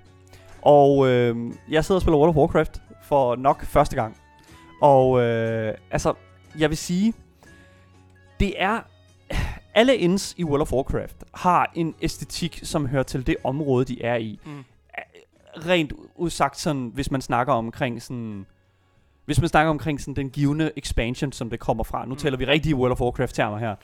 og 0.64 1.08
øh, 1.08 1.52
jeg 1.70 1.84
sidder 1.84 1.98
og 1.98 2.02
spiller 2.02 2.18
World 2.18 2.30
of 2.30 2.36
Warcraft 2.36 2.82
for 3.02 3.36
nok 3.36 3.64
første 3.64 3.96
gang. 3.96 4.16
Og 4.82 5.20
øh, 5.20 5.74
altså, 5.90 6.14
jeg 6.58 6.70
vil 6.70 6.78
sige, 6.78 7.14
det 8.40 8.62
er... 8.62 8.80
Alle 9.76 9.96
ins 9.96 10.34
i 10.36 10.44
World 10.44 10.62
of 10.62 10.72
Warcraft 10.72 11.24
har 11.34 11.72
en 11.74 11.94
æstetik, 12.02 12.60
som 12.62 12.86
hører 12.86 13.02
til 13.02 13.26
det 13.26 13.36
område, 13.44 13.84
de 13.84 14.02
er 14.02 14.16
i. 14.16 14.38
Mm. 14.44 14.64
Rent 15.56 15.92
udsagt 16.16 16.58
sådan, 16.58 16.90
hvis 16.94 17.10
man 17.10 17.20
snakker 17.20 17.52
omkring 17.52 18.02
sådan... 18.02 18.46
Hvis 19.24 19.40
man 19.40 19.48
snakker 19.48 19.70
omkring 19.70 20.00
sådan 20.00 20.14
den 20.16 20.30
givende 20.30 20.70
expansion, 20.76 21.32
som 21.32 21.50
det 21.50 21.60
kommer 21.60 21.84
fra. 21.84 22.04
Nu 22.06 22.10
Mm. 22.10 22.16
taler 22.16 22.36
vi 22.38 22.44
rigtige 22.46 22.74
World 22.76 22.92
of 22.92 23.00
Warcraft-termer 23.00 23.58
her. 23.58 23.74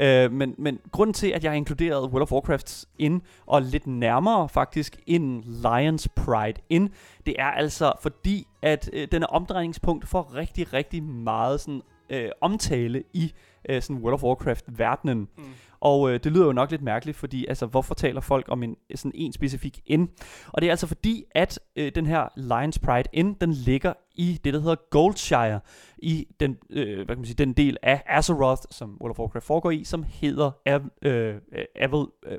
Øh, 0.00 0.32
men, 0.32 0.54
men 0.58 0.78
grunden 0.92 1.14
til, 1.14 1.26
at 1.28 1.44
jeg 1.44 1.52
har 1.52 1.56
inkluderet 1.56 2.10
World 2.10 2.22
of 2.22 2.32
Warcraft 2.32 2.84
ind, 2.98 3.20
og 3.46 3.62
lidt 3.62 3.86
nærmere 3.86 4.48
faktisk 4.48 4.96
ind 5.06 5.42
Lions 5.44 6.08
Pride 6.08 6.60
ind, 6.70 6.90
det 7.26 7.34
er 7.38 7.46
altså 7.50 7.92
fordi, 8.02 8.46
at 8.62 8.90
øh, 8.92 9.08
den 9.12 9.22
er 9.22 9.26
omdrejningspunkt 9.26 10.08
for 10.08 10.34
rigtig, 10.34 10.72
rigtig 10.72 11.02
meget 11.02 11.60
sådan, 11.60 11.82
øh, 12.10 12.28
omtale 12.40 13.02
i 13.12 13.32
øh, 13.68 13.82
sådan 13.82 13.96
World 14.02 14.14
of 14.14 14.22
Warcraft-verdenen. 14.22 15.28
Mm. 15.38 15.44
Og 15.86 16.10
øh, 16.10 16.20
det 16.24 16.32
lyder 16.32 16.46
jo 16.46 16.52
nok 16.52 16.70
lidt 16.70 16.82
mærkeligt, 16.82 17.16
fordi 17.16 17.46
altså, 17.46 17.66
hvorfor 17.66 17.94
taler 17.94 18.20
folk 18.20 18.46
om 18.48 18.62
en 18.62 18.76
sådan 18.94 19.12
en 19.14 19.32
specifik 19.32 19.80
ind? 19.86 20.08
Og 20.48 20.62
det 20.62 20.66
er 20.66 20.70
altså 20.72 20.86
fordi, 20.86 21.24
at 21.30 21.60
øh, 21.76 21.92
den 21.94 22.06
her 22.06 22.28
Lions 22.36 22.78
Pride 22.78 23.08
ind, 23.12 23.36
den 23.36 23.52
ligger 23.52 23.92
i 24.14 24.40
det, 24.44 24.54
der 24.54 24.60
hedder 24.60 24.76
Goldshire, 24.90 25.60
i 25.98 26.26
den, 26.40 26.56
øh, 26.70 26.96
hvad 26.96 27.06
kan 27.06 27.16
man 27.16 27.24
sige, 27.24 27.34
den 27.34 27.52
del 27.52 27.76
af 27.82 28.02
Azeroth, 28.06 28.62
som 28.70 28.98
World 29.00 29.10
of 29.10 29.18
Warcraft 29.18 29.46
foregår 29.46 29.70
i, 29.70 29.84
som 29.84 30.02
hedder 30.08 30.50
Av, 30.66 30.80
øh, 31.02 31.34
Avel, 31.76 32.06
øh, 32.26 32.38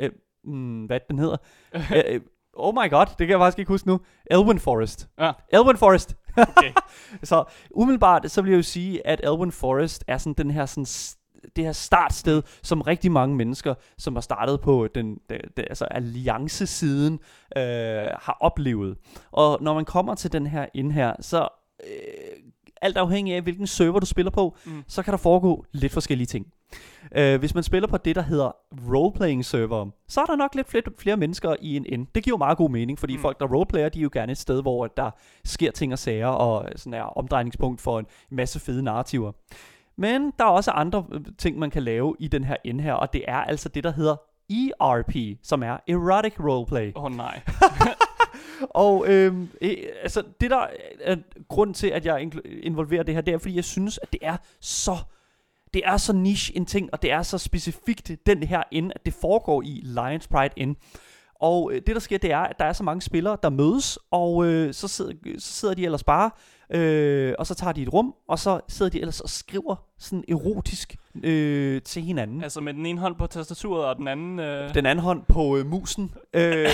øh, 0.00 0.10
mm, 0.44 0.84
hvad 0.84 1.00
den 1.08 1.18
hedder? 1.18 1.36
øh, 1.74 2.02
øh, 2.06 2.20
oh 2.52 2.74
my 2.74 2.90
god, 2.90 3.06
det 3.06 3.18
kan 3.18 3.28
jeg 3.28 3.38
faktisk 3.38 3.58
ikke 3.58 3.68
huske 3.68 3.88
nu. 3.88 4.00
Elven 4.30 4.58
Forest. 4.58 5.08
Ja. 5.18 5.32
Elven 5.52 5.76
Forest. 5.76 6.16
Okay. 6.36 6.72
Så 7.22 7.44
umiddelbart, 7.70 8.30
så 8.30 8.42
vil 8.42 8.50
jeg 8.50 8.56
jo 8.56 8.62
sige, 8.62 9.06
at 9.06 9.20
Elven 9.24 9.52
Forest 9.52 10.04
er 10.08 10.18
sådan 10.18 10.34
den 10.34 10.50
her 10.50 10.66
sådan 10.66 10.86
det 11.56 11.64
her 11.64 11.72
startsted, 11.72 12.42
som 12.62 12.80
rigtig 12.80 13.12
mange 13.12 13.36
mennesker, 13.36 13.74
som 13.98 14.16
har 14.16 14.20
startet 14.20 14.60
på 14.60 14.88
den, 14.94 15.18
den, 15.30 15.40
den 15.56 15.64
altså 15.70 15.84
alliancesiden, 15.84 17.18
øh, 17.56 17.62
har 18.20 18.36
oplevet. 18.40 18.96
Og 19.32 19.58
når 19.62 19.74
man 19.74 19.84
kommer 19.84 20.14
til 20.14 20.32
den 20.32 20.46
her 20.46 20.66
ind 20.74 20.92
her, 20.92 21.14
så 21.20 21.48
øh, 21.86 22.42
alt 22.82 22.96
afhængig 22.96 23.34
af, 23.34 23.42
hvilken 23.42 23.66
server 23.66 24.00
du 24.00 24.06
spiller 24.06 24.30
på, 24.30 24.56
mm. 24.66 24.84
så 24.88 25.02
kan 25.02 25.12
der 25.12 25.18
foregå 25.18 25.64
lidt 25.72 25.92
forskellige 25.92 26.26
ting. 26.26 26.46
Uh, 27.18 27.34
hvis 27.34 27.54
man 27.54 27.62
spiller 27.62 27.88
på 27.88 27.96
det, 27.96 28.16
der 28.16 28.22
hedder 28.22 28.56
roleplaying 28.88 29.44
server, 29.44 29.86
så 30.08 30.20
er 30.20 30.24
der 30.24 30.36
nok 30.36 30.54
lidt 30.54 30.68
flere, 30.68 30.82
flere 30.98 31.16
mennesker 31.16 31.56
i 31.60 31.76
en 31.76 31.86
end. 31.88 32.06
Det 32.14 32.24
giver 32.24 32.32
jo 32.32 32.38
meget 32.38 32.58
god 32.58 32.70
mening, 32.70 32.98
fordi 32.98 33.16
mm. 33.16 33.22
folk, 33.22 33.40
der 33.40 33.46
roleplayer, 33.46 33.88
de 33.88 33.98
er 33.98 34.02
jo 34.02 34.10
gerne 34.12 34.32
et 34.32 34.38
sted, 34.38 34.62
hvor 34.62 34.86
der 34.86 35.10
sker 35.44 35.70
ting 35.70 35.92
og 35.92 35.98
sager, 35.98 36.26
og 36.26 36.68
sådan 36.76 36.94
er 36.94 37.02
omdrejningspunkt 37.02 37.80
for 37.80 37.98
en 37.98 38.06
masse 38.30 38.60
fede 38.60 38.82
narrativer. 38.82 39.32
Men 39.98 40.32
der 40.38 40.44
er 40.44 40.48
også 40.48 40.70
andre 40.70 41.04
øh, 41.12 41.20
ting, 41.38 41.58
man 41.58 41.70
kan 41.70 41.82
lave 41.82 42.16
i 42.18 42.28
den 42.28 42.44
her 42.44 42.56
end 42.64 42.80
her, 42.80 42.92
og 42.92 43.12
det 43.12 43.24
er 43.28 43.36
altså 43.36 43.68
det, 43.68 43.84
der 43.84 43.92
hedder 43.92 44.16
ERP, 44.50 45.38
som 45.42 45.62
er 45.62 45.76
Erotic 45.88 46.40
Roleplay. 46.40 46.92
Åh 46.96 47.04
oh, 47.04 47.16
nej. 47.16 47.40
og 48.84 49.04
øhm, 49.08 49.48
øh, 49.62 49.76
altså 50.02 50.22
det 50.40 50.50
der 50.50 50.66
er 51.00 51.16
grund 51.48 51.74
til, 51.74 51.86
at 51.86 52.06
jeg 52.06 52.30
involverer 52.62 53.02
det 53.02 53.14
her, 53.14 53.20
det 53.20 53.34
er, 53.34 53.38
fordi 53.38 53.56
jeg 53.56 53.64
synes, 53.64 53.98
at 54.02 54.12
det 54.12 54.20
er 54.22 54.36
så 54.60 54.96
det 55.74 55.82
er 55.84 55.96
så 55.96 56.12
niche 56.12 56.56
en 56.56 56.66
ting, 56.66 56.88
og 56.92 57.02
det 57.02 57.12
er 57.12 57.22
så 57.22 57.38
specifikt 57.38 58.10
den 58.26 58.42
her 58.42 58.62
ind, 58.70 58.92
at 58.94 59.06
det 59.06 59.14
foregår 59.14 59.62
i 59.62 59.82
Lions 59.84 60.28
Pride 60.28 60.54
ind. 60.56 60.76
Og 61.40 61.72
øh, 61.72 61.82
det 61.86 61.94
der 61.94 61.98
sker, 61.98 62.18
det 62.18 62.32
er, 62.32 62.38
at 62.38 62.58
der 62.58 62.64
er 62.64 62.72
så 62.72 62.84
mange 62.84 63.02
spillere, 63.02 63.36
der 63.42 63.50
mødes, 63.50 63.98
og 64.10 64.46
øh, 64.46 64.74
så, 64.74 64.88
sidder, 64.88 65.12
så 65.38 65.52
sidder 65.52 65.74
de 65.74 65.84
ellers 65.84 66.04
bare, 66.04 66.30
øh, 66.70 67.34
og 67.38 67.46
så 67.46 67.54
tager 67.54 67.72
de 67.72 67.82
et 67.82 67.92
rum, 67.92 68.14
og 68.28 68.38
så 68.38 68.60
sidder 68.68 68.90
de 68.90 69.00
ellers 69.00 69.20
og 69.20 69.28
skriver 69.28 69.76
sådan 69.98 70.24
erotisk 70.28 70.96
øh, 71.24 71.82
til 71.82 72.02
hinanden. 72.02 72.42
Altså 72.42 72.60
med 72.60 72.74
den 72.74 72.86
ene 72.86 73.00
hånd 73.00 73.16
på 73.16 73.26
tastaturet, 73.26 73.84
og 73.84 73.96
den 73.96 74.08
anden... 74.08 74.38
Øh... 74.38 74.74
Den 74.74 74.86
anden 74.86 75.02
hånd 75.02 75.22
på 75.28 75.56
øh, 75.56 75.66
musen. 75.66 76.14
øh, 76.34 76.68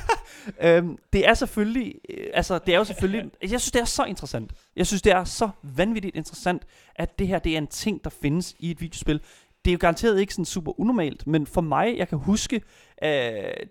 øhm, 0.62 0.98
det 1.12 1.28
er 1.28 1.34
selvfølgelig, 1.34 1.94
øh, 2.10 2.26
altså 2.34 2.58
det 2.58 2.74
er 2.74 2.78
jo 2.78 2.84
selvfølgelig, 2.84 3.30
jeg 3.42 3.48
synes 3.48 3.70
det 3.70 3.80
er 3.80 3.84
så 3.84 4.04
interessant. 4.04 4.52
Jeg 4.76 4.86
synes 4.86 5.02
det 5.02 5.12
er 5.12 5.24
så 5.24 5.48
vanvittigt 5.62 6.16
interessant, 6.16 6.62
at 6.96 7.18
det 7.18 7.28
her 7.28 7.38
det 7.38 7.52
er 7.52 7.58
en 7.58 7.66
ting, 7.66 8.04
der 8.04 8.10
findes 8.10 8.54
i 8.58 8.70
et 8.70 8.80
videospil. 8.80 9.20
Det 9.68 9.72
er 9.72 9.76
jo 9.76 9.80
garanteret 9.80 10.20
ikke 10.20 10.34
sådan 10.34 10.44
super 10.44 10.80
unormalt, 10.80 11.26
men 11.26 11.46
for 11.46 11.60
mig, 11.60 11.98
jeg 11.98 12.08
kan 12.08 12.18
huske, 12.18 12.56
øh, 13.02 13.10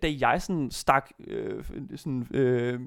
da 0.01 0.13
jeg 0.19 0.41
sådan 0.41 0.71
stak, 0.71 1.09
øh, 1.27 1.63
sådan, 1.95 2.27
øh, 2.31 2.79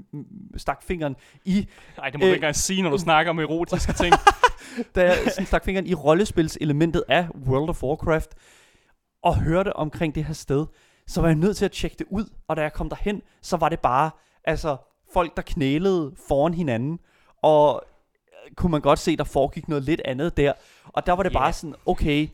stak 0.56 0.82
fingeren 0.82 1.16
i... 1.44 1.68
Nej, 1.96 2.10
det 2.10 2.20
må 2.20 2.24
øh, 2.24 2.28
du 2.28 2.32
ikke 2.32 2.36
engang 2.36 2.56
sige, 2.56 2.82
når 2.82 2.90
du 2.90 2.98
snakker 2.98 3.30
om 3.30 3.38
erotiske 3.38 3.92
ting. 3.92 4.14
da 4.94 5.04
jeg 5.04 5.16
sådan 5.26 5.46
stak 5.46 5.64
fingeren 5.64 5.86
i 5.86 5.94
rollespilselementet 5.94 7.04
af 7.08 7.28
World 7.46 7.68
of 7.68 7.82
Warcraft, 7.82 8.34
og 9.22 9.36
hørte 9.36 9.76
omkring 9.76 10.14
det 10.14 10.24
her 10.24 10.34
sted, 10.34 10.66
så 11.06 11.20
var 11.20 11.28
jeg 11.28 11.36
nødt 11.36 11.56
til 11.56 11.64
at 11.64 11.72
tjekke 11.72 11.96
det 11.98 12.06
ud, 12.10 12.24
og 12.48 12.56
da 12.56 12.62
jeg 12.62 12.72
kom 12.72 12.88
derhen, 12.88 13.22
så 13.42 13.56
var 13.56 13.68
det 13.68 13.80
bare, 13.80 14.10
altså, 14.44 14.76
folk, 15.12 15.36
der 15.36 15.42
knælede 15.42 16.12
foran 16.28 16.54
hinanden, 16.54 16.98
og 17.42 17.82
øh, 18.46 18.54
kunne 18.54 18.70
man 18.70 18.80
godt 18.80 18.98
se, 18.98 19.16
der 19.16 19.24
foregik 19.24 19.68
noget 19.68 19.84
lidt 19.84 20.00
andet 20.04 20.36
der, 20.36 20.52
og 20.86 21.06
der 21.06 21.12
var 21.12 21.22
det 21.22 21.32
yeah. 21.32 21.42
bare 21.42 21.52
sådan, 21.52 21.74
okay, 21.86 22.28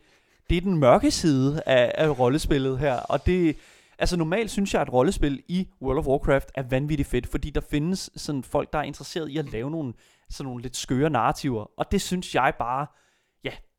det 0.49 0.57
er 0.57 0.61
den 0.61 0.77
mørke 0.77 1.11
side 1.11 1.61
af, 1.65 1.91
af 1.95 2.19
rollespillet 2.19 2.79
her, 2.79 2.99
og 2.99 3.25
det, 3.25 3.57
altså 3.99 4.17
normalt 4.17 4.51
synes 4.51 4.73
jeg, 4.73 4.81
at 4.81 4.93
rollespil 4.93 5.43
i 5.47 5.67
World 5.81 5.99
of 5.99 6.07
Warcraft 6.07 6.51
er 6.55 6.63
vanvittigt 6.63 7.09
fedt, 7.09 7.27
fordi 7.27 7.49
der 7.49 7.61
findes 7.61 8.09
sådan 8.15 8.43
folk, 8.43 8.73
der 8.73 8.79
er 8.79 8.83
interesseret 8.83 9.29
i 9.29 9.37
at 9.37 9.51
lave 9.51 9.71
nogle, 9.71 9.93
sådan 10.29 10.47
nogle 10.47 10.61
lidt 10.61 10.77
skøre 10.77 11.09
narrativer, 11.09 11.71
og 11.77 11.91
det 11.91 12.01
synes 12.01 12.35
jeg 12.35 12.53
bare, 12.59 12.87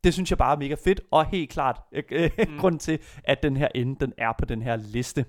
det 0.05 0.15
synes 0.15 0.31
jeg 0.31 0.39
bare 0.39 0.55
er 0.55 0.59
mega 0.59 0.77
fedt, 0.85 1.01
og 1.11 1.27
helt 1.27 1.51
klart 1.51 1.81
øh, 1.93 2.31
mm. 2.39 2.59
grund 2.61 2.79
til, 2.79 2.99
at 3.25 3.43
den 3.43 3.57
her 3.57 3.69
ende, 3.75 3.97
den 4.01 4.13
er 4.19 4.33
på 4.39 4.45
den 4.45 4.63
her 4.63 4.77
liste. 4.77 5.25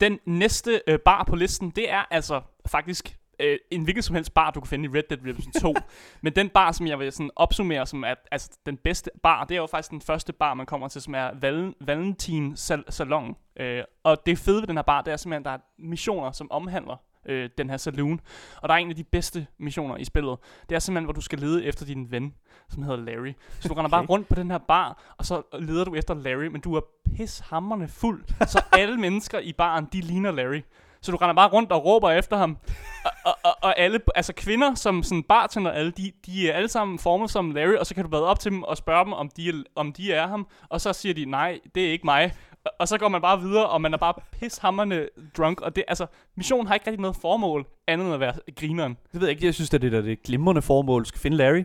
Den 0.00 0.18
næste 0.26 0.82
øh, 0.86 0.98
bar 0.98 1.24
på 1.24 1.36
listen, 1.36 1.70
det 1.70 1.90
er 1.90 2.04
altså 2.10 2.40
faktisk 2.66 3.16
øh, 3.40 3.58
en 3.70 3.84
hvilken 3.84 4.02
som 4.02 4.14
helst 4.14 4.34
bar, 4.34 4.50
du 4.50 4.60
kan 4.60 4.68
finde 4.68 4.84
i 4.84 4.88
Red 4.88 5.02
Dead 5.10 5.18
Redemption 5.20 5.52
2. 5.52 5.74
Men 6.22 6.32
den 6.36 6.48
bar, 6.48 6.72
som 6.72 6.86
jeg 6.86 6.98
vil 6.98 7.12
sådan 7.12 7.30
opsummere 7.36 7.86
som 7.86 8.04
at, 8.04 8.18
altså, 8.32 8.50
den 8.66 8.76
bedste 8.76 9.10
bar, 9.22 9.44
det 9.44 9.54
er 9.54 9.60
jo 9.60 9.66
faktisk 9.66 9.90
den 9.90 10.00
første 10.00 10.32
bar, 10.32 10.54
man 10.54 10.66
kommer 10.66 10.88
til, 10.88 11.02
som 11.02 11.14
er 11.14 11.30
Val- 11.30 11.74
Valentin 11.80 12.52
Sal- 12.56 12.90
Salon. 12.90 13.36
Øh, 13.56 13.82
og 14.02 14.26
det 14.26 14.38
fede 14.38 14.60
ved 14.60 14.66
den 14.66 14.76
her 14.76 14.82
bar, 14.82 15.02
det 15.02 15.12
er 15.12 15.16
simpelthen, 15.16 15.40
at 15.40 15.44
der 15.44 15.50
er 15.50 15.58
missioner, 15.78 16.32
som 16.32 16.50
omhandler 16.50 16.96
øh, 17.26 17.50
den 17.58 17.70
her 17.70 17.76
saloon. 17.76 18.20
Og 18.62 18.68
der 18.68 18.74
er 18.74 18.78
en 18.78 18.90
af 18.90 18.96
de 18.96 19.04
bedste 19.04 19.46
missioner 19.58 19.96
i 19.96 20.04
spillet. 20.04 20.38
Det 20.68 20.74
er 20.74 20.78
simpelthen, 20.78 21.04
hvor 21.04 21.12
du 21.12 21.20
skal 21.20 21.38
lede 21.38 21.64
efter 21.64 21.86
din 21.86 22.10
ven, 22.10 22.34
som 22.68 22.82
hedder 22.82 23.04
Larry. 23.04 23.32
Så 23.60 23.68
du 23.68 23.74
render 23.74 23.84
okay. 23.84 23.90
bare 23.90 24.06
rundt 24.06 24.28
på 24.28 24.34
den 24.34 24.50
her 24.50 24.58
bar, 24.58 25.14
og 25.18 25.26
så 25.26 25.42
leder 25.58 25.84
du 25.84 25.94
efter 25.94 26.14
Larry, 26.14 26.46
men 26.46 26.60
du 26.60 26.74
er 26.74 26.80
pishammerende 27.16 27.88
fuld. 27.88 28.24
Så 28.46 28.64
alle 28.78 28.96
mennesker 28.96 29.38
i 29.38 29.52
baren, 29.52 29.88
de 29.92 30.00
ligner 30.00 30.32
Larry. 30.32 30.62
Så 31.04 31.12
du 31.12 31.16
render 31.16 31.34
bare 31.34 31.48
rundt 31.48 31.72
og 31.72 31.84
råber 31.84 32.10
efter 32.10 32.36
ham. 32.36 32.56
Og, 33.04 33.10
og, 33.24 33.34
og, 33.44 33.56
og 33.62 33.78
alle, 33.78 34.00
altså 34.14 34.32
kvinder 34.32 34.74
som 34.74 35.02
sådan 35.02 35.22
bartender, 35.22 35.70
alle, 35.70 35.90
de, 35.90 36.12
de 36.26 36.50
er 36.50 36.54
alle 36.54 36.68
sammen 36.68 36.98
formet 36.98 37.30
som 37.30 37.50
Larry, 37.50 37.74
og 37.74 37.86
så 37.86 37.94
kan 37.94 38.04
du 38.04 38.10
være 38.10 38.22
op 38.22 38.40
til 38.40 38.50
dem 38.50 38.62
og 38.62 38.76
spørge 38.76 39.04
dem, 39.04 39.12
om 39.12 39.30
de, 39.36 39.64
om 39.76 39.92
de 39.92 40.12
er 40.12 40.26
ham. 40.26 40.46
Og 40.68 40.80
så 40.80 40.92
siger 40.92 41.14
de, 41.14 41.24
nej, 41.24 41.60
det 41.74 41.86
er 41.86 41.90
ikke 41.90 42.06
mig 42.06 42.32
og 42.78 42.88
så 42.88 42.98
går 42.98 43.08
man 43.08 43.20
bare 43.20 43.40
videre, 43.40 43.68
og 43.68 43.80
man 43.80 43.94
er 43.94 43.98
bare 43.98 44.14
pishammerende 44.40 45.08
drunk, 45.36 45.60
og 45.60 45.76
det, 45.76 45.84
altså, 45.88 46.06
missionen 46.36 46.66
har 46.66 46.74
ikke 46.74 46.86
rigtig 46.86 47.00
noget 47.00 47.16
formål, 47.16 47.66
andet 47.86 48.04
end 48.04 48.14
at 48.14 48.20
være 48.20 48.34
grineren. 48.56 48.96
Det 49.12 49.20
ved 49.20 49.28
jeg 49.28 49.36
ikke, 49.36 49.46
jeg 49.46 49.54
synes, 49.54 49.74
at 49.74 49.82
det 49.82 49.94
er 49.94 50.00
det 50.00 50.22
glimrende 50.22 50.62
formål, 50.62 51.06
skal 51.06 51.20
finde 51.20 51.36
Larry. 51.36 51.64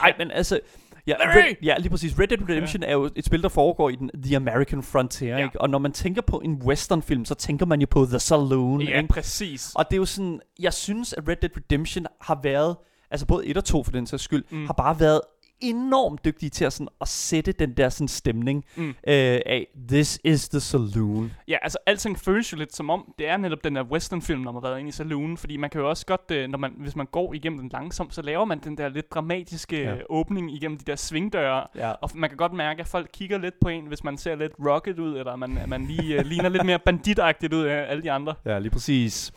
Nej, 0.00 0.14
men 0.18 0.30
altså, 0.30 0.60
Ja, 1.06 1.14
Red, 1.18 1.54
ja, 1.62 1.74
lige 1.78 1.90
præcis. 1.90 2.18
Red 2.18 2.28
Dead 2.28 2.48
Redemption 2.48 2.82
ja. 2.82 2.88
er 2.88 2.92
jo 2.92 3.10
et 3.16 3.24
spil, 3.24 3.42
der 3.42 3.48
foregår 3.48 3.90
i 3.90 3.94
den 3.96 4.10
The 4.22 4.36
American 4.36 4.82
Frontier, 4.82 5.38
ja. 5.38 5.44
ikke? 5.44 5.60
Og 5.60 5.70
når 5.70 5.78
man 5.78 5.92
tænker 5.92 6.22
på 6.22 6.40
en 6.44 6.62
westernfilm, 6.66 7.24
så 7.24 7.34
tænker 7.34 7.66
man 7.66 7.80
jo 7.80 7.86
på 7.90 8.06
The 8.06 8.18
Saloon, 8.18 8.82
Ja, 8.82 8.96
ikke? 8.96 9.08
præcis. 9.08 9.72
Og 9.74 9.84
det 9.90 9.92
er 9.92 9.98
jo 9.98 10.04
sådan, 10.04 10.40
jeg 10.60 10.72
synes, 10.72 11.12
at 11.12 11.28
Red 11.28 11.36
Dead 11.36 11.50
Redemption 11.56 12.06
har 12.20 12.40
været, 12.42 12.76
altså 13.10 13.26
både 13.26 13.46
1 13.46 13.56
og 13.56 13.64
2 13.64 13.84
for 13.84 13.92
den 13.92 14.06
sags 14.06 14.22
skyld, 14.22 14.44
mm. 14.50 14.66
har 14.66 14.72
bare 14.72 15.00
været 15.00 15.20
enormt 15.64 16.24
dygtige 16.24 16.50
til 16.50 16.64
at, 16.64 16.72
sådan, 16.72 16.88
at 17.00 17.08
sætte 17.08 17.52
den 17.52 17.72
der 17.72 17.88
sådan, 17.88 18.08
stemning 18.08 18.64
mm. 18.76 18.88
øh, 18.88 18.94
af, 19.06 19.66
this 19.88 20.20
is 20.24 20.48
the 20.48 20.60
saloon. 20.60 21.32
Ja, 21.48 21.56
altså 21.62 21.78
alting 21.86 22.18
føles 22.18 22.52
jo 22.52 22.56
lidt 22.56 22.76
som 22.76 22.90
om, 22.90 23.14
det 23.18 23.28
er 23.28 23.36
netop 23.36 23.64
den 23.64 23.76
der 23.76 23.82
westernfilm, 23.82 24.40
når 24.40 24.52
man 24.52 24.62
har 24.62 24.68
været 24.68 24.78
inde 24.78 24.88
i 24.88 24.92
saloon, 24.92 25.36
fordi 25.36 25.56
man 25.56 25.70
kan 25.70 25.80
jo 25.80 25.88
også 25.88 26.06
godt, 26.06 26.30
øh, 26.32 26.48
når 26.48 26.58
man, 26.58 26.72
hvis 26.78 26.96
man 26.96 27.06
går 27.06 27.34
igennem 27.34 27.58
den 27.58 27.68
langsomt, 27.72 28.14
så 28.14 28.22
laver 28.22 28.44
man 28.44 28.58
den 28.58 28.78
der 28.78 28.88
lidt 28.88 29.12
dramatiske 29.14 29.82
ja. 29.82 29.94
åbning 30.10 30.54
igennem 30.54 30.78
de 30.78 30.84
der 30.84 30.96
svingdøre, 30.96 31.66
ja. 31.76 31.90
og 31.90 32.10
man 32.14 32.30
kan 32.30 32.36
godt 32.36 32.52
mærke, 32.52 32.80
at 32.80 32.88
folk 32.88 33.10
kigger 33.12 33.38
lidt 33.38 33.54
på 33.60 33.68
en, 33.68 33.86
hvis 33.86 34.04
man 34.04 34.18
ser 34.18 34.34
lidt 34.34 34.52
rocket 34.66 34.98
ud, 34.98 35.18
eller 35.18 35.36
man, 35.36 35.58
man 35.66 35.86
lige 35.86 36.18
uh, 36.18 36.26
ligner 36.26 36.48
lidt 36.48 36.66
mere 36.66 36.78
banditagtigt 36.78 37.54
ud 37.54 37.64
af 37.64 37.90
alle 37.90 38.02
de 38.02 38.10
andre. 38.10 38.34
Ja, 38.44 38.58
lige 38.58 38.70
præcis. 38.70 39.32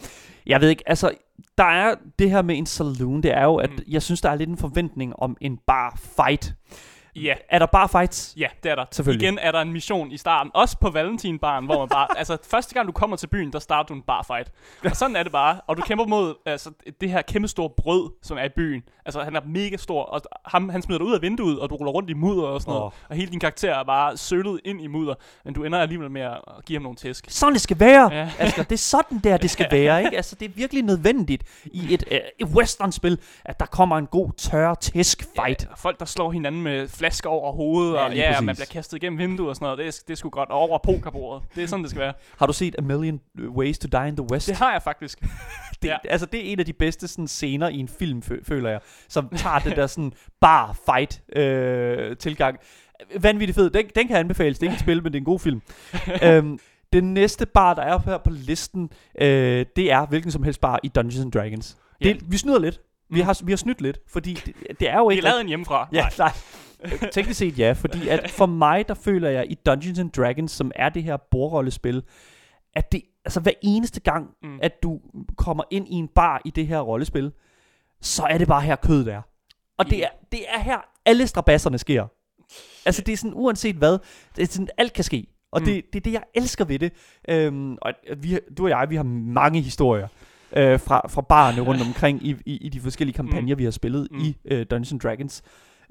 Jeg 0.45 0.61
ved 0.61 0.69
ikke, 0.69 0.83
altså, 0.85 1.11
der 1.57 1.63
er 1.63 1.95
det 2.19 2.31
her 2.31 2.41
med 2.41 2.57
en 2.57 2.65
saloon, 2.65 3.23
det 3.23 3.33
er 3.33 3.43
jo, 3.43 3.55
at 3.55 3.69
mm. 3.69 3.83
jeg 3.87 4.01
synes, 4.01 4.21
der 4.21 4.29
er 4.29 4.35
lidt 4.35 4.49
en 4.49 4.57
forventning 4.57 5.15
om 5.15 5.37
en 5.41 5.57
bar 5.67 5.99
fight. 6.17 6.55
Ja. 7.23 7.33
Er 7.49 7.59
der 7.59 7.65
bare 7.65 7.89
fights? 7.89 8.33
Ja, 8.37 8.47
det 8.63 8.71
er 8.71 8.75
der. 8.75 8.85
Selvfølgelig. 8.91 9.27
Igen 9.27 9.39
er 9.39 9.51
der 9.51 9.61
en 9.61 9.73
mission 9.73 10.11
i 10.11 10.17
starten, 10.17 10.51
også 10.53 10.77
på 10.77 10.89
Valentinbaren, 10.89 11.65
hvor 11.65 11.79
man 11.79 11.89
bare, 11.89 12.07
altså 12.19 12.37
første 12.49 12.73
gang 12.73 12.87
du 12.87 12.91
kommer 12.91 13.17
til 13.17 13.27
byen, 13.27 13.53
der 13.53 13.59
starter 13.59 13.87
du 13.87 13.93
en 13.93 14.01
bar 14.01 14.23
fight. 14.27 14.51
Og 14.85 14.95
sådan 14.95 15.15
er 15.15 15.23
det 15.23 15.31
bare. 15.31 15.61
Og 15.67 15.77
du 15.77 15.81
kæmper 15.81 16.05
mod 16.05 16.35
altså, 16.45 16.71
det 17.01 17.09
her 17.09 17.21
kæmpe 17.21 17.47
store 17.47 17.69
brød, 17.69 18.11
som 18.23 18.37
er 18.37 18.43
i 18.43 18.49
byen. 18.49 18.83
Altså 19.05 19.21
han 19.21 19.35
er 19.35 19.41
mega 19.45 19.77
stor, 19.77 20.03
og 20.03 20.21
ham, 20.45 20.69
han 20.69 20.81
smider 20.81 20.99
dig 20.99 21.07
ud 21.07 21.13
af 21.13 21.21
vinduet, 21.21 21.59
og 21.59 21.69
du 21.69 21.75
ruller 21.75 21.91
rundt 21.91 22.09
i 22.09 22.13
mudder 22.13 22.43
og 22.43 22.61
sådan 22.61 22.73
oh. 22.73 22.79
noget. 22.79 22.93
Og 23.09 23.15
hele 23.15 23.31
din 23.31 23.39
karakter 23.39 23.75
er 23.75 23.83
bare 23.83 24.17
sølet 24.17 24.59
ind 24.65 24.81
i 24.81 24.87
mudder, 24.87 25.13
men 25.45 25.53
du 25.53 25.63
ender 25.63 25.79
alligevel 25.79 26.11
med 26.11 26.21
at 26.21 26.39
give 26.65 26.77
ham 26.77 26.83
nogle 26.83 26.95
tæsk. 26.95 27.25
Sådan 27.29 27.53
det 27.53 27.61
skal 27.61 27.79
være, 27.79 28.13
ja. 28.13 28.29
Asger. 28.39 28.63
Det 28.63 28.71
er 28.71 28.77
sådan 28.77 29.19
der, 29.19 29.37
det 29.37 29.49
skal 29.49 29.67
være, 29.71 30.03
ikke? 30.03 30.17
Altså 30.17 30.35
det 30.35 30.45
er 30.45 30.49
virkelig 30.55 30.83
nødvendigt 30.83 31.43
i 31.65 31.93
et, 31.93 32.03
uh, 32.11 32.17
et 32.39 32.47
western-spil, 32.47 33.19
at 33.45 33.59
der 33.59 33.65
kommer 33.65 33.97
en 33.97 34.07
god 34.07 34.31
tør 34.37 34.73
tæsk 34.73 35.25
fight. 35.35 35.63
Ja, 35.63 35.73
folk, 35.75 35.99
der 35.99 36.05
slår 36.05 36.31
hinanden 36.31 36.61
med 36.61 36.87
flasker 37.07 37.29
over 37.29 37.51
hovedet, 37.51 37.93
ja, 37.93 38.05
og 38.05 38.15
ja, 38.15 38.41
man 38.41 38.55
bliver 38.55 38.67
kastet 38.71 38.97
igennem 38.97 39.19
vinduet 39.19 39.49
og 39.49 39.55
sådan 39.55 39.65
noget. 39.65 39.77
Det 39.77 39.87
er, 39.87 40.03
det 40.07 40.13
er 40.13 40.15
sgu 40.15 40.29
godt 40.29 40.49
over 40.49 40.77
pokerbordet. 40.77 41.43
Det 41.55 41.63
er 41.63 41.67
sådan, 41.67 41.83
det 41.83 41.91
skal 41.91 42.01
være. 42.01 42.13
Har 42.37 42.45
du 42.45 42.53
set 42.53 42.75
A 42.77 42.81
Million 42.81 43.19
Ways 43.39 43.79
to 43.79 43.87
Die 43.91 44.07
in 44.07 44.15
the 44.15 44.31
West? 44.31 44.47
Det 44.47 44.55
har 44.55 44.71
jeg 44.71 44.81
faktisk. 44.81 45.21
det, 45.81 45.87
ja. 45.87 45.97
Altså, 46.09 46.25
det 46.25 46.47
er 46.47 46.51
en 46.51 46.59
af 46.59 46.65
de 46.65 46.73
bedste 46.73 47.07
sådan, 47.07 47.27
scener 47.27 47.69
i 47.69 47.77
en 47.77 47.87
film, 47.87 48.21
føler 48.43 48.69
jeg, 48.69 48.79
som 49.09 49.29
tager 49.35 49.59
det 49.59 49.75
der 49.75 49.87
sådan 49.87 50.13
bar 50.41 50.77
fight 50.85 51.21
øh, 51.35 52.17
tilgang. 52.17 52.59
Vanvittigt 53.19 53.55
fed. 53.55 53.69
Den, 53.69 53.85
den 53.95 54.07
kan 54.07 54.17
anbefales. 54.17 54.59
Det 54.59 54.67
er 54.67 54.71
ikke 54.71 54.75
et 54.75 54.79
spil, 54.79 55.03
men 55.03 55.13
det 55.13 55.17
er 55.17 55.21
en 55.21 55.25
god 55.25 55.39
film. 55.39 55.61
øhm, 56.23 56.59
den 56.93 57.13
næste 57.13 57.45
bar, 57.45 57.73
der 57.73 57.81
er 57.81 57.99
her 58.05 58.17
på 58.17 58.29
listen, 58.29 58.89
øh, 59.21 59.65
det 59.75 59.91
er 59.91 60.05
hvilken 60.05 60.31
som 60.31 60.43
helst 60.43 60.61
bar 60.61 60.79
i 60.83 60.87
Dungeons 60.87 61.19
and 61.19 61.31
Dragons. 61.31 61.77
Det, 62.03 62.09
ja. 62.09 62.15
Vi 62.27 62.37
snyder 62.37 62.59
lidt. 62.59 62.81
Vi 63.09 63.19
har, 63.19 63.41
vi 63.45 63.51
har 63.51 63.57
snydt 63.57 63.81
lidt, 63.81 63.99
fordi 64.07 64.33
det, 64.33 64.79
det 64.79 64.89
er 64.89 64.97
jo 64.97 65.09
ikke... 65.09 65.21
Vi 65.23 65.27
lavede 65.27 65.41
en 65.41 65.47
hjemmefra. 65.47 65.87
Ja, 65.93 66.07
nej. 66.17 66.31
Teknisk 67.11 67.39
set 67.39 67.59
ja, 67.59 67.71
fordi 67.71 68.07
at 68.07 68.29
for 68.29 68.45
mig, 68.45 68.87
der 68.87 68.93
føler 68.93 69.29
jeg 69.29 69.51
i 69.51 69.55
Dungeons 69.65 69.99
and 69.99 70.11
Dragons, 70.11 70.51
som 70.51 70.71
er 70.75 70.89
det 70.89 71.03
her 71.03 71.17
bordrollespil, 71.31 72.03
at 72.73 72.91
det, 72.91 73.01
altså 73.25 73.39
hver 73.39 73.51
eneste 73.61 73.99
gang, 73.99 74.27
mm. 74.43 74.59
at 74.61 74.83
du 74.83 74.99
kommer 75.37 75.63
ind 75.71 75.87
i 75.87 75.93
en 75.93 76.07
bar 76.07 76.41
i 76.45 76.49
det 76.49 76.67
her 76.67 76.79
rollespil, 76.79 77.31
så 78.01 78.23
er 78.23 78.37
det 78.37 78.47
bare 78.47 78.61
her 78.61 78.75
kødet 78.75 79.07
er. 79.07 79.21
Og 79.77 79.89
det 79.89 80.03
er, 80.03 80.09
det 80.31 80.39
er 80.49 80.59
her, 80.59 80.77
alle 81.05 81.27
strabasserne 81.27 81.77
sker. 81.77 82.05
Altså, 82.85 83.01
det 83.01 83.13
er 83.13 83.17
sådan, 83.17 83.33
uanset 83.35 83.75
hvad, 83.75 83.97
det 84.35 84.41
er 84.43 84.47
sådan, 84.47 84.69
alt 84.77 84.93
kan 84.93 85.03
ske. 85.03 85.27
Og 85.51 85.61
Mm. 85.61 85.65
det, 85.65 85.85
det 85.93 85.99
er 85.99 86.03
det, 86.03 86.13
jeg 86.13 86.23
elsker 86.33 86.65
ved 86.65 86.79
det. 86.79 86.93
Øhm, 87.29 87.77
og 87.81 87.93
vi, 88.17 88.39
du 88.57 88.63
og 88.63 88.69
jeg, 88.69 88.89
vi 88.89 88.95
har 88.95 89.03
mange 89.03 89.61
historier 89.61 90.07
øh, 90.55 90.79
fra, 90.79 91.07
fra 91.09 91.21
barne 91.21 91.61
rundt 91.61 91.81
omkring 91.87 92.25
i, 92.27 92.35
i, 92.45 92.57
i 92.57 92.69
de 92.69 92.79
forskellige 92.79 93.15
kampagner, 93.15 93.55
vi 93.55 93.63
har 93.63 93.71
spillet 93.71 94.07
Mm. 94.11 94.19
i 94.19 94.37
øh, 94.45 94.65
Dungeons 94.71 95.03
Dragons. 95.03 95.43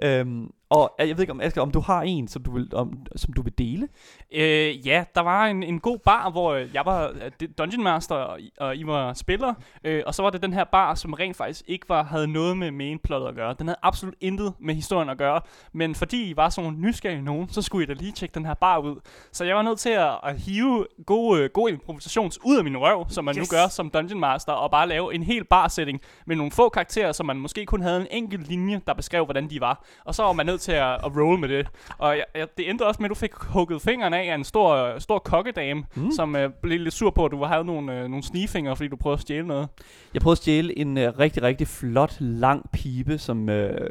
Øhm, 0.02 0.50
og 0.70 0.94
jeg 0.98 1.08
ved 1.08 1.20
ikke, 1.20 1.32
om, 1.32 1.40
Asger, 1.40 1.62
om 1.62 1.70
du 1.70 1.80
har 1.80 2.02
en, 2.02 2.28
som 2.28 2.42
du 2.42 2.50
vil, 2.50 2.74
om, 2.74 3.06
som 3.16 3.32
du 3.32 3.42
vil 3.42 3.58
dele? 3.58 3.88
Øh, 4.32 4.86
ja, 4.86 5.04
der 5.14 5.20
var 5.20 5.46
en, 5.46 5.62
en 5.62 5.80
god 5.80 5.98
bar, 5.98 6.30
hvor 6.30 6.52
øh, 6.52 6.74
jeg 6.74 6.82
var 6.84 7.08
øh, 7.08 7.48
Dungeon 7.58 7.82
Master, 7.82 8.14
og 8.14 8.40
I, 8.40 8.52
og 8.58 8.76
I 8.76 8.86
var 8.86 9.12
spiller. 9.12 9.54
Øh, 9.84 10.02
og 10.06 10.14
så 10.14 10.22
var 10.22 10.30
det 10.30 10.42
den 10.42 10.52
her 10.52 10.64
bar, 10.64 10.94
som 10.94 11.12
rent 11.12 11.36
faktisk 11.36 11.62
ikke 11.66 11.88
var, 11.88 12.02
havde 12.02 12.26
noget 12.26 12.56
med 12.58 12.70
mainplottet 12.70 13.28
at 13.28 13.34
gøre. 13.34 13.54
Den 13.58 13.66
havde 13.66 13.78
absolut 13.82 14.14
intet 14.20 14.54
med 14.60 14.74
historien 14.74 15.08
at 15.08 15.18
gøre. 15.18 15.40
Men 15.72 15.94
fordi 15.94 16.30
I 16.30 16.36
var 16.36 16.48
sådan 16.48 16.70
nogle 16.70 16.88
nysgerrige 16.88 17.22
nogen, 17.22 17.48
så 17.48 17.62
skulle 17.62 17.84
I 17.84 17.86
da 17.86 17.92
lige 17.92 18.12
tjekke 18.12 18.34
den 18.34 18.46
her 18.46 18.54
bar 18.54 18.78
ud. 18.78 18.96
Så 19.32 19.44
jeg 19.44 19.56
var 19.56 19.62
nødt 19.62 19.78
til 19.78 19.90
at, 19.90 20.18
at 20.22 20.40
hive 20.40 20.86
god, 21.06 21.38
øh, 21.38 21.50
god 21.50 21.68
improvisations 21.68 22.38
ud 22.44 22.56
af 22.58 22.64
min 22.64 22.76
røv, 22.76 23.06
som 23.08 23.24
man. 23.24 23.38
Yes. 23.38 23.52
nu 23.52 23.56
gør 23.56 23.68
som 23.68 23.90
Dungeon 23.90 24.20
Master, 24.20 24.52
og 24.52 24.70
bare 24.70 24.88
lave 24.88 25.14
en 25.14 25.22
hel 25.22 25.44
bar-setting 25.44 26.00
med 26.26 26.36
nogle 26.36 26.52
få 26.52 26.68
karakterer, 26.68 27.12
som 27.12 27.26
man 27.26 27.36
måske 27.36 27.66
kun 27.66 27.82
havde 27.82 28.00
en 28.00 28.06
enkelt 28.10 28.48
linje, 28.48 28.80
der 28.86 28.94
beskrev, 28.94 29.24
hvordan 29.24 29.50
de 29.50 29.60
var. 29.60 29.84
Og 30.04 30.14
så 30.14 30.22
var 30.22 30.32
man 30.32 30.46
nødt 30.46 30.55
til 30.58 30.72
at, 30.72 30.92
at 30.92 31.16
roll 31.16 31.38
med 31.40 31.48
det. 31.48 31.66
Og 31.98 32.16
jeg, 32.16 32.24
jeg, 32.34 32.46
det 32.56 32.70
endte 32.70 32.86
også 32.86 33.02
med, 33.02 33.10
at 33.10 33.10
du 33.10 33.14
fik 33.14 33.34
hugget 33.34 33.82
fingrene 33.82 34.18
af 34.18 34.26
af 34.30 34.34
en 34.34 34.44
stor, 34.44 34.98
stor 34.98 35.18
kokkedame, 35.18 35.84
mm. 35.94 36.10
som 36.10 36.36
øh, 36.36 36.50
blev 36.62 36.80
lidt 36.80 36.94
sur 36.94 37.10
på, 37.10 37.24
at 37.24 37.30
du 37.30 37.44
havde 37.44 37.64
nogle, 37.64 38.00
øh, 38.00 38.08
nogle 38.08 38.22
snigefingre, 38.22 38.76
fordi 38.76 38.88
du 38.88 38.96
prøvede 38.96 39.16
at 39.16 39.20
stjæle 39.20 39.46
noget. 39.46 39.68
Jeg 40.14 40.22
prøvede 40.22 40.34
at 40.34 40.38
stjæle 40.38 40.78
en 40.78 40.98
øh, 40.98 41.18
rigtig, 41.18 41.42
rigtig 41.42 41.68
flot, 41.68 42.16
lang 42.20 42.70
pibe, 42.72 43.18
som, 43.18 43.48
øh, 43.48 43.90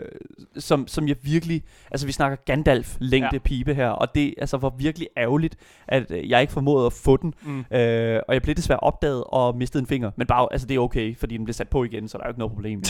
som, 0.58 0.88
som 0.88 1.08
jeg 1.08 1.16
virkelig... 1.22 1.64
Altså, 1.92 2.06
vi 2.06 2.12
snakker 2.12 2.38
Gandalf-længde 2.46 3.30
ja. 3.34 3.40
pibe 3.40 3.74
her, 3.74 3.90
og 3.90 4.16
det 4.16 4.34
altså, 4.38 4.58
var 4.58 4.74
virkelig 4.78 5.08
ærgerligt, 5.18 5.56
at 5.88 6.12
øh, 6.12 6.30
jeg 6.30 6.42
ikke 6.42 6.54
formåede 6.54 6.86
at 6.86 6.94
få 6.94 7.18
den. 7.18 7.34
Mm. 7.42 7.60
Øh, 7.60 8.22
og 8.28 8.34
jeg 8.34 8.42
blev 8.42 8.56
desværre 8.56 8.80
opdaget 8.80 9.24
og 9.28 9.58
mistede 9.58 9.82
en 9.82 9.88
finger. 9.88 10.12
Men 10.16 10.28
bare, 10.28 10.48
altså, 10.52 10.68
det 10.68 10.76
er 10.76 10.80
okay, 10.80 11.18
fordi 11.18 11.38
den 11.38 11.46
blev 11.46 11.54
sat 11.54 11.70
på 11.70 11.84
igen, 11.84 12.08
så 12.08 12.18
der 12.18 12.24
er 12.24 12.28
jo 12.28 12.32
ikke 12.32 12.40
noget 12.40 12.54
problem. 12.54 12.84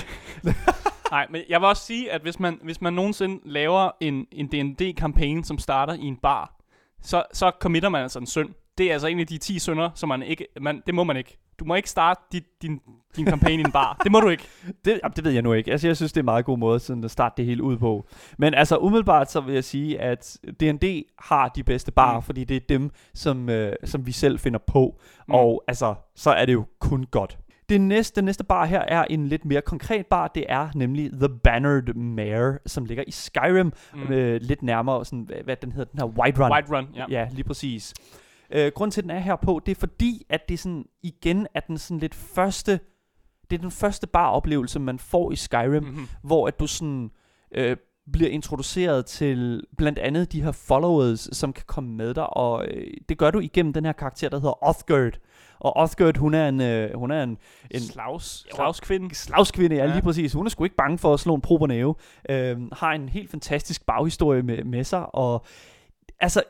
Nej, 1.16 1.28
men 1.30 1.42
jeg 1.50 1.62
vil 1.62 1.68
også 1.68 1.84
sige, 1.86 2.12
at 2.12 2.22
hvis 2.22 2.40
man, 2.40 2.60
hvis 2.64 2.82
man 2.82 2.94
nogensinde 2.94 3.40
laver 3.46 3.92
en, 4.00 4.28
en 4.32 4.48
D&D-kampagne, 4.48 5.46
som 5.46 5.58
starter 5.58 5.94
i 5.94 6.04
en 6.06 6.16
bar, 6.18 6.56
så, 7.02 7.24
så 7.34 7.52
committer 7.60 7.90
man 7.90 8.02
altså 8.02 8.20
en 8.20 8.26
synd. 8.26 8.50
Det 8.78 8.86
er 8.90 8.94
altså 8.94 9.08
en 9.08 9.20
af 9.20 9.28
de 9.28 9.38
10 9.38 9.60
synder, 9.60 9.90
som 9.96 10.10
man 10.10 10.24
ikke... 10.24 10.48
Man, 10.62 10.82
det 10.86 10.96
må 10.96 11.04
man 11.04 11.18
ikke. 11.18 11.38
Du 11.60 11.66
må 11.66 11.76
ikke 11.76 11.90
starte 11.90 12.22
dit, 12.32 12.44
din, 12.62 12.80
din 13.16 13.26
kampagne 13.26 13.62
i 13.62 13.66
en 13.66 13.72
bar. 13.72 13.98
Det 14.04 14.12
må 14.12 14.20
du 14.20 14.30
ikke. 14.30 14.44
det, 14.86 15.00
jamen, 15.04 15.14
det 15.16 15.24
ved 15.24 15.32
jeg 15.32 15.42
nu 15.42 15.54
ikke. 15.54 15.72
Altså, 15.72 15.88
jeg 15.88 15.96
synes, 15.98 16.12
det 16.12 16.18
er 16.18 16.22
en 16.22 16.26
meget 16.26 16.46
god 16.46 16.58
måde 16.58 16.80
sådan 16.80 17.04
at 17.04 17.12
starte 17.12 17.34
det 17.38 17.46
hele 17.46 17.64
ud 17.64 17.78
på. 17.78 18.08
Men 18.38 18.54
altså, 18.54 18.78
umiddelbart 18.78 19.32
så 19.32 19.42
vil 19.42 19.54
jeg 19.54 19.64
sige, 19.64 20.00
at 20.02 20.38
D&D 20.60 21.04
har 21.20 21.50
de 21.50 21.64
bedste 21.64 21.92
barer, 21.92 22.16
Mm. 22.20 22.24
fordi 22.24 22.44
det 22.44 22.56
er 22.56 22.62
dem, 22.70 22.92
som, 23.14 23.50
øh, 23.50 23.74
som 23.84 24.06
vi 24.06 24.12
selv 24.12 24.40
finder 24.40 24.60
på. 24.68 25.00
Mm. 25.28 25.34
Og 25.34 25.64
altså, 25.68 25.96
så 26.16 26.30
er 26.32 26.46
det 26.46 26.54
jo 26.54 26.66
kun 26.80 27.06
godt. 27.12 27.38
Det 27.70 27.82
næste, 27.82 28.16
den 28.16 28.26
næste 28.26 28.44
bar 28.44 28.66
her 28.66 28.80
er 28.80 29.04
en 29.10 29.28
lidt 29.28 29.46
mere 29.46 29.62
konkret 29.62 30.06
bar. 30.06 30.28
Det 30.28 30.46
er 30.50 30.70
nemlig 30.76 31.12
The 31.12 31.30
Bannered 31.44 31.94
Mare, 31.94 32.58
som 32.66 32.86
ligger 32.86 33.04
i 33.08 33.12
Skyrim. 33.12 33.74
Mm. 33.94 34.14
Øh, 34.14 34.42
lidt 34.42 34.64
nærmere, 34.64 35.06
sådan, 35.06 35.22
hvad, 35.22 35.38
hvad 35.44 35.56
den 35.56 35.72
hedder, 35.72 35.92
den 35.92 36.00
her 36.00 36.20
White 36.20 36.44
Run. 36.44 36.52
White 36.52 36.76
Run, 36.76 36.88
ja. 36.96 37.06
Ja, 37.10 37.28
lige 37.32 37.44
præcis. 37.44 37.94
Øh, 38.52 38.72
grunden 38.76 38.92
til, 38.92 39.02
at 39.02 39.04
den 39.04 39.12
er 39.12 39.20
her 39.20 39.36
på, 39.36 39.62
det 39.66 39.72
er 39.72 39.80
fordi, 39.80 40.26
at 40.30 40.50
det 40.50 40.60
sådan, 40.60 40.86
igen 41.04 41.48
er 41.54 41.60
den 41.60 41.78
sådan 41.78 42.00
lidt 42.00 42.16
første, 42.16 42.80
det 43.50 43.58
er 43.58 43.62
den 43.62 43.72
første 43.72 44.08
bar-oplevelse, 44.08 44.80
man 44.80 45.00
får 45.00 45.32
i 45.32 45.36
Skyrim, 45.36 45.84
mm. 45.84 45.90
Mm-hmm. 45.90 46.08
hvor 46.22 46.48
at 46.48 46.60
du 46.60 46.68
sådan 46.68 47.12
øh, 47.56 47.78
bliver 48.12 48.30
introduceret 48.30 49.06
til 49.06 49.64
blandt 49.78 50.00
andet 50.00 50.32
de 50.32 50.44
her 50.44 50.52
followers, 50.52 51.30
som 51.32 51.54
kan 51.54 51.64
komme 51.68 51.90
med 51.90 52.14
dig, 52.14 52.38
og 52.38 52.68
øh, 52.68 52.88
det 53.10 53.18
gør 53.18 53.32
du 53.32 53.40
igennem 53.40 53.74
den 53.74 53.86
her 53.86 53.92
karakter, 53.92 54.30
der 54.30 54.38
hedder 54.38 54.68
Othgerd. 54.68 55.20
Og 55.66 55.78
Othgerd, 55.84 56.18
hun 56.18 56.34
er 56.34 56.48
en, 56.50 56.62
øh, 56.62 56.98
hun 56.98 57.12
er 57.12 57.24
en, 57.24 57.38
en 57.72 57.80
Slags, 57.82 58.46
slagskvinde. 58.56 59.16
slagskvinde, 59.16 59.76
ja, 59.76 59.86
Ja. 59.86 59.92
lige 59.94 60.02
præcis. 60.02 60.34
Hun 60.34 60.46
er 60.46 60.50
sgu 60.50 60.64
ikke 60.64 60.76
bange 60.76 60.98
for 60.98 61.14
at 61.14 61.20
slå 61.20 61.36
en 61.36 61.42
prober 61.42 61.68
næve. 61.68 61.96
Øhm, 62.30 62.70
har 62.74 62.92
en 62.94 63.10
helt 63.10 63.32
fantastisk 63.32 63.86
baghistorie 63.86 64.42
med, 64.44 64.64
med 64.64 64.84
sig, 64.84 65.16
og 65.16 65.46
altså, 66.20 66.44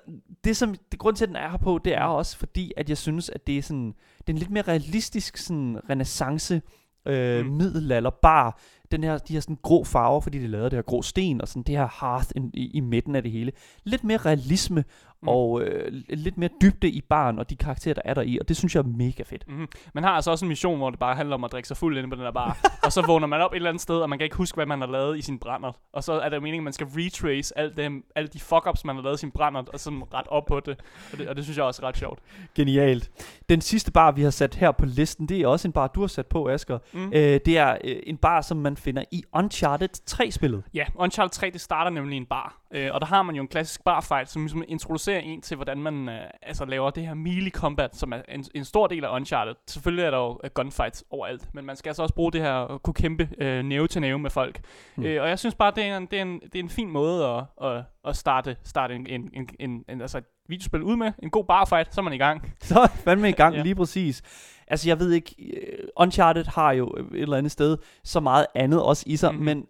det 0.43 0.57
som, 0.57 0.75
det 0.91 0.99
grund 0.99 1.15
til, 1.15 1.25
at 1.25 1.29
den 1.29 1.35
er 1.35 1.49
her 1.49 1.57
på, 1.57 1.79
det 1.85 1.93
er 1.95 2.03
også 2.03 2.37
fordi, 2.37 2.71
at 2.77 2.89
jeg 2.89 2.97
synes, 2.97 3.29
at 3.29 3.47
det 3.47 3.57
er 3.57 3.61
sådan, 3.61 3.93
det 4.17 4.29
er 4.29 4.33
en 4.33 4.37
lidt 4.37 4.51
mere 4.51 4.63
realistisk 4.67 5.37
sådan 5.37 5.79
renaissance, 5.89 6.61
øh, 7.07 7.39
Mm. 7.45 7.51
mm. 7.51 7.57
middelalderbar, 7.57 8.59
den 8.91 9.03
her, 9.03 9.17
de 9.17 9.33
her 9.33 9.39
sådan 9.39 9.57
grå 9.61 9.83
farver, 9.83 10.19
fordi 10.21 10.39
de 10.39 10.47
lavede 10.47 10.69
det 10.69 10.77
her 10.77 10.81
grå 10.81 11.01
sten, 11.01 11.41
og 11.41 11.47
sådan 11.47 11.63
det 11.63 11.77
her 11.77 11.87
hearth 12.01 12.29
i, 12.35 12.39
i, 12.53 12.71
i 12.73 12.79
midten 12.79 13.15
af 13.15 13.23
det 13.23 13.31
hele. 13.31 13.51
Lidt 13.83 14.03
mere 14.03 14.17
realisme, 14.17 14.83
Mm. 15.25 15.31
mm. 15.31 15.35
og 15.35 15.61
øh, 15.61 16.03
lidt 16.09 16.37
mere 16.37 16.49
dybde 16.61 16.89
i 16.89 17.01
baren, 17.01 17.39
og 17.39 17.49
de 17.49 17.55
karakterer, 17.55 17.93
der 17.93 18.01
er 18.05 18.13
der 18.13 18.21
i, 18.21 18.37
og 18.41 18.47
det 18.47 18.57
synes 18.57 18.75
jeg 18.75 18.81
er 18.81 18.87
mega 18.87 19.23
fedt. 19.23 19.47
Mm-hmm. 19.47 19.67
Man 19.93 20.03
har 20.03 20.11
altså 20.11 20.31
også 20.31 20.45
en 20.45 20.49
mission, 20.49 20.77
hvor 20.77 20.89
det 20.89 20.99
bare 20.99 21.15
handler 21.15 21.35
om 21.35 21.43
at 21.43 21.51
drikke 21.51 21.67
sig 21.67 21.77
fuld 21.77 21.97
inde 21.97 22.09
på 22.09 22.15
den 22.15 22.23
der 22.23 22.31
bar. 22.31 22.57
og 22.85 22.91
så 22.91 23.05
vågner 23.05 23.27
man 23.27 23.41
op 23.41 23.51
et 23.51 23.55
eller 23.55 23.69
andet 23.69 23.81
sted, 23.81 23.95
og 23.95 24.09
man 24.09 24.19
kan 24.19 24.23
ikke 24.23 24.35
huske, 24.35 24.55
hvad 24.55 24.65
man 24.65 24.81
har 24.81 24.87
lavet 24.87 25.17
i 25.17 25.21
sin 25.21 25.39
brænder. 25.39 25.71
Og 25.93 26.03
så 26.03 26.13
er 26.13 26.29
det 26.29 26.41
meningen, 26.41 26.61
at 26.61 26.63
man 26.63 26.73
skal 26.73 26.87
retrace 26.87 27.57
alt 27.57 27.77
dem, 27.77 28.03
alle 28.15 28.27
de 28.27 28.39
fuck-ups, 28.39 28.81
man 28.85 28.95
har 28.95 29.03
lavet 29.03 29.17
i 29.17 29.19
sin 29.19 29.31
brænder, 29.31 29.63
og 29.73 29.79
sådan 29.79 30.03
ret 30.13 30.27
op 30.27 30.45
på 30.45 30.59
det. 30.59 30.79
Og, 31.11 31.17
det. 31.17 31.27
og 31.27 31.35
det 31.35 31.43
synes 31.43 31.57
jeg 31.57 31.65
også 31.65 31.81
er 31.83 31.87
ret 31.87 31.97
sjovt. 31.97 32.19
Genialt. 32.55 33.11
Den 33.49 33.61
sidste 33.61 33.91
bar, 33.91 34.11
vi 34.11 34.21
har 34.21 34.29
sat 34.29 34.55
her 34.55 34.71
på 34.71 34.85
listen, 34.85 35.29
det 35.29 35.41
er 35.41 35.47
også 35.47 35.67
en 35.67 35.71
bar, 35.71 35.87
du 35.87 35.99
har 35.99 36.07
sat 36.07 36.25
på, 36.25 36.49
Asger. 36.49 36.79
Mm. 36.93 37.07
Øh, 37.07 37.39
det 37.45 37.57
er 37.57 37.77
øh, 37.83 37.95
en 38.03 38.17
bar, 38.17 38.41
som 38.41 38.57
man 38.57 38.77
finder 38.77 39.03
i 39.11 39.23
Uncharted 39.35 39.89
3-spillet. 40.11 40.63
Ja, 40.73 40.85
Uncharted 40.95 41.31
3, 41.31 41.49
det 41.49 41.61
starter 41.61 41.91
nemlig 41.91 42.17
en 42.17 42.25
bar. 42.25 42.61
Øh, 42.75 42.89
og 42.93 43.01
der 43.01 43.07
har 43.07 43.23
man 43.23 43.35
jo 43.35 43.41
en 43.41 43.47
klassisk 43.47 43.83
barfight, 43.83 44.29
som 44.29 44.41
ligesom 44.41 44.63
introducerer 44.67 45.19
en 45.19 45.41
til, 45.41 45.55
hvordan 45.55 45.77
man 45.77 46.09
øh, 46.09 46.21
altså 46.41 46.65
laver 46.65 46.89
det 46.89 47.07
her 47.07 47.13
melee 47.13 47.49
combat, 47.49 47.95
som 47.95 48.11
er 48.11 48.21
en, 48.29 48.45
en 48.55 48.65
stor 48.65 48.87
del 48.87 49.05
af 49.05 49.15
Uncharted. 49.15 49.53
Selvfølgelig 49.67 50.05
er 50.05 50.11
der 50.11 50.17
jo 50.17 50.39
øh, 50.43 50.49
gunfights 50.53 51.03
overalt, 51.09 51.49
men 51.53 51.65
man 51.65 51.75
skal 51.75 51.89
altså 51.89 52.01
også 52.01 52.15
bruge 52.15 52.31
det 52.31 52.41
her 52.41 52.53
at 52.53 52.83
kunne 52.83 52.93
kæmpe 52.93 53.29
øh, 53.37 53.63
næve 53.63 53.87
til 53.87 54.01
næve 54.01 54.19
med 54.19 54.29
folk. 54.29 54.61
Mm. 54.95 55.03
Øh, 55.03 55.21
og 55.21 55.29
jeg 55.29 55.39
synes 55.39 55.55
bare, 55.55 55.71
det 55.75 55.85
er 55.85 55.97
en, 55.97 56.05
det 56.05 56.17
er 56.17 56.21
en, 56.21 56.39
det 56.39 56.55
er 56.55 56.63
en 56.63 56.69
fin 56.69 56.89
måde 56.89 57.25
at, 57.25 57.43
at, 57.63 57.83
at 58.05 58.15
starte, 58.15 58.55
starte 58.63 58.95
en, 58.95 59.07
en, 59.07 59.29
en, 59.33 59.49
en, 59.59 59.83
en, 59.89 60.01
altså 60.01 60.17
et 60.17 60.25
videospil 60.49 60.83
ud 60.83 60.95
med. 60.95 61.11
En 61.23 61.29
god 61.29 61.45
barfight, 61.45 61.95
så 61.95 62.01
er 62.01 62.03
man 62.03 62.13
i 62.13 62.17
gang. 62.17 62.53
Så 62.61 62.79
er 62.79 62.87
fandme 62.87 63.29
i 63.29 63.31
gang, 63.31 63.55
Ja. 63.55 63.61
lige 63.63 63.75
præcis. 63.75 64.21
Altså, 64.67 64.89
jeg 64.89 64.99
ved 64.99 65.11
ikke, 65.11 65.35
øh, 65.39 65.87
Uncharted 65.97 66.45
har 66.45 66.71
jo 66.71 66.87
et 66.87 67.21
eller 67.21 67.37
andet 67.37 67.51
sted 67.51 67.77
så 68.03 68.19
meget 68.19 68.45
andet 68.55 68.83
også 68.83 69.03
i 69.07 69.15
sig, 69.15 69.35
mm. 69.35 69.41
men 69.41 69.65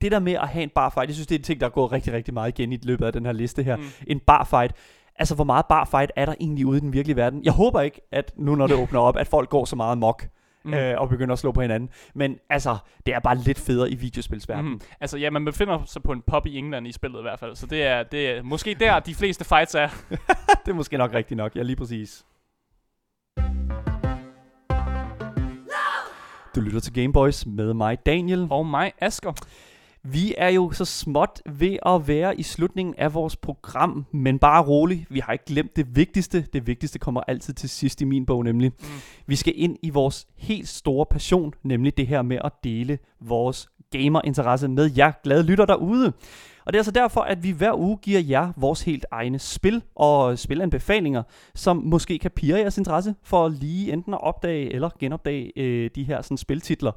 det 0.00 0.12
der 0.12 0.18
med 0.18 0.32
at 0.32 0.48
have 0.48 0.62
en 0.62 0.70
barfight, 0.74 1.08
jeg 1.08 1.14
synes, 1.14 1.26
det 1.26 1.34
er 1.34 1.38
en 1.38 1.44
ting, 1.44 1.60
der 1.60 1.66
er 1.66 1.70
gået 1.70 1.92
rigtig, 1.92 2.12
rigtig 2.12 2.34
meget 2.34 2.58
igen 2.58 2.72
i 2.72 2.78
løbet 2.82 3.06
af 3.06 3.12
den 3.12 3.26
her 3.26 3.32
liste 3.32 3.62
her. 3.62 3.76
Mm. 3.76 3.82
En 4.06 4.20
barfight. 4.20 4.72
Altså, 5.16 5.34
hvor 5.34 5.44
meget 5.44 5.66
barfight 5.66 6.12
er 6.16 6.26
der 6.26 6.34
egentlig 6.40 6.66
ude 6.66 6.76
i 6.76 6.80
den 6.80 6.92
virkelige 6.92 7.16
verden? 7.16 7.44
Jeg 7.44 7.52
håber 7.52 7.80
ikke, 7.80 8.00
at 8.12 8.32
nu 8.36 8.54
når 8.54 8.66
det 8.66 8.76
åbner 8.82 9.00
op, 9.00 9.16
at 9.16 9.28
folk 9.28 9.48
går 9.48 9.64
så 9.64 9.76
meget 9.76 9.98
mok 9.98 10.26
Mm. 10.64 10.70
mm. 10.70 10.76
øh, 10.76 11.00
og 11.00 11.08
begynder 11.08 11.32
at 11.32 11.38
slå 11.38 11.52
på 11.52 11.60
hinanden. 11.60 11.88
Men 12.14 12.38
altså, 12.50 12.76
det 13.06 13.14
er 13.14 13.18
bare 13.18 13.36
lidt 13.36 13.58
federe 13.58 13.90
i 13.90 13.94
videospilsverdenen. 13.94 14.72
Mm. 14.72 14.80
Altså 15.00 15.18
ja, 15.18 15.30
man 15.30 15.44
befinder 15.44 15.84
sig 15.86 16.02
på 16.02 16.12
en 16.12 16.22
pub 16.26 16.46
i 16.46 16.56
England 16.56 16.86
i 16.86 16.92
spillet 16.92 17.18
i 17.18 17.22
hvert 17.22 17.38
fald, 17.38 17.56
så 17.56 17.66
det 17.66 17.82
er, 17.82 18.02
det 18.02 18.30
er 18.30 18.42
måske 18.42 18.74
der, 18.74 19.00
de 19.00 19.14
fleste 19.14 19.44
fights 19.44 19.74
er. 19.74 19.88
det 20.66 20.70
er 20.70 20.74
måske 20.74 20.98
nok 20.98 21.14
rigtigt 21.14 21.36
nok. 21.36 21.56
Ja, 21.56 21.62
lige 21.62 21.76
præcis. 21.76 22.24
Du 26.54 26.60
lytter 26.60 26.80
til 26.80 26.92
Gameboys 26.92 27.46
med 27.46 27.74
mig, 27.74 28.06
Daniel. 28.06 28.46
Og 28.50 28.66
mig, 28.66 28.92
Asker. 29.00 29.32
Vi 30.02 30.34
er 30.38 30.48
jo 30.48 30.72
så 30.72 30.84
småt 30.84 31.42
ved 31.46 31.76
at 31.86 32.08
være 32.08 32.40
i 32.40 32.42
slutningen 32.42 32.94
af 32.98 33.14
vores 33.14 33.36
program, 33.36 34.06
men 34.12 34.38
bare 34.38 34.62
rolig, 34.62 35.06
vi 35.10 35.20
har 35.20 35.32
ikke 35.32 35.44
glemt 35.44 35.76
det 35.76 35.96
vigtigste. 35.96 36.46
Det 36.52 36.66
vigtigste 36.66 36.98
kommer 36.98 37.20
altid 37.28 37.54
til 37.54 37.68
sidst 37.68 38.00
i 38.00 38.04
min 38.04 38.26
bog 38.26 38.44
nemlig. 38.44 38.72
Mm. 38.80 38.86
Vi 39.26 39.36
skal 39.36 39.52
ind 39.56 39.76
i 39.82 39.90
vores 39.90 40.26
helt 40.36 40.68
store 40.68 41.06
passion, 41.06 41.54
nemlig 41.62 41.96
det 41.96 42.06
her 42.06 42.22
med 42.22 42.38
at 42.44 42.52
dele 42.64 42.98
vores 43.20 43.68
gamerinteresse 43.92 44.68
med 44.68 44.90
jer 44.96 45.12
glade 45.24 45.42
lytter 45.42 45.66
derude. 45.66 46.12
Og 46.64 46.72
det 46.72 46.74
er 46.74 46.80
altså 46.80 46.92
derfor, 46.92 47.20
at 47.20 47.42
vi 47.42 47.50
hver 47.50 47.78
uge 47.78 47.98
giver 48.02 48.20
jer 48.20 48.52
vores 48.56 48.82
helt 48.82 49.06
egne 49.10 49.38
spil 49.38 49.82
og 49.94 50.38
spilanbefalinger, 50.38 51.22
som 51.54 51.76
måske 51.76 52.18
kan 52.18 52.30
pire 52.30 52.58
jeres 52.58 52.78
interesse 52.78 53.14
for 53.22 53.48
lige 53.48 53.92
enten 53.92 54.14
at 54.14 54.22
opdage 54.22 54.72
eller 54.72 54.90
genopdage 54.98 55.52
øh, 55.56 55.90
de 55.94 56.04
her 56.04 56.22
sådan, 56.22 56.36
spiltitler. 56.36 56.92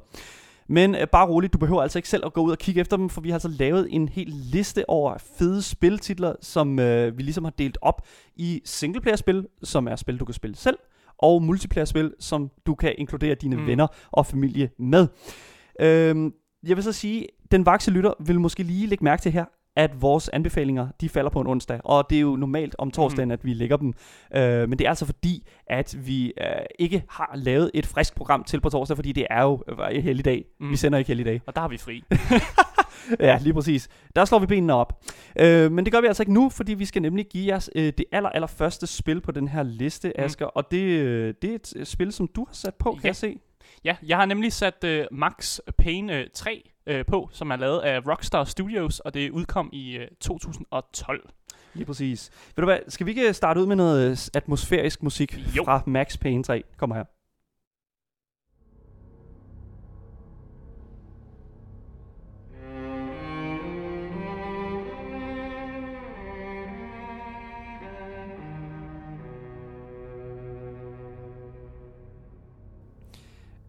Men 0.68 0.94
øh, 0.94 1.06
bare 1.12 1.28
roligt, 1.28 1.52
du 1.52 1.58
behøver 1.58 1.82
altså 1.82 1.98
ikke 1.98 2.08
selv 2.08 2.26
at 2.26 2.32
gå 2.32 2.40
ud 2.40 2.50
og 2.50 2.58
kigge 2.58 2.80
efter 2.80 2.96
dem, 2.96 3.08
for 3.08 3.20
vi 3.20 3.28
har 3.28 3.34
altså 3.34 3.48
lavet 3.48 3.88
en 3.90 4.08
hel 4.08 4.28
liste 4.28 4.90
over 4.90 5.18
fede 5.38 5.62
spiltitler, 5.62 6.34
som 6.40 6.78
øh, 6.78 7.18
vi 7.18 7.22
ligesom 7.22 7.44
har 7.44 7.52
delt 7.58 7.78
op 7.82 8.02
i 8.36 8.60
singleplayer-spil, 8.64 9.46
som 9.62 9.88
er 9.88 9.96
spil, 9.96 10.18
du 10.18 10.24
kan 10.24 10.34
spille 10.34 10.56
selv, 10.56 10.78
og 11.18 11.42
multiplayer-spil, 11.42 12.14
som 12.20 12.50
du 12.66 12.74
kan 12.74 12.94
inkludere 12.98 13.34
dine 13.34 13.56
Mm. 13.56 13.66
venner 13.66 13.86
og 14.12 14.26
familie 14.26 14.70
med. 14.78 15.06
Øhm, 15.80 16.32
jeg 16.66 16.76
vil 16.76 16.84
så 16.84 16.92
sige, 16.92 17.26
den 17.50 17.66
vakse 17.66 17.90
lytter 17.90 18.12
vil 18.20 18.40
måske 18.40 18.62
lige 18.62 18.86
lægge 18.86 19.04
mærke 19.04 19.22
til 19.22 19.32
her, 19.32 19.44
at 19.76 20.02
vores 20.02 20.28
anbefalinger, 20.28 20.88
de 21.00 21.08
falder 21.08 21.30
på 21.30 21.40
en 21.40 21.46
onsdag, 21.46 21.80
og 21.84 22.06
det 22.10 22.16
er 22.16 22.20
jo 22.20 22.36
normalt 22.36 22.74
om 22.78 22.90
torsdagen, 22.90 23.28
Mm. 23.28 23.30
mm. 23.30 23.32
at 23.32 23.44
vi 23.44 23.54
lægger 23.54 23.76
dem. 23.76 23.92
Øh, 24.36 24.68
men 24.68 24.78
det 24.78 24.84
er 24.84 24.88
altså 24.88 25.06
fordi, 25.06 25.46
at 25.66 25.96
vi 26.06 26.26
øh, 26.40 26.46
ikke 26.78 27.02
har 27.10 27.30
lavet 27.34 27.70
et 27.74 27.86
frisk 27.86 28.14
program 28.16 28.44
til 28.44 28.60
på 28.60 28.68
torsdag, 28.70 28.96
fordi 28.96 29.12
det 29.12 29.26
er 29.30 29.42
jo 29.42 29.62
øh, 29.68 30.02
helligdag. 30.02 30.44
Mm. 30.60 30.66
Mm. 30.66 30.72
Vi 30.72 30.76
sender 30.76 30.98
ikke 30.98 31.08
helligdag. 31.08 31.40
Og 31.46 31.54
der 31.54 31.60
har 31.60 31.68
vi 31.68 31.78
fri. 31.78 32.04
ja, 33.20 33.38
lige 33.42 33.54
præcis. 33.54 33.88
Der 34.16 34.24
slår 34.24 34.38
vi 34.38 34.46
benene 34.46 34.74
op. 34.74 35.02
Øh, 35.40 35.72
men 35.72 35.84
det 35.84 35.92
gør 35.92 36.00
vi 36.00 36.06
altså 36.06 36.22
ikke 36.22 36.32
nu, 36.32 36.48
fordi 36.48 36.74
vi 36.74 36.84
skal 36.84 37.02
nemlig 37.02 37.26
give 37.26 37.46
jer 37.54 37.68
øh, 37.76 37.84
det 37.98 38.04
aller, 38.12 38.30
aller 38.30 38.46
første 38.46 38.86
spil 38.86 39.20
på 39.20 39.32
den 39.32 39.48
her 39.48 39.62
liste, 39.62 40.08
Mm. 40.18 40.24
Asger. 40.24 40.46
Og 40.46 40.70
det, 40.70 40.82
øh, 40.82 41.34
det 41.42 41.50
er 41.50 41.54
et 41.54 41.72
øh, 41.76 41.86
spil, 41.86 42.12
som 42.12 42.28
du 42.28 42.44
har 42.48 42.54
sat 42.54 42.74
på, 42.74 42.90
kan 42.92 43.00
Ja. 43.02 43.06
jeg 43.08 43.16
se. 43.16 43.36
Ja, 43.84 43.96
jeg 44.06 44.16
har 44.16 44.26
nemlig 44.26 44.52
sat 44.52 44.84
uh, 44.84 45.18
Max 45.18 45.58
Payne 45.78 46.12
uh, 46.20 46.24
3 46.34 46.70
uh, 46.90 46.96
på, 47.06 47.28
som 47.32 47.50
er 47.50 47.56
lavet 47.56 47.80
af 47.80 48.06
Rockstar 48.06 48.44
Studios, 48.44 49.00
og 49.00 49.14
det 49.14 49.30
udkom 49.30 49.70
i 49.72 49.98
uh, 49.98 50.04
2012. 50.20 51.30
Lige 51.74 51.86
præcis. 51.86 52.30
Ved 52.56 52.62
du 52.62 52.64
hvad, 52.64 52.78
skal 52.88 53.06
vi 53.06 53.10
ikke 53.10 53.32
starte 53.32 53.60
ud 53.60 53.66
med 53.66 53.76
noget 53.76 54.10
øh, 54.10 54.16
atmosfærisk 54.34 55.02
musik 55.02 55.38
Jo. 55.56 55.64
fra 55.64 55.82
Max 55.86 56.18
Payne 56.18 56.42
3? 56.42 56.62
Kommer 56.76 56.96
her. 56.96 57.04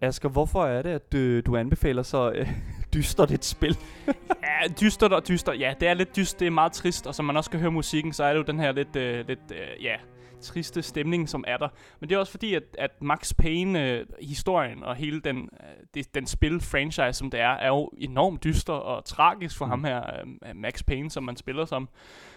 Asger, 0.01 0.29
hvorfor 0.29 0.65
er 0.65 0.81
det, 0.81 0.89
at 0.89 1.13
øh, 1.13 1.45
du 1.45 1.57
anbefaler 1.57 2.03
så 2.03 2.31
øh, 2.31 2.49
dystert 2.95 3.31
et 3.31 3.45
spil? 3.45 3.77
Ja, 4.43 4.67
dystert 4.81 5.13
og 5.13 5.27
dyster. 5.27 5.53
Ja, 5.53 5.73
det 5.79 5.87
er 5.87 5.93
lidt 5.93 6.15
dyst, 6.15 6.39
det 6.39 6.45
er 6.45 6.49
meget 6.51 6.71
trist, 6.71 7.07
og 7.07 7.15
som 7.15 7.25
man 7.25 7.37
også 7.37 7.49
kan 7.49 7.59
høre 7.59 7.71
musikken, 7.71 8.13
så 8.13 8.23
er 8.23 8.29
det 8.33 8.37
jo 8.37 8.43
den 8.43 8.59
her 8.59 8.71
lidt, 8.71 8.95
øh, 8.95 9.27
lidt 9.27 9.39
øh, 9.51 9.83
ja, 9.83 9.95
triste 10.41 10.81
stemning, 10.81 11.29
som 11.29 11.43
er 11.47 11.57
der. 11.57 11.67
Men 11.99 12.09
det 12.09 12.15
er 12.15 12.19
også 12.19 12.31
fordi, 12.31 12.53
at, 12.53 12.63
at 12.77 12.91
Max 13.01 13.33
Payne-historien 13.37 14.83
og 14.83 14.95
hele 14.95 15.21
den, 15.21 15.37
øh, 15.37 15.85
det, 15.93 16.15
den 16.15 16.25
spil-franchise, 16.27 17.13
som 17.13 17.29
det 17.31 17.39
er, 17.39 17.49
er 17.49 17.67
jo 17.67 17.91
enormt 17.97 18.43
dyster 18.43 18.73
og 18.73 19.05
tragisk 19.05 19.57
for 19.57 19.65
Mm. 19.65 19.69
ham 19.71 19.83
her, 19.83 20.01
øh, 20.47 20.55
Max 20.55 20.83
Payne, 20.87 21.11
som 21.11 21.23
man 21.23 21.35
spiller 21.37 21.65
som. 21.65 21.89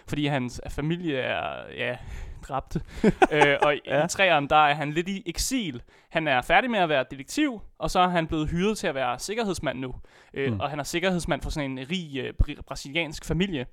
Fordi 0.07 0.25
hans 0.25 0.61
familie 0.69 1.17
er, 1.17 1.43
ja, 1.77 1.97
dræbt. 2.47 2.77
øh, 3.31 3.57
og 3.61 3.75
i 3.75 3.79
Ja. 3.85 4.07
træerne, 4.07 4.47
der 4.47 4.55
er 4.67 4.73
han 4.73 4.91
lidt 4.91 5.09
i 5.09 5.23
eksil. 5.25 5.81
Han 6.09 6.27
er 6.27 6.41
færdig 6.41 6.71
med 6.71 6.79
at 6.79 6.89
være 6.89 7.05
detektiv, 7.11 7.61
og 7.79 7.91
så 7.91 7.99
er 7.99 8.07
han 8.07 8.27
blevet 8.27 8.49
hyret 8.49 8.77
til 8.77 8.87
at 8.87 8.95
være 8.95 9.19
sikkerhedsmand 9.19 9.79
nu. 9.79 9.95
Øh, 10.33 10.53
mm. 10.53 10.59
Og 10.59 10.69
han 10.69 10.79
er 10.79 10.83
sikkerhedsmand 10.83 11.41
for 11.41 11.49
sådan 11.49 11.71
en 11.71 11.85
rig 11.91 12.17
øh, 12.17 12.33
br- 12.43 12.61
brasiliansk 12.61 13.25
familie. 13.25 13.65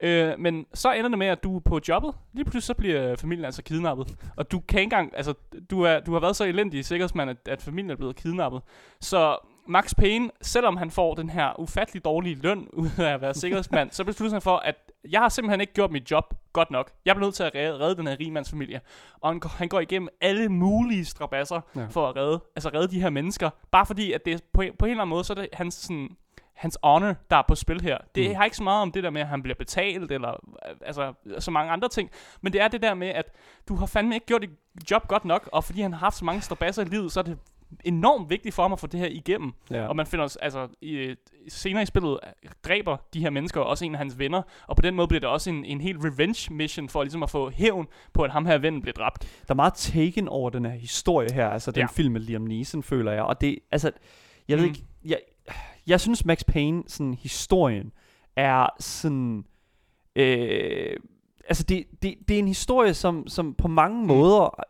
Øh, 0.00 0.32
men 0.38 0.66
så 0.74 0.92
ender 0.92 1.08
det 1.08 1.18
med, 1.18 1.26
at 1.26 1.42
du 1.42 1.56
er 1.56 1.60
på 1.60 1.80
jobbet. 1.88 2.14
Lige 2.32 2.44
pludselig 2.44 2.62
så 2.62 2.74
bliver 2.74 3.16
familien 3.16 3.44
altså 3.44 3.62
kidnappet. 3.62 4.14
Og 4.36 4.52
du 4.52 4.60
kan 4.60 4.80
ikke 4.80 4.84
engang, 4.84 5.12
altså, 5.16 5.34
du, 5.70 5.82
er, 5.82 6.00
du 6.00 6.12
har 6.12 6.20
været 6.20 6.36
så 6.36 6.44
elendig 6.44 6.84
sikkerhedsmand, 6.84 7.30
at, 7.30 7.36
at 7.48 7.62
familien 7.62 7.90
er 7.90 7.96
blevet 7.96 8.16
kidnappet. 8.16 8.62
Så 9.00 9.36
Max 9.66 9.94
Payne, 9.94 10.30
selvom 10.40 10.76
han 10.76 10.90
får 10.90 11.14
den 11.14 11.30
her 11.30 11.60
ufattelig 11.60 12.04
dårlige 12.04 12.34
løn 12.34 12.68
ud 12.72 12.88
af 12.98 13.14
at 13.14 13.20
være 13.20 13.34
sikkerhedsmand, 13.42 13.90
så 13.90 14.04
beslutter 14.04 14.34
han 14.34 14.42
for, 14.42 14.56
at 14.56 14.74
jeg 15.10 15.20
har 15.20 15.28
simpelthen 15.28 15.60
ikke 15.60 15.72
gjort 15.72 15.90
mit 15.90 16.10
job 16.10 16.34
godt 16.52 16.70
nok. 16.70 16.90
Jeg 17.04 17.14
bliver 17.16 17.26
nødt 17.26 17.34
til 17.34 17.42
at 17.42 17.54
redde, 17.54 17.78
redde 17.80 17.96
den 17.96 18.06
her 18.06 18.16
rigmandsfamilie. 18.20 18.80
Og 19.20 19.30
han, 19.30 19.40
går- 19.40 19.48
han 19.56 19.68
går 19.68 19.80
igennem 19.80 20.08
alle 20.20 20.48
mulige 20.48 21.04
strabasser 21.04 21.60
Ja. 21.76 21.86
for 21.90 22.08
at 22.08 22.16
redde, 22.16 22.40
altså 22.56 22.68
redde 22.74 22.88
de 22.94 23.00
her 23.00 23.10
mennesker. 23.10 23.50
Bare 23.72 23.86
fordi, 23.86 24.12
at 24.12 24.24
det 24.24 24.42
på, 24.52 24.60
en- 24.60 24.72
på 24.78 24.84
en 24.84 24.90
eller 24.90 25.02
anden 25.02 25.10
måde, 25.10 25.24
så 25.24 25.32
er 25.32 25.34
det 25.34 25.48
hans, 25.52 25.74
sådan, 25.74 26.08
hans 26.54 26.78
honor, 26.82 27.14
der 27.30 27.36
er 27.36 27.42
på 27.48 27.54
spil 27.54 27.80
her. 27.80 27.98
Det 28.14 28.28
Mm. 28.30 28.36
har 28.36 28.44
ikke 28.44 28.56
så 28.56 28.62
meget 28.62 28.82
om 28.82 28.92
det 28.92 29.02
der 29.04 29.10
med, 29.10 29.20
at 29.20 29.28
han 29.28 29.42
bliver 29.42 29.56
betalt, 29.56 30.12
eller 30.12 30.40
altså, 30.80 31.12
så 31.38 31.50
mange 31.50 31.72
andre 31.72 31.88
ting. 31.88 32.10
Men 32.40 32.52
det 32.52 32.60
er 32.60 32.68
det 32.68 32.82
der 32.82 32.94
med, 32.94 33.08
at 33.08 33.26
du 33.68 33.74
har 33.76 33.86
fandme 33.86 34.14
ikke 34.14 34.26
gjort 34.26 34.42
dit 34.42 34.90
job 34.90 35.08
godt 35.08 35.24
nok, 35.24 35.48
og 35.52 35.64
fordi 35.64 35.80
han 35.80 35.92
har 35.92 36.00
haft 36.00 36.16
så 36.16 36.24
mange 36.24 36.40
strabasser 36.40 36.82
i 36.82 36.86
livet, 36.88 37.12
så 37.12 37.20
er 37.20 37.24
det 37.24 37.38
enormt 37.84 38.30
vigtigt 38.30 38.54
for 38.54 38.62
ham 38.62 38.72
at 38.72 38.80
få 38.80 38.86
det 38.86 39.00
her 39.00 39.06
igennem. 39.06 39.52
Ja. 39.70 39.86
Og 39.86 39.96
man 39.96 40.06
finder 40.06 40.22
også, 40.22 40.38
altså, 40.42 40.68
i, 40.80 41.14
senere 41.48 41.82
i 41.82 41.86
spillet 41.86 42.18
øh, 42.44 42.50
dræber 42.64 42.96
de 43.14 43.20
her 43.20 43.30
mennesker 43.30 43.60
også 43.60 43.84
en 43.84 43.92
af 43.94 43.98
hans 43.98 44.18
venner, 44.18 44.42
og 44.68 44.76
på 44.76 44.82
den 44.82 44.94
måde 44.94 45.08
bliver 45.08 45.20
det 45.20 45.28
også 45.28 45.50
en, 45.50 45.64
en 45.64 45.80
helt 45.80 45.98
revenge 46.04 46.52
mission 46.54 46.88
for 46.88 47.02
ligesom 47.02 47.22
at 47.22 47.30
få 47.30 47.50
hævn 47.50 47.86
på, 48.12 48.22
at 48.22 48.30
ham 48.30 48.46
her 48.46 48.58
vennen 48.58 48.82
bliver 48.82 48.92
dræbt. 48.94 49.22
Der 49.48 49.54
er 49.54 49.54
meget 49.54 49.74
taken 49.74 50.28
over 50.28 50.50
den 50.50 50.64
her 50.64 50.72
historie 50.72 51.28
her, 51.32 51.48
altså 51.48 51.70
den 51.70 51.80
Ja. 51.80 51.86
film 51.86 52.12
med 52.12 52.20
Liam 52.20 52.42
Neeson, 52.42 52.82
føler 52.82 53.12
jeg. 53.12 53.22
Og 53.22 53.40
det, 53.40 53.58
altså, 53.70 53.90
jeg 54.48 54.58
ved 54.58 54.64
Mm. 54.64 54.70
ikke, 54.70 54.84
jeg, 55.04 55.18
jeg 55.86 56.00
synes 56.00 56.24
Max 56.24 56.44
Payne, 56.46 56.82
sådan 56.86 57.14
historien, 57.14 57.92
er 58.36 58.66
sådan, 58.80 59.44
øh, 60.16 60.96
altså 61.48 61.62
det, 61.64 61.84
det, 62.02 62.14
det 62.28 62.34
er 62.34 62.38
en 62.38 62.48
historie, 62.48 62.94
som, 62.94 63.28
som 63.28 63.54
på 63.54 63.68
mange 63.68 64.00
Mm. 64.00 64.06
måder 64.06 64.44
øh, 64.44 64.62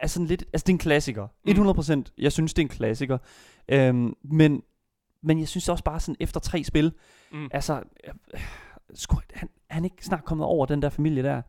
er 0.00 0.06
sådan 0.06 0.26
lidt, 0.26 0.44
altså 0.52 0.64
det 0.64 0.72
er 0.72 0.74
en 0.74 0.78
klassiker. 0.78 1.26
Mm. 1.46 2.02
100%, 2.02 2.02
jeg 2.18 2.32
synes 2.32 2.54
det 2.54 2.62
er 2.62 2.64
en 2.66 2.68
klassiker. 2.68 3.18
Øhm, 3.68 4.14
men, 4.24 4.62
men 5.22 5.40
jeg 5.40 5.48
synes 5.48 5.68
også 5.68 5.84
bare 5.84 6.00
sådan, 6.00 6.16
efter 6.20 6.40
tre 6.40 6.64
spil, 6.64 6.92
Mm. 7.32 7.48
altså, 7.52 7.82
øh, 8.34 8.40
skulle 8.94 9.22
han, 9.34 9.48
han 9.70 9.84
ikke 9.84 9.96
snart 10.04 10.24
kommet 10.24 10.46
over 10.46 10.66
den 10.66 10.82
der 10.82 10.88
familie 10.90 11.22
der? 11.22 11.42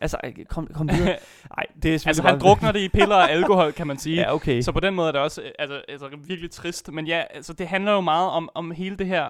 Altså, 0.00 0.16
øh, 0.24 0.44
kom, 0.48 0.66
kom 0.66 0.88
videre. 0.88 1.16
Nej, 1.56 1.66
det 1.82 1.88
er 1.94 2.08
altså, 2.08 2.22
han 2.22 2.40
drukner 2.40 2.72
det 2.72 2.80
i 2.80 2.88
piller 2.88 3.16
og 3.16 3.30
alkohol, 3.30 3.72
kan 3.72 3.86
man 3.86 3.98
sige. 3.98 4.16
Ja, 4.22 4.34
okay. 4.34 4.60
Så 4.60 4.72
på 4.72 4.80
den 4.80 4.94
måde 4.94 5.08
er 5.08 5.12
det 5.12 5.20
også 5.20 5.42
øh, 5.42 5.50
altså, 5.58 5.82
altså, 5.88 6.08
virkelig 6.26 6.50
trist. 6.50 6.92
Men 6.92 7.06
ja, 7.06 7.22
altså, 7.30 7.52
det 7.52 7.68
handler 7.68 7.92
jo 7.92 8.00
meget 8.00 8.30
om, 8.30 8.48
om 8.54 8.70
hele 8.70 8.96
det 8.96 9.06
her. 9.06 9.28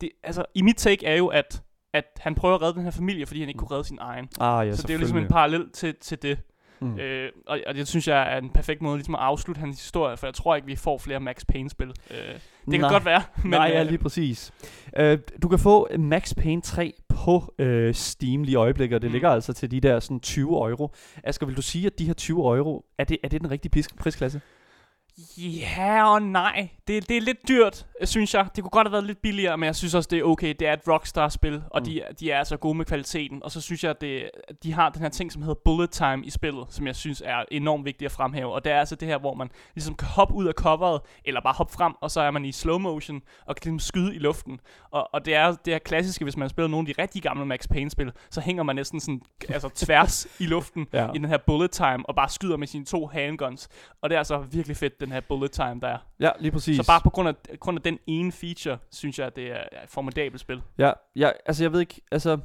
Det, 0.00 0.10
altså, 0.22 0.44
I 0.54 0.62
mit 0.62 0.76
take 0.76 1.06
er 1.06 1.16
jo, 1.16 1.26
at, 1.26 1.62
at 1.92 2.04
han 2.16 2.34
prøver 2.34 2.54
at 2.54 2.62
redde 2.62 2.74
den 2.74 2.82
her 2.82 2.90
familie, 2.90 3.26
fordi 3.26 3.40
han 3.40 3.48
ikke 3.48 3.58
kunne 3.58 3.70
redde 3.70 3.84
sin 3.84 3.98
egen. 4.00 4.28
Ah, 4.40 4.66
ja, 4.66 4.74
så 4.76 4.82
det 4.82 4.90
er 4.90 4.94
jo 4.94 4.98
ligesom 4.98 5.18
en 5.18 5.28
parallel 5.28 5.70
til, 5.70 5.94
til 6.00 6.22
det. 6.22 6.38
Mm. 6.80 6.98
Øh, 6.98 7.32
og, 7.46 7.60
og 7.66 7.74
det 7.74 7.88
synes 7.88 8.08
jeg 8.08 8.34
er 8.34 8.38
en 8.38 8.50
perfekt 8.50 8.82
måde 8.82 8.96
ligesom 8.96 9.14
at 9.14 9.20
afslutte 9.20 9.58
hans 9.58 9.80
historie, 9.80 10.16
for 10.16 10.26
jeg 10.26 10.34
tror 10.34 10.56
ikke, 10.56 10.66
vi 10.66 10.76
får 10.76 10.98
flere 10.98 11.20
Max 11.20 11.46
Payne-spil. 11.48 11.88
Øh, 12.10 12.16
det 12.16 12.40
kan 12.70 12.80
Nej. 12.80 12.90
godt 12.90 13.04
være. 13.04 13.22
Men, 13.42 13.50
Nej, 13.50 13.70
ja, 13.72 13.80
øh, 13.80 13.86
lige 13.86 13.98
præcis. 13.98 14.52
Uh, 15.00 15.04
du 15.42 15.48
kan 15.48 15.58
få 15.58 15.88
Max 15.98 16.34
Payne 16.34 16.62
3 16.62 16.94
på 17.08 17.54
uh, 17.58 17.94
Steam 17.94 18.42
lige 18.42 18.52
i 18.52 18.54
øjeblikket, 18.54 18.96
og 18.96 19.02
det 19.02 19.10
mm. 19.10 19.12
Ligger 19.12 19.30
altså 19.30 19.52
til 19.52 19.70
de 19.70 19.80
der 19.80 20.00
sådan 20.00 20.20
20 20.20 20.68
euro. 20.68 20.94
Asger, 21.24 21.46
vil 21.46 21.56
du 21.56 21.62
sige, 21.62 21.86
at 21.86 21.98
de 21.98 22.04
her 22.04 22.14
20 22.14 22.56
euro, 22.56 22.84
er 22.98 23.04
det, 23.04 23.18
er 23.22 23.28
det 23.28 23.40
den 23.40 23.50
rigtige 23.50 23.70
pris, 23.70 23.88
prisklasse? 24.00 24.40
Ja 25.36 26.12
og 26.14 26.22
nej. 26.22 26.68
Det, 26.88 27.08
det 27.08 27.16
er 27.16 27.20
lidt 27.20 27.48
dyrt, 27.48 27.86
synes 28.04 28.34
jeg. 28.34 28.46
Det 28.56 28.64
kunne 28.64 28.70
godt 28.70 28.86
have 28.88 28.92
været 28.92 29.04
lidt 29.04 29.22
billigere, 29.22 29.58
men 29.58 29.66
jeg 29.66 29.76
synes 29.76 29.94
også, 29.94 30.08
det 30.10 30.18
er 30.18 30.22
okay. 30.22 30.54
Det 30.60 30.68
er 30.68 30.72
et 30.72 30.80
Rockstar-spil, 30.88 31.62
og 31.70 31.80
Mm. 31.80 31.84
de, 31.84 32.02
de 32.20 32.30
er 32.30 32.38
altså 32.38 32.56
gode 32.56 32.74
med 32.74 32.84
kvaliteten. 32.84 33.42
Og 33.42 33.50
så 33.50 33.60
synes 33.60 33.84
jeg, 33.84 33.90
at 33.90 34.00
det, 34.00 34.30
de 34.62 34.72
har 34.72 34.88
den 34.88 35.02
her 35.02 35.08
ting, 35.08 35.32
som 35.32 35.42
hedder 35.42 35.60
bullet 35.64 35.90
time 35.90 36.24
i 36.24 36.30
spillet, 36.30 36.66
som 36.70 36.86
jeg 36.86 36.96
synes 36.96 37.22
er 37.26 37.44
enormt 37.50 37.84
vigtigt 37.84 38.06
at 38.06 38.12
fremhæve. 38.12 38.52
Og 38.52 38.64
det 38.64 38.72
er 38.72 38.78
altså 38.78 38.94
det 38.94 39.08
her, 39.08 39.18
hvor 39.18 39.34
man 39.34 39.50
ligesom 39.74 39.94
kan 39.94 40.08
hoppe 40.08 40.34
ud 40.34 40.46
af 40.46 40.52
coveret, 40.54 41.00
eller 41.24 41.40
bare 41.40 41.54
hoppe 41.54 41.72
frem, 41.72 41.92
og 42.00 42.10
så 42.10 42.20
er 42.20 42.30
man 42.30 42.44
i 42.44 42.52
slow 42.52 42.78
motion, 42.78 43.20
og 43.46 43.56
kan 43.56 43.62
ligesom 43.72 43.78
skyde 43.78 44.14
i 44.14 44.18
luften. 44.18 44.60
Og, 44.90 45.08
og 45.14 45.24
det 45.24 45.34
er 45.34 45.46
det 45.52 45.72
her 45.74 45.78
klassiske, 45.78 46.24
hvis 46.24 46.36
man 46.36 46.42
har 46.42 46.48
spillet 46.48 46.70
nogle 46.70 46.88
af 46.88 46.94
de 46.94 47.02
rigtig 47.02 47.22
gamle 47.22 47.46
Max 47.46 47.68
Payne-spil, 47.70 48.12
så 48.30 48.40
hænger 48.40 48.62
man 48.62 48.76
næsten 48.76 49.00
sådan, 49.00 49.20
altså 49.48 49.68
tværs 49.74 50.26
i 50.40 50.46
luften 50.46 50.86
Ja. 50.92 51.08
i 51.14 51.18
den 51.18 51.24
her 51.28 51.38
bullet 51.46 51.70
time, 51.70 52.06
og 52.08 52.14
bare 52.14 52.28
skyder 52.28 52.56
med 52.56 52.66
sine 52.66 52.84
to 52.84 53.06
handguns. 53.06 53.68
Og 54.02 54.10
det 54.10 54.14
er 54.14 54.20
altså 54.20 54.38
virkelig 54.38 54.76
fedt, 54.76 55.00
den 55.08 55.14
her 55.14 55.20
bullet 55.20 55.50
time, 55.50 55.80
der 55.80 55.88
er. 55.88 55.98
Ja, 56.20 56.30
lige 56.40 56.52
præcis. 56.52 56.76
Så 56.76 56.86
bare 56.86 57.00
på 57.04 57.10
grund 57.10 57.28
af, 57.28 57.34
grund 57.60 57.78
af 57.78 57.82
den 57.82 57.98
ene 58.06 58.32
feature, 58.32 58.78
synes 58.90 59.18
jeg, 59.18 59.26
at 59.26 59.36
det 59.36 59.50
er 59.50 59.60
et 59.84 59.90
formidabelt 59.90 60.40
spil. 60.40 60.62
Ja, 60.78 60.92
ja, 61.16 61.30
altså 61.46 61.64
jeg 61.64 61.72
ved 61.72 61.80
ikke, 61.80 62.00
altså 62.12 62.38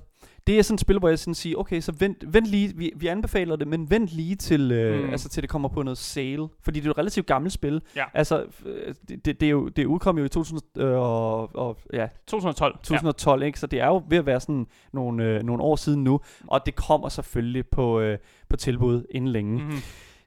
det 0.48 0.60
er 0.60 0.64
sådan 0.64 0.74
et 0.74 0.80
spil, 0.80 1.00
hvor 1.00 1.10
jeg 1.10 1.20
sådan 1.20 1.36
siger, 1.36 1.58
okay, 1.58 1.82
så 1.82 1.92
vent, 2.00 2.34
vent 2.34 2.48
lige, 2.48 2.74
vi, 2.76 2.92
vi 2.96 3.08
anbefaler 3.08 3.56
det, 3.56 3.68
men 3.68 3.90
vent 3.90 4.10
lige 4.10 4.36
til, 4.36 4.72
øh, 4.72 5.00
mm. 5.00 5.06
Mm. 5.06 5.12
altså 5.12 5.30
til 5.30 5.44
det 5.44 5.50
kommer 5.50 5.70
på 5.70 5.84
noget 5.84 5.98
sale, 5.98 6.48
fordi 6.62 6.80
det 6.80 6.86
er 6.86 6.88
jo 6.88 6.92
et 6.92 6.98
relativt 6.98 7.28
gammelt 7.28 7.54
spil. 7.54 7.82
Ja. 7.96 8.04
Altså, 8.14 8.46
øh, 8.66 8.96
det, 9.10 9.26
det, 9.26 9.40
det, 9.40 9.46
er 9.46 9.50
jo, 9.50 9.68
det 9.68 9.86
udkom 9.86 10.18
jo 10.18 10.24
i 10.24 10.30
2000, 10.30 10.62
øh, 10.78 10.92
og, 10.92 11.56
og, 11.56 11.78
ja, 11.94 12.08
2012. 12.28 12.78
2012, 12.78 13.44
ikke? 13.44 13.60
Så 13.60 13.68
det 13.68 13.80
er 13.80 13.88
jo 13.88 14.04
ved 14.10 14.18
at 14.18 14.26
være 14.26 14.40
sådan 14.40 14.68
nogle, 14.94 15.24
øh, 15.24 15.44
nogle 15.44 15.64
år 15.64 15.76
siden 15.76 16.04
nu, 16.04 16.20
og 16.48 16.66
det 16.66 16.76
kommer 16.76 17.10
selvfølgelig 17.10 17.68
på, 17.68 18.00
øh, 18.00 18.18
på 18.50 18.58
tilbud 18.58 19.06
inden 19.10 19.32
længe. 19.32 19.74
Ja. 19.74 19.80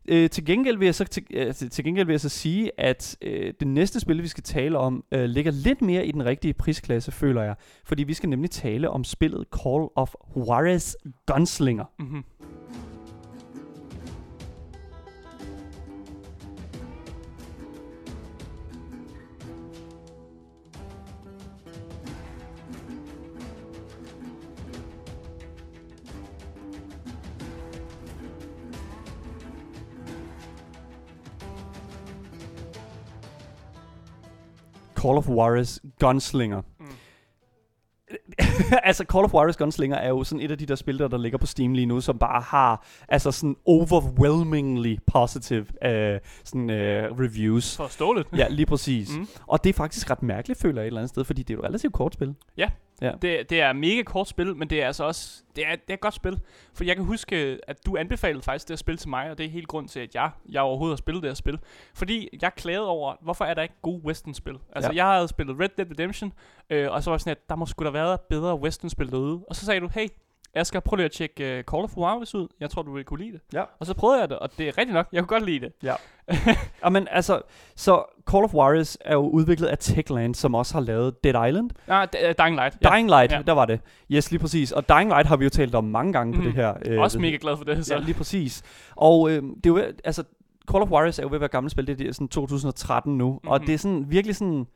Øh, 0.09 0.31
til, 0.31 0.45
gengæld 0.45 0.79
vil 0.79 0.87
jeg 0.87 0.95
så, 0.95 1.05
til, 1.05 1.27
øh, 1.31 1.55
til, 1.55 1.71
til 1.71 1.85
gengæld 1.85 2.07
vil 2.07 2.13
jeg 2.13 2.21
så 2.21 2.29
sige, 2.29 2.71
at 2.81 3.17
øh, 3.23 3.55
det 3.61 3.69
næste 3.69 4.01
spil, 4.01 4.23
vi 4.23 4.29
skal 4.29 4.45
tale 4.45 4.79
om, 4.79 5.05
øh, 5.13 5.25
ligger 5.25 5.53
lidt 5.53 5.83
mere 5.83 6.07
i 6.07 6.13
den 6.13 6.25
rigtige 6.25 6.55
prisklasse, 6.55 7.13
føler 7.13 7.43
jeg. 7.43 7.55
Fordi 7.85 8.03
vi 8.03 8.15
skal 8.15 8.29
nemlig 8.29 8.51
tale 8.51 8.91
om 8.91 9.05
spillet 9.05 9.45
Call 9.63 9.89
of 9.95 10.15
Juarez 10.37 10.95
Gunslinger. 11.27 11.85
Mm-hmm. 11.99 12.25
Call 35.07 35.19
of 35.19 35.29
Juarez 35.29 35.79
Gunslinger. 36.01 36.63
Mm. 36.81 36.87
altså 38.89 39.05
Call 39.05 39.25
of 39.25 39.33
Juarez 39.33 39.57
Gunslinger 39.57 39.97
er 39.97 40.09
jo 40.09 40.25
sådan 40.25 40.45
et 40.45 40.51
af 40.51 40.59
de 40.59 40.67
der 40.67 40.75
spil, 40.75 40.99
der, 40.99 41.09
der 41.09 41.19
ligger 41.19 41.39
på 41.39 41.47
Steam 41.47 41.75
lige 41.75 41.87
nu, 41.87 42.01
som 42.01 42.19
bare 42.19 42.43
har 42.43 42.87
altså 43.09 43.31
sådan 43.31 43.57
overwhelmingly 43.67 44.97
positive 45.07 45.63
uh, 45.63 46.21
sådan, 46.45 46.71
uh, 46.71 47.21
reviews. 47.21 47.77
Forståeligt. 47.77 48.29
Ja, 48.37 48.49
lige 48.49 48.67
præcis. 48.67 49.17
Mm. 49.17 49.29
Og 49.47 49.65
det 49.65 49.71
er 49.71 49.75
faktisk 49.75 50.11
ret 50.11 50.23
mærkeligt, 50.23 50.61
føler 50.61 50.81
jeg 50.81 50.87
et 50.87 50.87
eller 50.87 51.01
andet 51.01 51.11
sted, 51.11 51.25
fordi 51.25 51.43
det 51.43 51.51
er 51.51 51.55
jo 51.55 51.61
et 51.61 51.67
relativt 51.67 51.93
kort 51.93 52.15
spil. 52.15 52.35
Ja. 52.57 52.71
Ja. 53.03 53.13
Det, 53.23 53.51
det 53.51 53.61
er 53.61 53.73
mega 53.73 54.03
kort 54.03 54.29
spil, 54.29 54.57
men 54.57 54.71
det 54.71 54.83
er 54.83 54.87
altså 54.87 55.05
også 55.05 55.43
det 55.57 55.67
er, 55.67 55.71
det 55.77 55.91
er 55.91 55.95
et 55.95 56.01
godt 56.01 56.15
spil. 56.15 56.41
For 56.75 56.85
jeg 56.85 56.97
kan 56.97 57.05
huske, 57.05 57.59
at 57.69 57.87
du 57.87 57.97
anbefalede 57.97 58.43
faktisk 58.43 58.69
det 58.69 58.73
at 58.73 58.79
spille 58.79 58.99
til 58.99 59.09
mig, 59.09 59.31
og 59.31 59.39
det 59.39 59.47
er 59.47 59.51
helt 59.51 59.69
grund 59.69 59.89
til, 59.89 60.01
at 60.01 60.15
jeg, 60.15 60.31
jeg 60.49 60.63
overhovedet 60.63 60.93
har 60.93 60.97
spillet 60.97 61.23
det 61.23 61.31
her 61.31 61.35
spil. 61.35 61.59
Fordi 61.95 62.29
jeg 62.43 62.55
klagede 62.55 62.89
over, 62.89 63.15
hvorfor 63.23 63.45
er 63.45 63.55
der 63.55 63.63
ikke 63.63 63.75
gode 63.83 64.03
western-spil? 64.05 64.55
Altså, 64.73 64.91
Ja. 64.93 64.97
jeg 65.07 65.15
havde 65.15 65.29
spillet 65.29 65.61
Red 65.61 65.69
Dead 65.77 65.91
Redemption, 65.91 66.33
øh, 66.71 66.91
og 66.91 67.03
så 67.03 67.11
var 67.11 67.15
jeg 67.15 67.21
sådan, 67.21 67.31
at 67.31 67.49
der 67.49 67.57
må 67.57 67.67
sgu 67.67 67.85
da 67.85 67.91
være 67.91 68.19
bedre 68.29 68.57
western-spil 68.61 69.11
derude. 69.11 69.45
Og 69.49 69.57
så 69.57 69.65
sagde 69.67 69.81
du, 69.81 69.89
hey, 69.95 70.09
jeg 70.57 70.67
skal 70.67 70.81
prøve 70.81 70.99
lige 70.99 71.05
at 71.05 71.13
tjekke 71.13 71.45
uh, 71.59 71.75
Call 71.75 71.85
of 71.85 71.97
Juarez 71.97 72.35
ud. 72.35 72.49
Jeg 72.61 72.71
tror, 72.71 72.83
du 72.83 72.93
vil 72.95 73.05
kunne 73.05 73.21
lide 73.25 73.33
det. 73.33 73.41
Ja. 73.53 73.63
Og 73.81 73.87
så 73.87 73.95
prøvede 73.95 74.21
jeg 74.21 74.29
det, 74.29 74.39
og 74.39 74.51
det 74.59 74.69
er 74.69 74.79
rigtigt 74.79 74.93
nok. 74.95 75.07
Jeg 75.13 75.23
kunne 75.23 75.39
godt 75.39 75.47
lide 75.51 75.61
det. 75.61 75.73
Ja, 75.83 76.89
men 76.91 77.09
altså, 77.11 77.41
så 77.77 78.03
Call 78.31 78.45
of 78.45 78.55
Juarez 78.55 78.97
er 79.01 79.15
jo 79.15 79.29
udviklet 79.29 79.67
af 79.69 79.79
Techland, 79.79 80.35
som 80.35 80.55
også 80.55 80.75
har 80.75 80.81
lavet 80.81 81.25
Dead 81.25 81.49
Island. 81.49 81.71
Ah, 81.89 82.09
D- 82.17 82.29
uh, 82.29 82.35
Dying 82.45 82.57
Light. 82.57 82.77
Ja. 82.85 82.89
Dying 82.91 83.09
Light, 83.09 83.33
Ja. 83.33 83.43
der 83.47 83.53
var 83.53 83.65
det. 83.65 83.81
Yes, 84.13 84.31
lige 84.31 84.41
præcis. 84.41 84.73
Og 84.73 84.89
Dying 84.89 85.09
Light 85.09 85.27
har 85.29 85.37
vi 85.37 85.45
jo 85.45 85.51
talt 85.51 85.75
om 85.75 85.85
mange 85.85 86.13
gange 86.13 86.33
mm. 86.33 86.39
på 86.41 86.45
det 86.47 86.55
her. 86.55 86.75
øh, 86.87 87.01
Også 87.01 87.19
mega 87.19 87.37
glad 87.41 87.57
for 87.57 87.65
det. 87.65 87.87
Så. 87.87 87.95
Ja, 87.95 88.01
lige 88.01 88.15
præcis. 88.15 88.63
Og 88.97 89.31
øh, 89.31 89.43
det 89.43 89.67
er 89.67 89.71
jo, 89.71 89.77
altså, 90.05 90.25
Call 90.71 90.83
of 90.83 90.91
Juarez 90.91 91.19
er 91.19 91.23
jo 91.23 91.29
ved 91.29 91.35
at 91.35 91.41
være 91.41 91.49
gammelt 91.49 91.73
spil, 91.73 91.87
det 91.87 91.93
er, 91.93 91.97
det 91.97 92.09
er 92.09 92.13
sådan 92.13 92.29
2013 92.29 93.19
nu, 93.19 93.31
mm-hmm. 93.33 93.49
og 93.49 93.59
Mhm. 93.59 93.67
det 93.67 93.75
er 93.75 93.79
sådan 93.79 94.05
virkelig 94.09 94.37
sådan, 94.37 94.67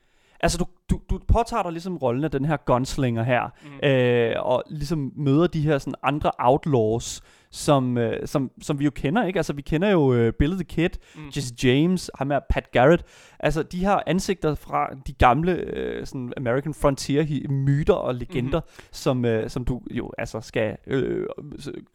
altså 0.42 0.58
du, 0.58 0.66
du, 0.90 1.00
du 1.10 1.20
påtager 1.28 1.62
dig 1.62 1.72
ligesom 1.72 1.96
rollen 1.96 2.24
af 2.24 2.30
den 2.30 2.44
her 2.44 2.56
gunslinger 2.66 3.22
her, 3.22 3.42
Mm. 3.82 3.88
øh, 3.88 4.34
og 4.38 4.62
ligesom 4.70 5.12
møder 5.16 5.46
de 5.46 5.60
her 5.60 5.78
sådan 5.78 5.94
andre 6.02 6.30
outlaws, 6.38 7.20
som, 7.52 7.98
øh, 7.98 8.26
som, 8.26 8.50
som 8.62 8.78
vi 8.78 8.84
jo 8.84 8.90
kender, 8.90 9.24
ikke? 9.26 9.38
Altså 9.38 9.52
vi 9.52 9.62
kender 9.62 9.88
jo 9.90 10.12
øh, 10.14 10.32
Billy 10.32 10.54
the 10.54 10.64
Kid, 10.64 10.90
Mm. 11.16 11.26
Jesse 11.36 11.54
James, 11.64 12.10
ham 12.18 12.30
er 12.32 12.40
Pat 12.50 12.70
Garrett. 12.72 13.04
Altså, 13.42 13.62
de 13.62 13.84
har 13.84 14.02
ansigter 14.06 14.54
fra 14.54 14.88
de 15.06 15.12
gamle 15.12 15.52
øh, 15.52 16.06
sådan 16.06 16.32
American 16.36 16.74
Frontier 16.74 17.24
hi- 17.24 17.48
myter 17.48 17.94
og 17.94 18.14
legender, 18.14 18.60
mm-hmm. 18.60 18.88
som, 18.92 19.24
øh, 19.24 19.50
som 19.50 19.64
du 19.64 19.80
jo 19.90 20.12
altså 20.18 20.40
skal 20.40 20.76
øh, 20.86 21.26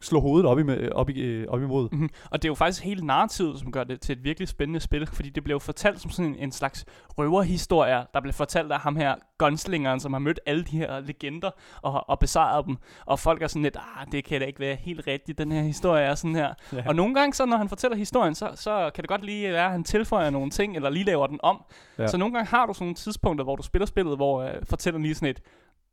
slå 0.00 0.20
hovedet 0.20 0.46
op, 0.46 0.58
i, 0.58 0.88
op, 0.88 1.10
i, 1.10 1.20
øh, 1.20 1.46
op 1.48 1.62
imod. 1.62 1.88
Mm-hmm. 1.92 2.08
Og 2.30 2.42
det 2.42 2.48
er 2.48 2.50
jo 2.50 2.54
faktisk 2.54 2.84
hele 2.84 3.06
narrativet, 3.06 3.58
som 3.58 3.72
gør 3.72 3.84
det 3.84 4.00
til 4.00 4.12
et 4.12 4.24
virkelig 4.24 4.48
spændende 4.48 4.80
spil, 4.80 5.06
fordi 5.06 5.28
det 5.30 5.44
bliver 5.44 5.54
jo 5.54 5.58
fortalt 5.58 6.00
som 6.00 6.10
sådan 6.10 6.30
en, 6.30 6.36
en 6.38 6.52
slags 6.52 6.84
røverhistorie, 7.18 8.04
der 8.14 8.20
bliver 8.20 8.32
fortalt 8.32 8.72
af 8.72 8.80
ham 8.80 8.96
her 8.96 9.14
gunslingeren, 9.38 10.00
som 10.00 10.12
har 10.12 10.20
mødt 10.20 10.40
alle 10.46 10.64
de 10.64 10.76
her 10.76 11.00
legender 11.00 11.50
og, 11.82 12.08
og 12.08 12.18
besejret 12.18 12.66
dem. 12.66 12.76
Og 13.06 13.18
folk 13.18 13.42
er 13.42 13.46
sådan 13.46 13.62
lidt, 13.62 13.76
ah, 13.76 14.06
det 14.12 14.24
kan 14.24 14.40
da 14.40 14.46
ikke 14.46 14.60
være 14.60 14.74
helt 14.74 15.06
rigtigt, 15.06 15.38
den 15.38 15.52
her 15.52 15.62
historie 15.62 16.04
er 16.04 16.14
sådan 16.14 16.34
her. 16.34 16.54
Ja. 16.72 16.82
Og 16.86 16.94
nogle 16.94 17.14
gange, 17.14 17.34
så 17.34 17.46
når 17.46 17.56
han 17.56 17.68
fortæller 17.68 17.96
historien, 17.96 18.34
så, 18.34 18.50
så 18.54 18.90
kan 18.94 19.02
det 19.02 19.08
godt 19.08 19.24
lige 19.24 19.52
være, 19.52 19.64
at 19.64 19.70
han 19.70 19.84
tilføjer 19.84 20.30
nogle 20.30 20.50
ting, 20.50 20.76
eller 20.76 20.90
lige 20.90 21.04
laver 21.04 21.26
den 21.26 21.35
om. 21.42 21.62
Ja. 21.98 22.06
Så 22.06 22.16
nogle 22.16 22.34
gange 22.34 22.48
har 22.48 22.66
du 22.66 22.74
sådan 22.74 22.84
nogle 22.84 22.94
tidspunkter, 22.94 23.44
hvor 23.44 23.56
du 23.56 23.62
spiller 23.62 23.86
spillet, 23.86 24.16
hvor 24.16 24.42
øh, 24.42 24.50
fortæller 24.64 25.00
lige 25.00 25.14
sådan 25.14 25.28
et, 25.28 25.40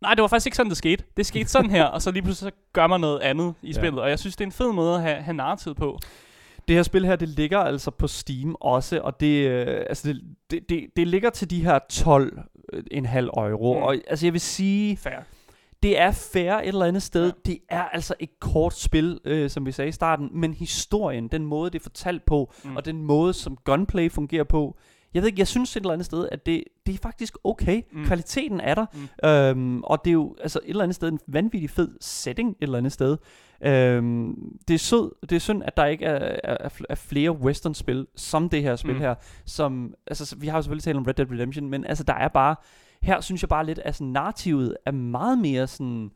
nej, 0.02 0.14
det 0.14 0.22
var 0.22 0.28
faktisk 0.28 0.48
ikke 0.48 0.58
sådan, 0.58 0.70
det 0.70 0.78
skete. 0.78 1.04
Det 1.18 1.26
skete 1.26 1.50
sådan 1.50 1.70
her, 1.70 1.86
og 1.86 2.02
så 2.02 2.12
lige 2.12 2.24
pludselig 2.24 2.52
så 2.52 2.58
gør 2.74 2.88
man 2.88 3.02
noget 3.02 3.20
andet 3.20 3.54
i 3.62 3.68
Ja. 3.68 3.74
spillet. 3.74 4.02
Og 4.02 4.10
jeg 4.10 4.20
synes, 4.20 4.36
det 4.36 4.44
er 4.44 4.48
en 4.48 4.52
fed 4.52 4.72
måde 4.72 4.96
at 4.96 5.02
have, 5.02 5.22
have 5.22 5.34
narrativ 5.36 5.76
på. 5.76 6.00
Det 6.68 6.76
her 6.76 6.84
spil 6.84 7.06
her, 7.06 7.16
det 7.16 7.30
ligger 7.30 7.60
altså 7.60 7.92
på 7.92 8.08
Steam 8.08 8.56
også, 8.62 9.02
og 9.02 9.20
det, 9.20 9.48
øh, 9.48 9.86
altså 9.90 10.08
det, 10.08 10.22
det, 10.52 10.70
det, 10.70 10.88
det 10.96 11.08
ligger 11.08 11.30
til 11.30 11.50
de 11.50 11.64
her 11.64 11.80
12,5 11.94 13.40
euro. 13.50 13.74
Mm. 13.78 13.84
Og 13.84 13.96
altså 14.08 14.26
jeg 14.26 14.34
vil 14.34 14.42
sige, 14.42 14.98
Fair. 14.98 15.20
det 15.84 16.00
er 16.00 16.12
fair 16.12 16.54
et 16.54 16.68
eller 16.68 16.86
andet 16.86 17.04
sted. 17.04 17.26
Ja. 17.26 17.32
Det 17.46 17.60
er 17.70 17.82
altså 17.84 18.14
et 18.20 18.30
kort 18.40 18.74
spil, 18.74 19.20
øh, 19.26 19.50
som 19.50 19.66
vi 19.66 19.72
sagde 19.72 19.90
i 19.90 19.92
starten, 19.92 20.30
men 20.34 20.54
historien, 20.54 21.28
den 21.28 21.46
måde 21.46 21.72
det 21.72 21.80
er 21.80 21.84
fortalt 21.84 22.26
på, 22.26 22.54
mm. 22.64 22.76
og 22.76 22.86
den 22.86 23.04
måde 23.04 23.34
som 23.34 23.58
gunplay 23.64 24.12
fungerer 24.12 24.44
på, 24.44 24.78
jeg 25.14 25.22
ved 25.22 25.28
ikke, 25.30 25.40
jeg 25.40 25.48
synes 25.48 25.76
et 25.76 25.82
eller 25.82 25.94
andet 25.94 26.06
sted, 26.06 26.30
at 26.32 26.46
det, 26.46 26.64
det 26.86 26.94
er 26.96 27.00
faktisk 27.02 27.38
okay. 27.44 27.82
Mm. 27.92 28.06
Kvaliteten 28.06 28.60
er 28.60 28.76
der, 28.76 28.86
Mm. 28.94 29.30
øhm, 29.30 29.84
og 29.84 30.06
det 30.06 30.12
er 30.12 30.14
jo 30.14 30.36
altså 30.42 30.60
et 30.64 30.70
eller 30.70 30.84
andet 30.84 30.96
sted 30.96 31.10
en 31.12 31.20
vanvittig 31.28 31.70
fed 31.70 31.92
setting 32.02 32.50
et 32.50 32.56
eller 32.62 32.78
andet 32.78 32.92
sted. 32.92 33.18
Øhm, 33.66 34.36
det 34.68 34.74
er 34.74 34.78
sød, 34.78 35.12
det 35.22 35.32
er 35.36 35.40
synd, 35.40 35.64
at 35.66 35.78
der 35.78 35.86
ikke 35.86 36.06
er, 36.06 36.40
er, 36.44 36.58
er 36.60 36.70
fl- 36.70 36.86
er 36.90 36.96
flere 36.96 37.32
western-spil 37.32 38.08
som 38.16 38.50
det 38.50 38.62
her 38.62 38.76
spil 38.76 38.94
Mm. 38.94 39.00
her, 39.00 39.16
som, 39.46 39.94
altså 40.08 40.26
så- 40.26 40.36
vi 40.36 40.48
har 40.48 40.58
jo 40.58 40.62
selvfølgelig 40.62 40.84
talt 40.84 40.98
om 40.98 41.04
Red 41.04 41.14
Dead 41.14 41.32
Redemption, 41.32 41.70
men 41.70 41.86
altså 41.86 42.04
der 42.04 42.14
er 42.14 42.28
bare, 42.28 42.56
her 43.02 43.22
synes 43.22 43.44
jeg 43.44 43.50
bare 43.50 43.66
lidt, 43.66 43.80
at 43.80 43.96
sådan, 43.96 44.08
narrativet 44.12 44.78
er 44.86 44.92
meget 44.92 45.38
mere 45.38 45.68
sådan, 45.68 46.12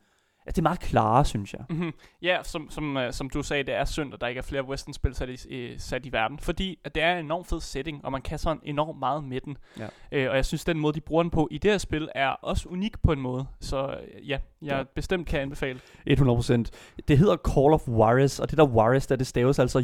at 0.48 0.56
det 0.56 0.60
er 0.60 0.62
meget 0.62 0.80
klare, 0.80 1.24
synes 1.24 1.52
jeg. 1.52 1.60
Mm-hmm. 1.70 1.92
Ja, 2.22 2.38
som, 2.42 2.70
som, 2.70 2.96
uh, 2.96 3.02
som 3.10 3.30
du 3.30 3.42
sagde, 3.42 3.62
det 3.62 3.74
er 3.74 3.84
synd, 3.84 4.14
at 4.14 4.20
der 4.20 4.26
ikke 4.26 4.38
er 4.38 4.42
flere 4.42 4.64
western-spil 4.68 5.14
sat 5.14 5.28
i, 5.28 5.36
i, 5.56 5.74
sat 5.78 6.06
i 6.06 6.12
verden. 6.12 6.38
Fordi 6.38 6.78
at 6.84 6.94
det 6.94 7.02
er 7.02 7.12
en 7.18 7.24
enormt 7.24 7.46
fed 7.46 7.60
setting, 7.60 8.04
og 8.04 8.12
man 8.12 8.22
kan 8.22 8.38
sådan 8.38 8.60
enormt 8.62 8.98
meget 8.98 9.24
med 9.24 9.40
den. 9.40 9.56
Ja. 9.78 9.86
Øh, 10.12 10.30
og 10.30 10.36
jeg 10.36 10.44
synes, 10.44 10.64
den 10.64 10.78
måde, 10.78 10.94
de 10.94 11.00
bruger 11.00 11.22
den 11.22 11.30
på 11.30 11.48
i 11.50 11.58
det 11.58 11.70
her 11.70 11.78
spil, 11.78 12.08
er 12.14 12.28
også 12.28 12.68
unik 12.68 13.02
på 13.02 13.12
en 13.12 13.20
måde. 13.20 13.46
Så 13.60 13.86
øh, 13.86 14.28
ja, 14.28 14.38
jeg 14.62 14.76
Ja. 14.78 14.82
bestemt 14.94 15.26
kan 15.28 15.40
anbefale. 15.40 15.80
100%. 16.10 16.64
Det 17.08 17.18
hedder 17.18 17.36
Call 17.36 17.72
of 17.74 17.88
Juarez, 17.88 18.38
og 18.40 18.50
det 18.50 18.58
der 18.58 18.68
Juarez, 18.68 19.06
der 19.06 19.16
det 19.16 19.26
staves 19.26 19.58
altså 19.58 19.78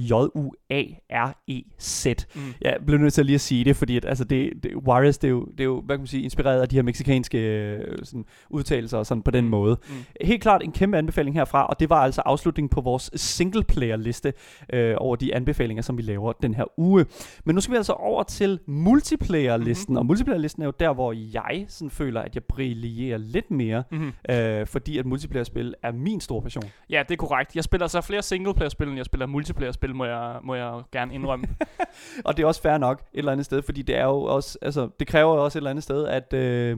J-U-A-R-E-Z. 1.05 2.07
Mm. 2.35 2.55
Jeg 2.61 2.77
blev 2.87 2.99
nødt 2.99 3.13
til 3.15 3.27
lige 3.27 3.35
at 3.35 3.41
sige 3.41 3.65
det, 3.65 3.77
fordi 3.77 3.97
at, 3.97 4.05
altså 4.05 4.25
det, 4.25 4.51
det, 4.63 4.73
Juarez, 4.73 5.19
det 5.19 5.29
er, 5.29 5.31
jo, 5.33 5.45
det 5.45 5.61
er 5.61 5.65
jo, 5.65 5.81
hvad 5.81 5.97
kan 5.97 6.01
man 6.01 6.07
sige, 6.07 6.23
inspireret 6.23 6.61
af 6.61 6.69
de 6.69 6.77
her 6.77 6.83
meksikanske 6.83 7.39
øh, 7.39 7.99
sådan, 8.05 8.25
udtalelser 8.51 8.99
og 8.99 9.07
sådan 9.07 9.23
på 9.23 9.31
den 9.31 9.45
Mm. 9.45 9.51
måde. 9.51 9.79
Mm. 9.89 9.95
Helt 10.21 10.43
klart 10.43 10.54
en 10.59 10.73
kæmpe 10.73 10.99
anbefaling 10.99 11.37
herfra, 11.37 11.67
og 11.67 11.81
det 11.81 11.91
var 11.91 11.97
altså 12.03 12.23
afslutningen 12.25 12.69
på 12.69 12.81
vores 12.81 13.11
singleplayer-liste 13.15 14.33
øh, 14.73 14.95
over 14.99 15.17
de 15.17 15.35
anbefalinger, 15.35 15.83
som 15.83 15.97
vi 15.99 16.03
laver 16.03 16.33
den 16.33 16.55
her 16.55 16.65
uge. 16.77 17.07
Men 17.45 17.55
nu 17.55 17.61
skal 17.61 17.73
vi 17.73 17.77
altså 17.77 17.93
over 17.93 18.23
til 18.23 18.61
multiplayer-listen, 18.67 19.93
Mhm. 19.93 19.99
og 19.99 20.07
multiplayer-listen 20.07 20.63
er 20.63 20.67
jo 20.67 20.73
der, 20.81 20.93
hvor 20.95 21.13
jeg 21.35 21.65
sådan 21.69 21.91
føler, 21.91 22.21
at 22.21 22.35
jeg 22.35 22.45
brillerer 22.45 23.19
lidt 23.19 23.51
mere, 23.51 23.83
Mm-hmm. 23.91 24.13
øh, 24.31 24.67
fordi 24.67 24.99
at 24.99 25.07
multiplayer-spil 25.07 25.75
er 25.83 25.93
min 25.93 26.21
store 26.21 26.43
passion. 26.43 26.65
Ja, 26.91 27.03
det 27.09 27.15
er 27.15 27.17
korrekt. 27.17 27.57
Jeg 27.57 27.65
spiller 27.65 27.87
så 27.87 28.01
flere 28.01 28.23
singleplayer-spil, 28.23 28.89
end 28.89 28.97
jeg 28.97 29.05
spiller 29.05 29.27
multiplayer-spil, 29.27 29.95
må 29.95 30.05
jeg, 30.05 30.37
må 30.43 30.55
jeg 30.55 30.81
gerne 30.93 31.15
indrømme. 31.15 31.47
Og 32.25 32.37
det 32.37 32.43
er 32.43 32.47
også 32.47 32.63
fair 32.63 32.79
nok 32.79 33.01
et 33.13 33.19
eller 33.19 33.33
andet 33.33 33.45
sted, 33.47 33.63
fordi 33.63 33.83
det 33.83 33.97
er 33.97 34.05
jo 34.05 34.23
også, 34.23 34.59
altså, 34.63 34.89
det 35.01 35.07
kræver 35.07 35.35
jo 35.35 35.45
også 35.45 35.59
et 35.59 35.61
eller 35.61 35.71
andet 35.71 35.85
sted, 35.85 36.07
at 36.07 36.33
øh, 36.33 36.77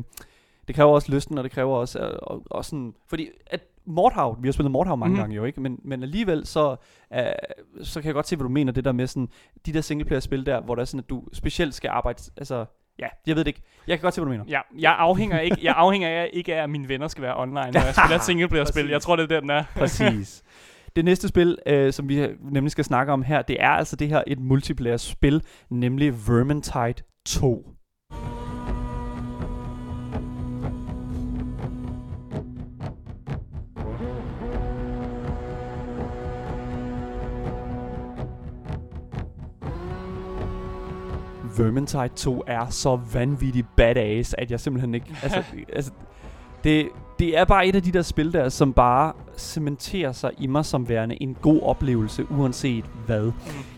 det 0.69 0.77
kræver 0.77 0.91
også 0.93 1.12
lysten, 1.12 1.39
og 1.39 1.45
det 1.45 1.53
kræver 1.53 1.77
også, 1.77 2.19
og, 2.23 2.43
og 2.51 2.64
sådan, 2.64 2.95
fordi 3.09 3.29
at 3.47 3.61
Mordhav, 3.87 4.37
vi 4.41 4.49
har 4.49 4.53
spillet 4.53 4.71
Mordhav 4.71 4.97
mange 4.97 5.14
mm. 5.14 5.21
gange 5.21 5.37
jo, 5.37 5.45
ikke? 5.45 5.61
Men, 5.61 5.81
men 5.85 6.03
alligevel 6.03 6.47
så, 6.47 6.77
øh, 7.14 7.23
så 7.83 8.01
kan 8.01 8.07
jeg 8.07 8.14
godt 8.14 8.29
se, 8.29 8.37
hvad 8.37 8.45
du 8.45 8.49
mener, 8.49 8.73
det 8.73 8.85
der 8.85 8.93
med 8.93 9.07
sådan, 9.07 9.29
de 9.67 9.73
der 9.73 9.81
singleplayer-spil 9.81 10.47
der, 10.47 10.61
hvor 10.61 10.75
der 10.75 10.83
er 10.83 10.87
sådan, 10.87 11.01
at 11.01 11.11
du 11.11 11.25
specielt 11.33 11.75
skal 11.75 11.89
arbejde, 11.89 12.23
altså, 12.37 12.64
ja, 12.99 13.07
jeg 13.27 13.37
ved 13.37 13.45
det 13.45 13.49
ikke. 13.49 13.62
Jeg 13.87 13.99
kan 13.99 14.03
godt 14.03 14.14
se, 14.14 14.21
hvad 14.21 14.27
du 14.27 14.39
mener. 14.39 14.45
ja, 14.49 14.61
jeg 14.79 14.97
afhænger 14.99 15.41
ikke, 15.41 15.57
jeg 15.62 15.75
afhænger 15.77 16.09
af, 16.09 16.31
ikke 16.33 16.55
af, 16.55 16.62
at 16.62 16.71
mine 16.71 16.89
venner 16.89 17.09
skal 17.09 17.23
være 17.23 17.37
online, 17.37 17.55
når 17.55 17.85
jeg 17.85 17.95
spiller 18.05 18.19
singleplayer-spil. 18.19 18.89
Jeg 18.89 19.03
tror, 19.03 19.17
det 19.17 19.23
er 19.23 19.27
der, 19.27 19.41
den 19.41 19.51
er. 19.51 19.64
Præcis. 19.75 20.43
Det 20.97 21.05
næste 21.05 21.29
spil, 21.29 21.59
øh, 21.67 21.93
som 21.93 22.09
vi 22.09 22.29
nemlig 22.41 22.71
skal 22.71 22.85
snakke 22.85 23.12
om 23.12 23.23
her, 23.23 23.43
det 23.43 23.57
er 23.61 23.69
altså 23.69 23.97
det 23.97 24.09
her 24.09 24.23
et 24.27 24.41
multiplayer-spil, 24.41 25.43
nemlig 25.71 26.29
Vermintide 26.29 26.95
2. 27.27 27.73
Vermintide 41.59 42.09
2 42.09 42.43
er 42.47 42.69
så 42.69 42.97
vanvittigt 43.13 43.67
badass, 43.77 44.35
at 44.39 44.51
jeg 44.51 44.61
simpelthen 44.61 44.95
ikke... 44.95 45.07
Altså, 45.23 45.43
altså 45.73 45.93
det, 46.65 46.89
det 47.19 47.39
er 47.39 47.45
bare 47.45 47.67
et 47.67 47.77
af 47.77 47.83
de 47.83 47.93
der 47.93 48.03
spil 48.03 48.33
der, 48.33 48.49
som 48.49 48.73
bare 48.73 49.13
cementerer 49.39 50.13
sig 50.13 50.31
i 50.39 50.47
mig 50.47 50.65
som 50.65 50.89
værende 50.89 51.23
en 51.23 51.35
god 51.35 51.63
oplevelse, 51.63 52.27
uanset 52.31 52.85
hvad. 53.07 53.33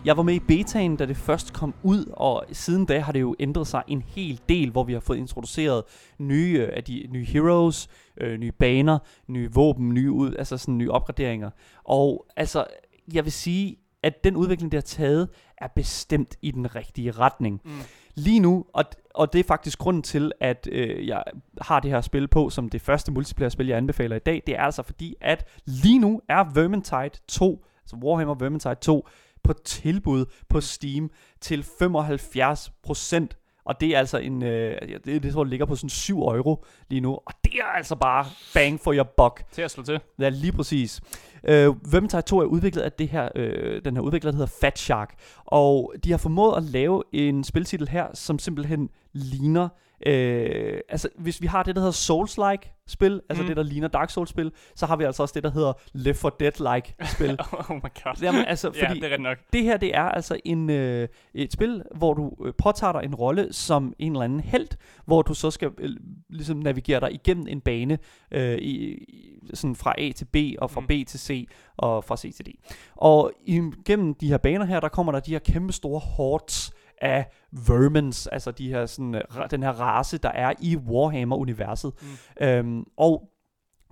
Jeg 0.05 0.16
var 0.16 0.22
med 0.22 0.35
i 0.35 0.39
betaen, 0.39 0.97
da 0.97 1.07
det 1.07 1.16
først 1.16 1.53
kom 1.53 1.74
ud, 1.83 2.05
og 2.12 2.45
siden 2.53 2.87
da 2.87 3.01
har 3.01 3.12
det 3.12 3.20
jo 3.20 3.37
ændret 3.41 3.66
sig 3.66 3.83
en 3.89 4.03
hel 4.07 4.41
del, 4.49 4.70
hvor 4.70 4.85
vi 4.85 4.93
har 4.93 5.01
fået 5.01 5.16
introduceret 5.16 5.83
nye 6.18 6.59
øh, 6.61 6.68
af 6.76 6.85
de 6.85 7.07
nye 7.11 7.24
heroes, 7.24 7.89
øh, 8.20 8.39
nye 8.39 8.53
baner, 8.53 8.99
nye 9.29 9.51
våben, 9.53 9.95
nye 9.95 10.11
ud, 10.11 10.35
altså 10.39 10.57
sådan 10.59 10.79
nye 10.79 10.91
opgraderinger. 10.91 11.51
Og 11.85 12.26
altså, 12.37 12.64
jeg 13.12 13.24
vil 13.24 13.33
sige, 13.33 13.76
at 14.03 14.24
den 14.24 14.36
udvikling, 14.36 14.72
det 14.72 14.76
har 14.76 14.82
taget, 14.82 15.28
er 15.59 15.66
bestemt 15.66 16.36
i 16.42 16.51
den 16.51 16.74
rigtige 16.74 17.11
retning. 17.11 17.61
Mm. 17.64 17.70
Lige 18.14 18.40
nu, 18.40 18.64
og, 18.72 18.84
og 19.14 19.32
det 19.32 19.38
er 19.38 19.44
faktisk 19.44 19.78
grunden 19.78 20.03
til, 20.03 20.32
at 20.40 20.68
øh, 20.72 21.07
jeg 21.07 21.22
har 21.61 21.80
det 21.80 21.90
her 21.90 22.01
spil 22.01 22.28
på 22.28 22.51
som 22.51 22.68
det 22.68 22.80
første 22.80 23.12
multiplayer-spil, 23.12 23.66
jeg 23.66 23.76
anbefaler 23.76 24.16
i 24.16 24.18
dag, 24.18 24.42
det 24.46 24.57
er 24.57 24.62
altså 24.62 24.82
fordi, 24.82 25.14
at 25.20 25.49
lige 25.64 25.99
nu 25.99 26.20
er 26.28 26.44
Vermintide 26.55 27.11
2, 27.28 27.64
altså 27.82 27.96
Warhammer 27.96 28.34
Vermintide 28.34 28.74
2, 28.74 29.09
på 29.44 29.53
tilbud 29.53 30.24
på 30.49 30.61
Steam 30.61 31.11
til 31.40 31.64
75%. 31.82 33.26
Og 33.64 33.80
det 33.80 33.88
er 33.88 33.99
altså 33.99 34.18
en, 34.18 34.42
øh, 34.42 34.76
det, 35.05 35.22
det 35.22 35.32
tror 35.32 35.44
jeg 35.44 35.51
ligger 35.51 35.66
på 35.66 35.76
sådan 35.76 35.88
7 35.88 36.20
euro 36.20 36.64
lige 36.88 37.01
nu. 37.01 37.11
Og 37.11 37.32
det 37.44 37.55
er 37.55 37.64
altså 37.64 37.96
bare 37.96 38.26
bang 38.55 38.80
for 38.80 38.94
your 38.94 39.09
buck. 39.16 39.44
Til 39.53 39.62
at 39.62 39.70
slå 39.70 39.82
til. 39.82 40.01
Ja, 40.18 40.28
lige 40.28 40.53
præcis. 40.53 41.01
Øh, 41.49 41.92
Vermintide 41.92 42.22
2 42.22 42.38
er 42.38 42.44
udviklet 42.44 42.82
af 42.82 42.92
det 42.92 43.09
her, 43.09 43.28
øh, 43.34 43.84
den 43.84 43.94
her 43.96 44.03
udvikler, 44.03 44.30
der 44.30 44.36
hedder 44.36 44.53
Fat 44.61 44.78
Shark. 44.78 45.14
Og 45.44 45.94
de 46.05 46.11
har 46.11 46.18
formået 46.18 46.57
at 46.57 46.62
lave 46.62 47.03
en 47.12 47.44
spiltitel 47.44 47.88
her, 47.88 48.07
som 48.14 48.38
simpelthen 48.38 48.88
ligner 49.12 49.68
Øh, 50.07 50.80
altså, 50.88 51.09
hvis 51.18 51.42
vi 51.42 51.46
har 51.46 51.62
det, 51.62 51.74
der 51.76 51.80
hedder 51.80 51.92
Souls-like 51.92 52.84
spil, 52.88 53.20
altså 53.28 53.42
Mm. 53.42 53.46
det, 53.46 53.57
der 53.57 53.62
ligner 53.62 53.88
Dark 53.88 54.11
Souls-spil, 54.11 54.53
så 54.76 54.86
har 54.86 54.96
vi 54.96 55.05
altså 55.05 55.22
også 55.22 55.32
det, 55.34 55.42
der 55.42 55.51
hedder 55.51 55.72
Left 55.92 56.20
4 56.20 56.30
Dead-like 56.42 57.07
spil. 57.16 57.30
oh 57.70 57.76
my 57.76 57.80
god. 58.05 58.22
Jamen, 58.22 58.44
altså, 58.44 58.72
ja, 58.76 58.88
fordi 58.88 59.01
det 59.01 59.12
er 59.12 59.18
nok. 59.18 59.38
det 59.53 59.62
her, 59.64 59.76
det 59.76 59.96
er 59.96 60.03
altså 60.03 60.38
en, 60.44 60.70
øh, 60.70 61.09
et 61.34 61.53
spil, 61.53 61.82
hvor 61.94 62.14
du 62.14 62.32
øh, 62.46 62.53
påtager 62.59 62.92
dig 62.92 63.01
en 63.05 63.14
rolle 63.14 63.53
som 63.53 63.92
en 63.99 64.12
eller 64.12 64.24
anden 64.24 64.40
held, 64.40 64.68
hvor 65.07 65.22
du 65.22 65.34
så 65.34 65.51
skal 65.51 65.70
øh, 65.78 65.90
ligesom 66.30 66.57
navigere 66.57 67.01
dig 67.01 67.12
igennem 67.14 67.46
en 67.49 67.61
bane 67.61 67.99
øh, 68.30 68.59
i, 68.59 68.92
i, 68.92 69.38
sådan 69.55 69.76
fra 69.76 69.94
A 69.99 70.11
til 70.12 70.24
B, 70.24 70.36
og 70.59 70.70
fra 70.70 70.80
Mm. 70.80 70.86
B 70.86 70.90
til 71.07 71.20
C, 71.20 71.38
og 71.76 72.05
fra 72.05 72.16
C 72.16 72.34
til 72.36 72.47
D. 72.47 72.49
Og 72.97 73.32
igennem 73.47 74.14
de 74.14 74.28
her 74.28 74.39
baner 74.39 74.64
her, 74.64 74.80
der 74.80 74.89
kommer 74.89 75.12
der 75.12 75.20
de 75.20 75.30
her 75.30 75.39
kæmpe 75.39 75.72
store 75.72 76.01
hordes 76.01 76.72
af 77.03 77.26
vermins, 77.53 78.26
altså 78.26 78.51
de 78.51 78.68
her 78.68 78.86
sådan, 78.86 79.14
øh, 79.14 79.22
den 79.51 79.62
her 79.62 79.70
race, 79.72 80.18
der 80.18 80.28
er 80.30 80.53
i 80.61 80.76
Warhammer-universet. 80.76 81.93
Mm. 82.03 82.45
Øhm, 82.47 82.84
og 82.97 83.28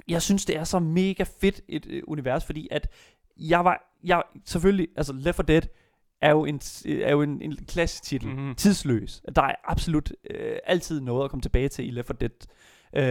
jeg 0.09 0.23
synes, 0.23 0.45
det 0.45 0.57
er 0.57 0.65
så 0.65 0.79
mega 0.79 1.25
fedt 1.41 1.61
et 1.69 1.87
øh, 1.91 2.03
univers, 2.07 2.45
fordi 2.45 2.69
at 2.71 2.89
jeg 3.37 3.65
var, 3.65 3.97
jeg 4.05 4.23
selvfølgelig, 4.45 4.89
altså 4.97 5.13
Left 5.13 5.37
4 5.37 5.45
Dead 5.47 5.63
er 6.23 6.31
jo 6.31 6.45
en, 6.45 6.61
er 6.87 7.11
jo 7.11 7.23
en, 7.23 7.43
en 7.43 7.57
klassisk 7.69 8.03
titel, 8.03 8.29
Mhm. 8.29 8.39
mm-hmm. 8.39 8.55
tidsløs. 8.55 9.23
Der 9.37 9.43
er 9.43 9.55
absolut 9.65 10.13
øh, 10.31 10.57
altid 10.65 11.01
noget 11.01 11.25
at 11.25 11.31
komme 11.31 11.43
tilbage 11.43 11.69
til 11.69 11.87
i 11.89 11.91
Left 11.91 12.07
4 12.09 12.17
Dead 12.21 12.31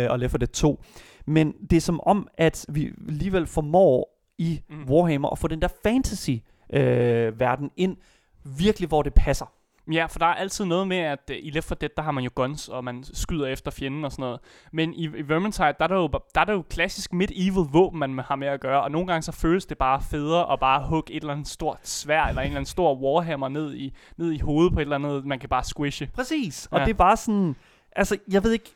øh, 0.05 0.11
og 0.11 0.19
Left 0.19 0.31
4 0.31 0.39
Dead 0.39 0.47
2. 0.47 0.83
Men 1.25 1.53
det 1.69 1.75
er 1.77 1.81
som 1.81 1.99
om, 2.03 2.27
at 2.37 2.65
vi 2.69 2.91
alligevel 3.07 3.47
formår 3.47 4.14
i 4.37 4.61
Mm. 4.69 4.75
mm. 4.75 4.89
Warhammer 4.89 5.29
at 5.29 5.37
få 5.39 5.47
den 5.47 5.61
der 5.61 5.67
fantasy-verden 5.83 6.83
øh, 7.27 7.39
verden 7.39 7.71
ind, 7.77 7.97
virkelig 8.43 8.87
hvor 8.87 9.01
det 9.01 9.13
passer. 9.13 9.45
Ja, 9.91 10.05
for 10.05 10.19
der 10.19 10.25
er 10.25 10.33
altid 10.33 10.65
noget 10.65 10.87
med, 10.87 10.97
at 10.97 11.19
uh, 11.31 11.35
i 11.39 11.49
Left 11.49 11.67
4 11.67 11.77
Dead, 11.81 11.89
der 11.97 12.03
har 12.03 12.11
man 12.11 12.23
jo 12.23 12.29
guns, 12.35 12.69
og 12.69 12.83
man 12.83 13.03
skyder 13.13 13.47
efter 13.47 13.71
fjenden 13.71 14.05
og 14.05 14.11
sådan 14.11 14.23
noget. 14.23 14.39
Men 14.71 14.93
i, 14.93 15.03
i 15.03 15.29
Vermintide, 15.29 15.65
der 15.79 15.83
er, 15.83 15.87
der 15.87 15.95
jo, 15.95 16.07
der 16.35 16.41
er 16.41 16.45
der 16.45 16.53
jo 16.53 16.63
klassisk 16.69 17.13
medieval 17.13 17.65
våben, 17.71 17.99
man 17.99 18.19
har 18.19 18.35
med 18.35 18.47
at 18.47 18.59
gøre, 18.61 18.83
og 18.83 18.91
nogle 18.91 19.07
gange 19.07 19.21
så 19.21 19.31
føles 19.31 19.65
det 19.65 19.77
bare 19.77 20.01
federe 20.01 20.53
at 20.53 20.59
bare 20.59 20.87
hugge 20.87 21.13
et 21.13 21.21
eller 21.21 21.33
andet 21.33 21.47
stort 21.47 21.79
svær, 21.83 22.23
eller 22.23 22.41
en 22.41 22.45
eller 22.47 22.55
anden 22.57 22.65
stor 22.65 22.95
warhammer 22.95 23.47
ned 23.49 23.75
i, 23.75 23.93
ned 24.17 24.31
i 24.31 24.39
hovedet 24.39 24.73
på 24.73 24.79
et 24.79 24.81
eller 24.81 24.95
andet, 24.95 25.25
man 25.25 25.39
kan 25.39 25.49
bare 25.49 25.63
squishe. 25.63 26.09
Præcis. 26.13 26.67
Og 26.71 26.79
Ja. 26.79 26.85
det 26.85 26.89
er 26.91 26.97
bare 26.97 27.17
sådan, 27.17 27.55
altså 27.95 28.17
jeg 28.31 28.43
ved 28.43 28.51
ikke, 28.51 28.73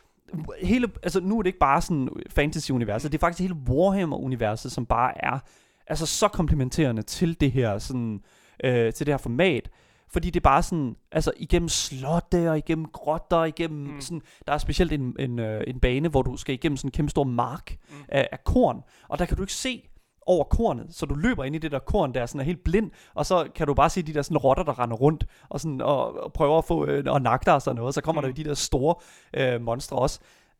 hele, 0.61 0.87
altså 1.03 1.19
nu 1.19 1.37
er 1.37 1.41
det 1.41 1.47
ikke 1.47 1.59
bare 1.59 1.81
sådan 1.81 2.09
fantasy-universet, 2.29 3.11
det 3.11 3.17
er 3.17 3.19
faktisk 3.19 3.41
hele 3.41 3.55
Warhammer-universet, 3.69 4.71
som 4.71 4.85
bare 4.85 5.25
er 5.25 5.39
altså 5.87 6.05
så 6.05 6.27
komplementerende 6.27 7.01
til 7.01 7.39
det 7.41 7.51
her 7.51 7.77
sådan, 7.77 8.21
øh, 8.63 8.93
til 8.93 9.05
det 9.05 9.13
her 9.13 9.17
format. 9.17 9.69
Fordi 10.11 10.29
det 10.29 10.39
er 10.39 10.49
bare 10.49 10.63
sådan, 10.63 10.95
altså 11.11 11.31
igennem 11.37 11.69
slotte 11.69 12.49
og 12.51 12.57
igennem 12.57 12.85
grotter, 12.85 13.43
igennem 13.43 13.93
Mm. 13.93 14.01
sådan, 14.01 14.21
der 14.47 14.53
er 14.53 14.57
specielt 14.57 14.91
en, 14.91 15.15
en, 15.19 15.39
øh, 15.39 15.63
en 15.67 15.79
bane, 15.79 16.09
hvor 16.09 16.21
du 16.21 16.37
skal 16.37 16.53
igennem 16.55 16.77
sådan 16.77 16.87
en 16.87 16.91
kæmpe 16.91 17.09
stor 17.09 17.23
mark 17.23 17.75
mm. 17.89 17.95
af, 18.07 18.29
af 18.31 18.43
korn, 18.43 18.81
og 19.07 19.19
der 19.19 19.25
kan 19.25 19.37
du 19.37 19.43
ikke 19.43 19.53
se 19.53 19.88
over 20.29 20.43
kornet, 20.43 20.87
så 20.89 21.05
du 21.05 21.15
løber 21.15 21.43
ind 21.43 21.55
i 21.55 21.59
det 21.59 21.71
der 21.71 21.79
korn, 21.79 22.13
der 22.13 22.21
er 22.21 22.25
sådan 22.25 22.41
er 22.41 22.45
helt 22.45 22.63
blind, 22.63 22.91
og 23.13 23.25
så 23.25 23.47
kan 23.55 23.67
du 23.67 23.73
bare 23.73 23.89
se 23.89 24.01
de 24.01 24.13
der 24.13 24.21
sådan 24.21 24.37
rotter, 24.37 24.63
der 24.63 24.79
render 24.79 24.95
rundt, 24.95 25.25
og, 25.49 25.59
sådan, 25.59 25.81
og, 25.81 26.23
og 26.23 26.33
prøver 26.33 26.57
at 26.57 26.65
få 26.65 26.85
øh, 26.85 27.03
og 27.07 27.21
nakke 27.21 27.45
dig 27.45 27.53
og 27.53 27.61
sådan 27.61 27.75
noget, 27.75 27.87
og 27.87 27.93
så 27.93 28.01
kommer 28.01 28.21
Mm. 28.21 28.27
mm. 28.27 28.33
der 28.33 28.41
jo 28.41 28.43
de 28.43 28.49
der 28.49 28.55
store 28.55 28.95
øh, 29.33 29.61
monstre 29.61 29.97
også. 29.97 30.19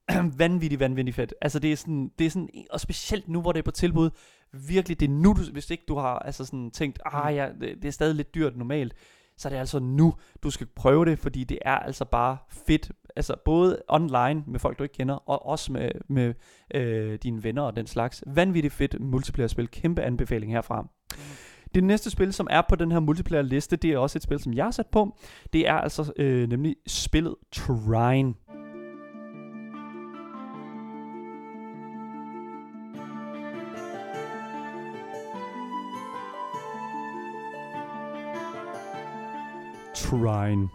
vanvittigt, 0.38 0.80
vanvittigt 0.80 1.16
fedt. 1.16 1.34
Altså 1.42 1.60
det 1.60 1.72
er 1.72 1.76
sådan, 1.76 2.12
det 2.20 2.26
er 2.26 2.30
sådan, 2.30 2.50
og 2.70 2.80
specielt 2.80 3.28
nu, 3.30 3.42
hvor 3.42 3.52
det 3.52 3.60
er 3.60 3.64
på 3.64 3.72
tilbud, 3.72 4.10
virkelig, 4.54 5.00
det 5.00 5.06
er 5.10 5.14
nu, 5.14 5.34
du, 5.34 5.52
hvis 5.52 5.70
ikke 5.70 5.84
du 5.88 5.96
har 5.96 6.20
altså 6.20 6.46
sådan 6.46 6.72
tænkt, 6.72 7.00
ah 7.06 7.36
ja, 7.36 7.50
det, 7.62 7.76
det 7.82 7.86
er 7.88 7.92
stadig 7.92 8.16
lidt 8.16 8.36
dyrt 8.36 8.58
normalt, 8.58 8.94
så 9.38 9.48
er 9.48 9.50
det 9.50 9.60
altså 9.60 9.80
nu, 9.80 10.14
du 10.44 10.50
skal 10.50 10.68
prøve 10.76 11.06
det, 11.06 11.20
fordi 11.20 11.44
det 11.44 11.60
er 11.62 11.80
altså 11.80 12.06
bare 12.06 12.38
fedt, 12.68 12.92
altså 13.20 13.36
både 13.46 13.82
online 13.88 14.44
med 14.48 14.60
folk, 14.60 14.80
du 14.80 14.84
ikke 14.84 14.96
kender, 14.96 15.16
og 15.16 15.46
også 15.46 15.72
med, 15.72 15.90
med 16.08 16.34
øh, 16.76 17.20
dine 17.24 17.44
venner 17.44 17.62
og 17.62 17.76
den 17.76 17.88
slags. 17.88 18.24
Vanvittigt 18.28 18.74
fedt 18.74 19.00
multiplayer-spil, 19.00 19.68
kæmpe 19.68 20.02
anbefaling 20.02 20.52
herfra. 20.52 20.88
Det 21.76 21.84
næste 21.84 22.10
spil, 22.10 22.34
som 22.34 22.48
er 22.50 22.62
på 22.70 22.76
den 22.76 22.92
her 22.92 23.00
multiplayer-liste, 23.00 23.76
det 23.76 23.92
er 23.92 23.98
også 23.98 24.18
et 24.18 24.24
spil, 24.24 24.40
som 24.40 24.54
jeg 24.54 24.66
har 24.66 24.72
sat 24.72 24.88
på. 24.92 25.18
Det 25.54 25.68
er 25.68 25.74
altså 25.74 26.14
øh, 26.18 26.50
nemlig 26.50 26.76
spillet 26.88 27.36
Trine. 27.52 28.34
Trine. 39.96 40.70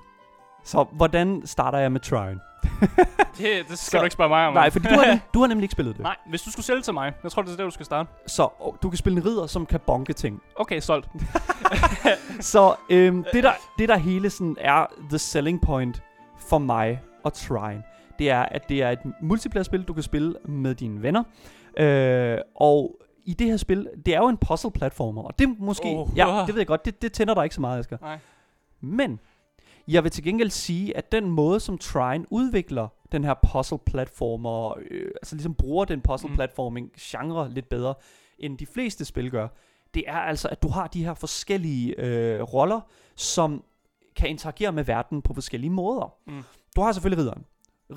Så 0.65 0.85
hvordan 0.93 1.43
starter 1.45 1.79
jeg 1.79 1.93
med 1.93 2.01
Trine? 2.01 2.41
Det, 3.39 3.69
det 3.69 3.79
skal 3.79 3.91
Så- 3.91 3.99
du 3.99 4.05
ikke 4.05 4.13
spørge 4.13 4.29
mig 4.29 4.47
om. 4.47 4.55
Nej, 4.55 4.71
fordi 4.71 4.89
du 4.89 4.95
har, 4.95 5.19
du 5.35 5.41
har 5.41 5.47
nemlig 5.47 5.65
ikke 5.65 5.73
spillet 5.73 5.97
det. 5.97 6.03
Nej, 6.03 6.17
hvis 6.29 6.43
du 6.43 6.51
skulle 6.51 6.67
sælge 6.67 6.83
til 6.83 6.95
mig, 6.95 7.13
jeg 7.23 7.33
tror, 7.33 7.43
det 7.43 7.53
er 7.53 7.57
der, 7.57 7.65
du 7.65 7.71
skal 7.71 7.87
starte. 7.87 8.11
Så 8.27 8.43
og 8.59 8.77
du 8.83 8.91
kan 8.91 8.97
spille 8.97 9.19
en 9.21 9.27
ridder, 9.27 9.47
som 9.47 9.67
kan 9.67 9.81
bonke 9.87 10.13
ting. 10.13 10.43
Okay, 10.57 10.81
solgt. 10.81 11.09
Så 12.41 12.75
øhm, 12.91 13.25
det, 13.33 13.45
der, 13.45 13.53
det 13.79 13.89
der 13.89 13.97
hele 13.97 14.31
sådan 14.31 14.57
er 14.61 14.87
the 15.09 15.19
selling 15.19 15.61
point 15.61 16.03
for 16.39 16.59
mig 16.59 17.01
og 17.25 17.33
Trine, 17.33 17.83
det 18.19 18.31
er, 18.31 18.43
at 18.43 18.69
det 18.69 18.83
er 18.83 18.91
et 18.91 18.99
multiplayer-spil, 19.23 19.83
du 19.83 19.93
kan 19.93 20.03
spille 20.03 20.35
med 20.45 20.75
dine 20.75 21.03
venner. 21.03 21.23
Øh, 21.77 22.39
og 22.57 22.97
i 23.25 23.35
det 23.35 23.47
her 23.47 23.57
spil, 23.57 23.89
det 24.07 24.15
er 24.15 24.19
jo 24.19 24.29
en 24.29 24.37
puzzle-platformer, 24.37 25.23
og 25.23 25.39
det 25.39 25.49
er 25.49 25.55
måske, 25.59 25.89
oh, 25.89 26.09
ja, 26.17 26.45
det 26.47 26.55
ved 26.55 26.61
jeg 26.61 26.67
godt, 26.67 26.85
det, 26.85 27.03
det 27.03 27.13
tænder 27.13 27.35
dig 27.35 27.45
ikke 27.45 27.55
så 27.55 27.61
meget, 27.61 27.79
Asger. 27.79 27.97
Nej. 28.01 28.19
Men 28.81 29.21
jeg 29.89 30.05
vil 30.05 30.13
til 30.13 30.25
gengæld 30.25 30.51
sige, 30.51 30.97
at 30.97 31.13
den 31.13 31.31
måde, 31.31 31.61
som 31.61 31.79
Trine 31.79 32.25
udvikler 32.31 32.89
den 33.13 33.25
her 33.25 33.35
puzzle-platformer, 33.53 34.79
øh, 34.91 35.11
altså 35.23 35.35
ligesom 35.35 35.55
bruger 35.55 35.85
den 35.85 36.01
puzzle-platforming-genre 36.01 37.51
lidt 37.51 37.69
bedre, 37.69 37.95
end 38.39 38.59
de 38.59 38.67
fleste 38.67 39.05
spil 39.05 39.31
gør, 39.31 39.49
det 39.95 40.05
er 40.07 40.19
altså, 40.19 40.49
at 40.49 40.63
du 40.63 40.69
har 40.69 40.87
de 40.87 41.05
her 41.05 41.15
forskellige 41.15 42.01
øh, 42.01 42.43
roller, 42.43 42.81
som 43.15 43.65
kan 44.17 44.29
interagere 44.29 44.73
med 44.73 44.85
verden 44.85 45.23
på 45.23 45.35
forskellige 45.35 45.71
måder. 45.71 46.15
Mm. 46.27 46.43
Du 46.77 46.81
har 46.81 46.93
selvfølgelig 46.93 47.19
ridderen. 47.19 47.45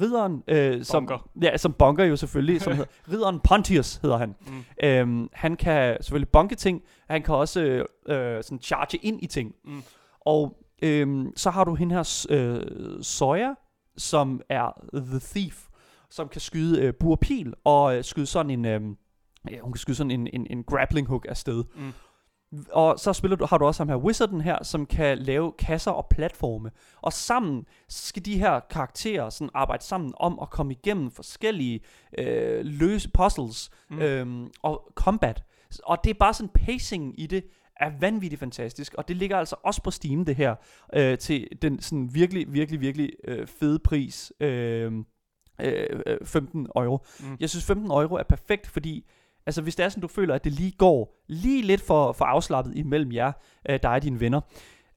Ridderen, 0.01 0.43
øh, 0.47 0.83
som, 0.83 1.09
ja, 1.41 1.57
som 1.57 1.73
bonker 1.73 2.05
jo 2.05 2.15
selvfølgelig, 2.15 2.61
som 2.61 2.73
hedder, 2.77 2.91
ridderen 3.11 3.39
Pontius 3.39 3.95
hedder 3.95 4.17
han. 4.17 4.35
Mm. 4.47 4.63
Øhm, 4.83 5.29
han 5.33 5.55
kan 5.55 5.97
selvfølgelig 6.01 6.29
bonke 6.29 6.55
ting, 6.55 6.83
han 7.09 7.23
kan 7.23 7.35
også 7.35 7.61
øh, 7.61 7.85
øh, 8.07 8.43
sådan 8.43 8.59
charge 8.61 8.97
ind 8.97 9.23
i 9.23 9.27
ting. 9.27 9.55
Mm. 9.65 9.83
Og 10.19 10.57
øhm, 10.81 11.33
så 11.35 11.49
har 11.49 11.63
du 11.63 11.75
hende 11.75 11.95
her 11.95 12.25
øh, 12.29 13.03
Sawyer, 13.03 13.55
som 13.97 14.41
er 14.49 14.71
The 14.93 15.19
Thief, 15.19 15.67
som 16.09 16.27
kan 16.27 16.41
skyde 16.41 16.81
øh, 16.81 16.93
bur 16.93 17.11
og 17.11 17.19
pil, 17.19 17.53
og 17.63 17.97
øh, 17.97 18.03
skyde 18.03 18.25
sådan 18.25 18.49
en, 18.49 18.65
øh, 18.65 18.81
ja, 19.51 19.59
hun 19.59 19.73
kan 19.73 19.79
skyde 19.79 19.97
sådan 19.97 20.11
en, 20.11 20.27
en, 20.33 20.47
en 20.49 20.63
grappling 20.63 21.07
hook 21.07 21.25
afsted. 21.29 21.63
Mm. 21.75 21.93
Og 22.71 22.99
så 22.99 23.13
spiller 23.13 23.37
du, 23.37 23.45
har 23.45 23.57
du 23.57 23.65
også 23.65 23.83
ham 23.83 23.89
her 23.89 23.95
Wizarden 23.95 24.41
her, 24.41 24.63
som 24.63 24.85
kan 24.85 25.17
lave 25.17 25.51
kasser 25.59 25.91
og 25.91 26.07
platforme. 26.09 26.71
Og 27.01 27.13
sammen 27.13 27.65
skal 27.89 28.25
de 28.25 28.39
her 28.39 28.59
karakterer 28.59 29.29
sådan 29.29 29.49
arbejde 29.53 29.83
sammen 29.83 30.13
om 30.17 30.39
at 30.41 30.49
komme 30.49 30.73
igennem 30.73 31.11
forskellige 31.11 31.79
øh, 32.17 32.65
løse 32.65 33.09
puzzles 33.11 33.69
mm. 33.89 33.99
øhm, 33.99 34.49
og 34.61 34.91
combat. 34.95 35.43
Og 35.83 35.97
det 36.03 36.09
er 36.09 36.13
bare 36.19 36.33
sådan 36.33 36.49
pacing 36.49 37.19
i 37.19 37.27
det 37.27 37.43
er 37.79 37.91
vanvittigt 37.99 38.39
fantastisk, 38.39 38.93
og 38.93 39.07
det 39.07 39.17
ligger 39.17 39.37
altså 39.37 39.55
også 39.63 39.81
på 39.83 39.91
Steam 39.91 40.25
det 40.25 40.35
her, 40.35 40.55
øh, 40.95 41.17
til 41.17 41.47
den 41.61 41.81
sådan 41.81 42.09
virkelig, 42.13 42.53
virkelig, 42.53 42.81
virkelig 42.81 43.09
øh, 43.27 43.47
fede 43.47 43.79
pris, 43.79 44.33
øh, 44.39 44.91
øh, 45.61 45.99
øh, 46.05 46.17
15 46.25 46.67
euro. 46.75 47.05
Mm. 47.19 47.37
Jeg 47.39 47.49
synes 47.49 47.65
15 47.65 47.91
euro 47.91 48.15
er 48.15 48.23
perfekt, 48.23 48.67
fordi 48.67 49.05
altså 49.45 49.61
hvis 49.61 49.75
det 49.75 49.83
er 49.85 49.89
sådan, 49.89 50.01
du 50.01 50.07
føler, 50.07 50.35
at 50.35 50.43
det 50.43 50.51
lige 50.51 50.71
går 50.71 51.23
lige 51.27 51.61
lidt 51.61 51.81
for, 51.81 52.11
for 52.11 52.25
afslappet 52.25 52.75
imellem 52.77 53.11
jer, 53.11 53.31
øh, 53.69 53.79
dig 53.83 53.91
og 53.91 54.03
dine 54.03 54.19
venner, 54.19 54.41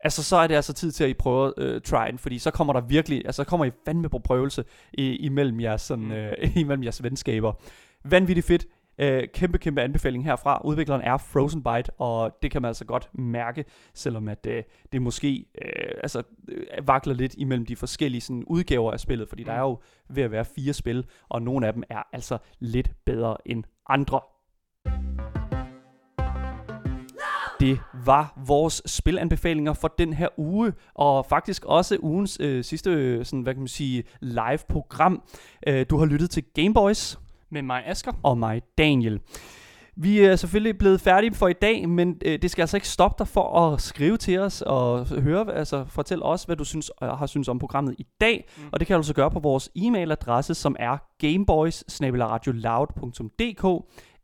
altså 0.05 0.23
så 0.23 0.37
er 0.37 0.47
det 0.47 0.55
altså 0.55 0.73
tid 0.73 0.93
til 0.93 1.05
at 1.05 1.11
I 1.11 1.15
prøver 1.15 1.53
øh, 1.57 1.81
tryen, 1.81 2.19
fordi 2.19 2.39
så 2.39 2.51
kommer 2.51 2.73
der 2.73 2.81
virkelig, 2.81 3.23
altså 3.25 3.45
så 3.45 3.49
kommer 3.49 3.67
I 3.67 3.71
fandme 3.85 4.09
på 4.09 4.19
prøvelse 4.19 4.65
i, 4.93 5.17
imellem, 5.17 5.61
jeres, 5.61 5.83
sådan, 5.83 6.05
Mm. 6.05 6.13
øh, 6.13 6.33
imellem 6.57 6.83
jeres 6.83 7.03
venskaber. 7.03 7.53
Vanvittigt 8.05 8.47
fedt. 8.47 8.67
Øh, 9.01 9.29
kæmpe, 9.35 9.59
kæmpe 9.59 9.83
anbefaling 9.83 10.25
herfra. 10.25 10.61
Udvikleren 10.65 11.03
er 11.03 11.17
Frozen 11.17 11.63
Byte, 11.63 11.91
og 11.99 12.39
det 12.43 12.51
kan 12.51 12.63
man 12.63 12.69
altså 12.69 12.85
godt 12.85 13.11
mærke, 13.13 13.65
selvom 13.95 14.29
at 14.29 14.47
øh, 14.47 14.63
det 14.93 15.03
måske 15.03 15.47
øh, 15.65 15.93
altså, 16.03 16.23
øh, 16.49 16.89
vakler 16.89 17.15
lidt 17.15 17.35
imellem 17.39 17.67
de 17.67 17.77
forskellige 17.77 18.21
sådan, 18.21 18.45
udgaver 18.47 18.93
af 18.93 19.01
spillet, 19.01 19.29
fordi 19.29 19.43
mm. 19.43 19.47
der 19.47 19.53
er 19.53 19.61
jo 19.61 19.79
ved 20.09 20.23
at 20.23 20.31
være 20.31 20.45
fire 20.45 20.73
spil, 20.73 21.05
og 21.29 21.43
nogle 21.43 21.67
af 21.67 21.73
dem 21.73 21.83
er 21.91 22.03
altså 22.13 22.39
lidt 22.59 22.91
bedre 23.07 23.37
end 23.47 23.65
andre. 23.89 24.21
det 27.61 27.79
var 28.05 28.43
vores 28.47 28.83
spilanbefalinger 28.87 29.73
for 29.73 29.89
den 29.99 30.13
her 30.13 30.29
uge, 30.37 30.73
og 30.95 31.27
faktisk 31.27 31.65
også 31.65 31.99
ugens 32.03 32.39
øh, 32.41 32.65
sidste, 32.65 32.91
øh, 32.91 33.25
sådan, 33.25 33.43
hvad 33.43 33.55
kan 33.55 33.61
man 33.61 33.69
sige, 33.69 34.05
live-program. 34.21 35.23
Øh, 35.67 35.87
du 35.91 35.99
har 35.99 36.07
lyttet 36.07 36.31
til 36.31 36.45
Gameboys. 36.55 37.19
Med 37.51 37.63
mig, 37.63 37.83
Asker. 37.87 38.13
Og 38.23 38.39
mig, 38.39 38.63
Daniel. 38.79 39.21
Vi 39.97 40.21
er 40.21 40.37
selvfølgelig 40.37 40.79
blevet 40.79 41.01
færdige 41.01 41.35
for 41.35 41.49
i 41.49 41.53
dag, 41.53 41.89
men 41.89 42.17
øh, 42.25 42.43
det 42.43 42.51
skal 42.51 42.63
altså 42.63 42.77
ikke 42.77 42.89
stoppe 42.89 43.19
dig 43.19 43.29
for 43.29 43.59
at 43.59 43.81
skrive 43.81 44.17
til 44.17 44.39
os 44.39 44.63
og 44.63 45.07
høre, 45.07 45.55
altså 45.55 45.85
fortæl 45.85 46.23
os, 46.23 46.45
hvad 46.45 46.57
du 46.57 46.65
synes, 46.65 46.91
øh, 47.03 47.09
har 47.09 47.27
synes 47.27 47.49
om 47.49 47.59
programmet 47.59 47.95
i 47.99 48.07
dag. 48.21 48.49
Mm. 48.57 48.63
Og 48.73 48.81
det 48.81 48.87
kan 48.87 48.97
du 48.97 49.03
så 49.03 49.15
gøre 49.15 49.31
på 49.31 49.41
vores 49.41 49.71
e-mailadresse, 49.79 50.55
som 50.55 50.77
er 50.79 50.99
gameboys 51.19 51.85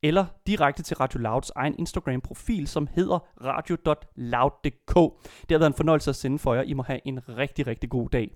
eller 0.03 0.27
direkte 0.47 0.83
til 0.83 0.97
Radio 0.97 1.21
Louds 1.21 1.51
egen 1.57 1.75
Instagram-profil, 1.79 2.67
som 2.67 2.89
hedder 2.95 3.19
radio.loud.dk. 3.45 4.95
Det 5.41 5.51
har 5.51 5.59
været 5.59 5.71
en 5.71 5.77
fornøjelse 5.77 6.11
at 6.11 6.17
sende 6.17 6.39
for 6.39 6.55
jer. 6.55 6.63
I 6.63 6.73
må 6.73 6.83
have 6.83 7.01
en 7.05 7.21
rigtig, 7.29 7.67
rigtig 7.67 7.91
god 7.91 8.09
dag. 8.09 8.31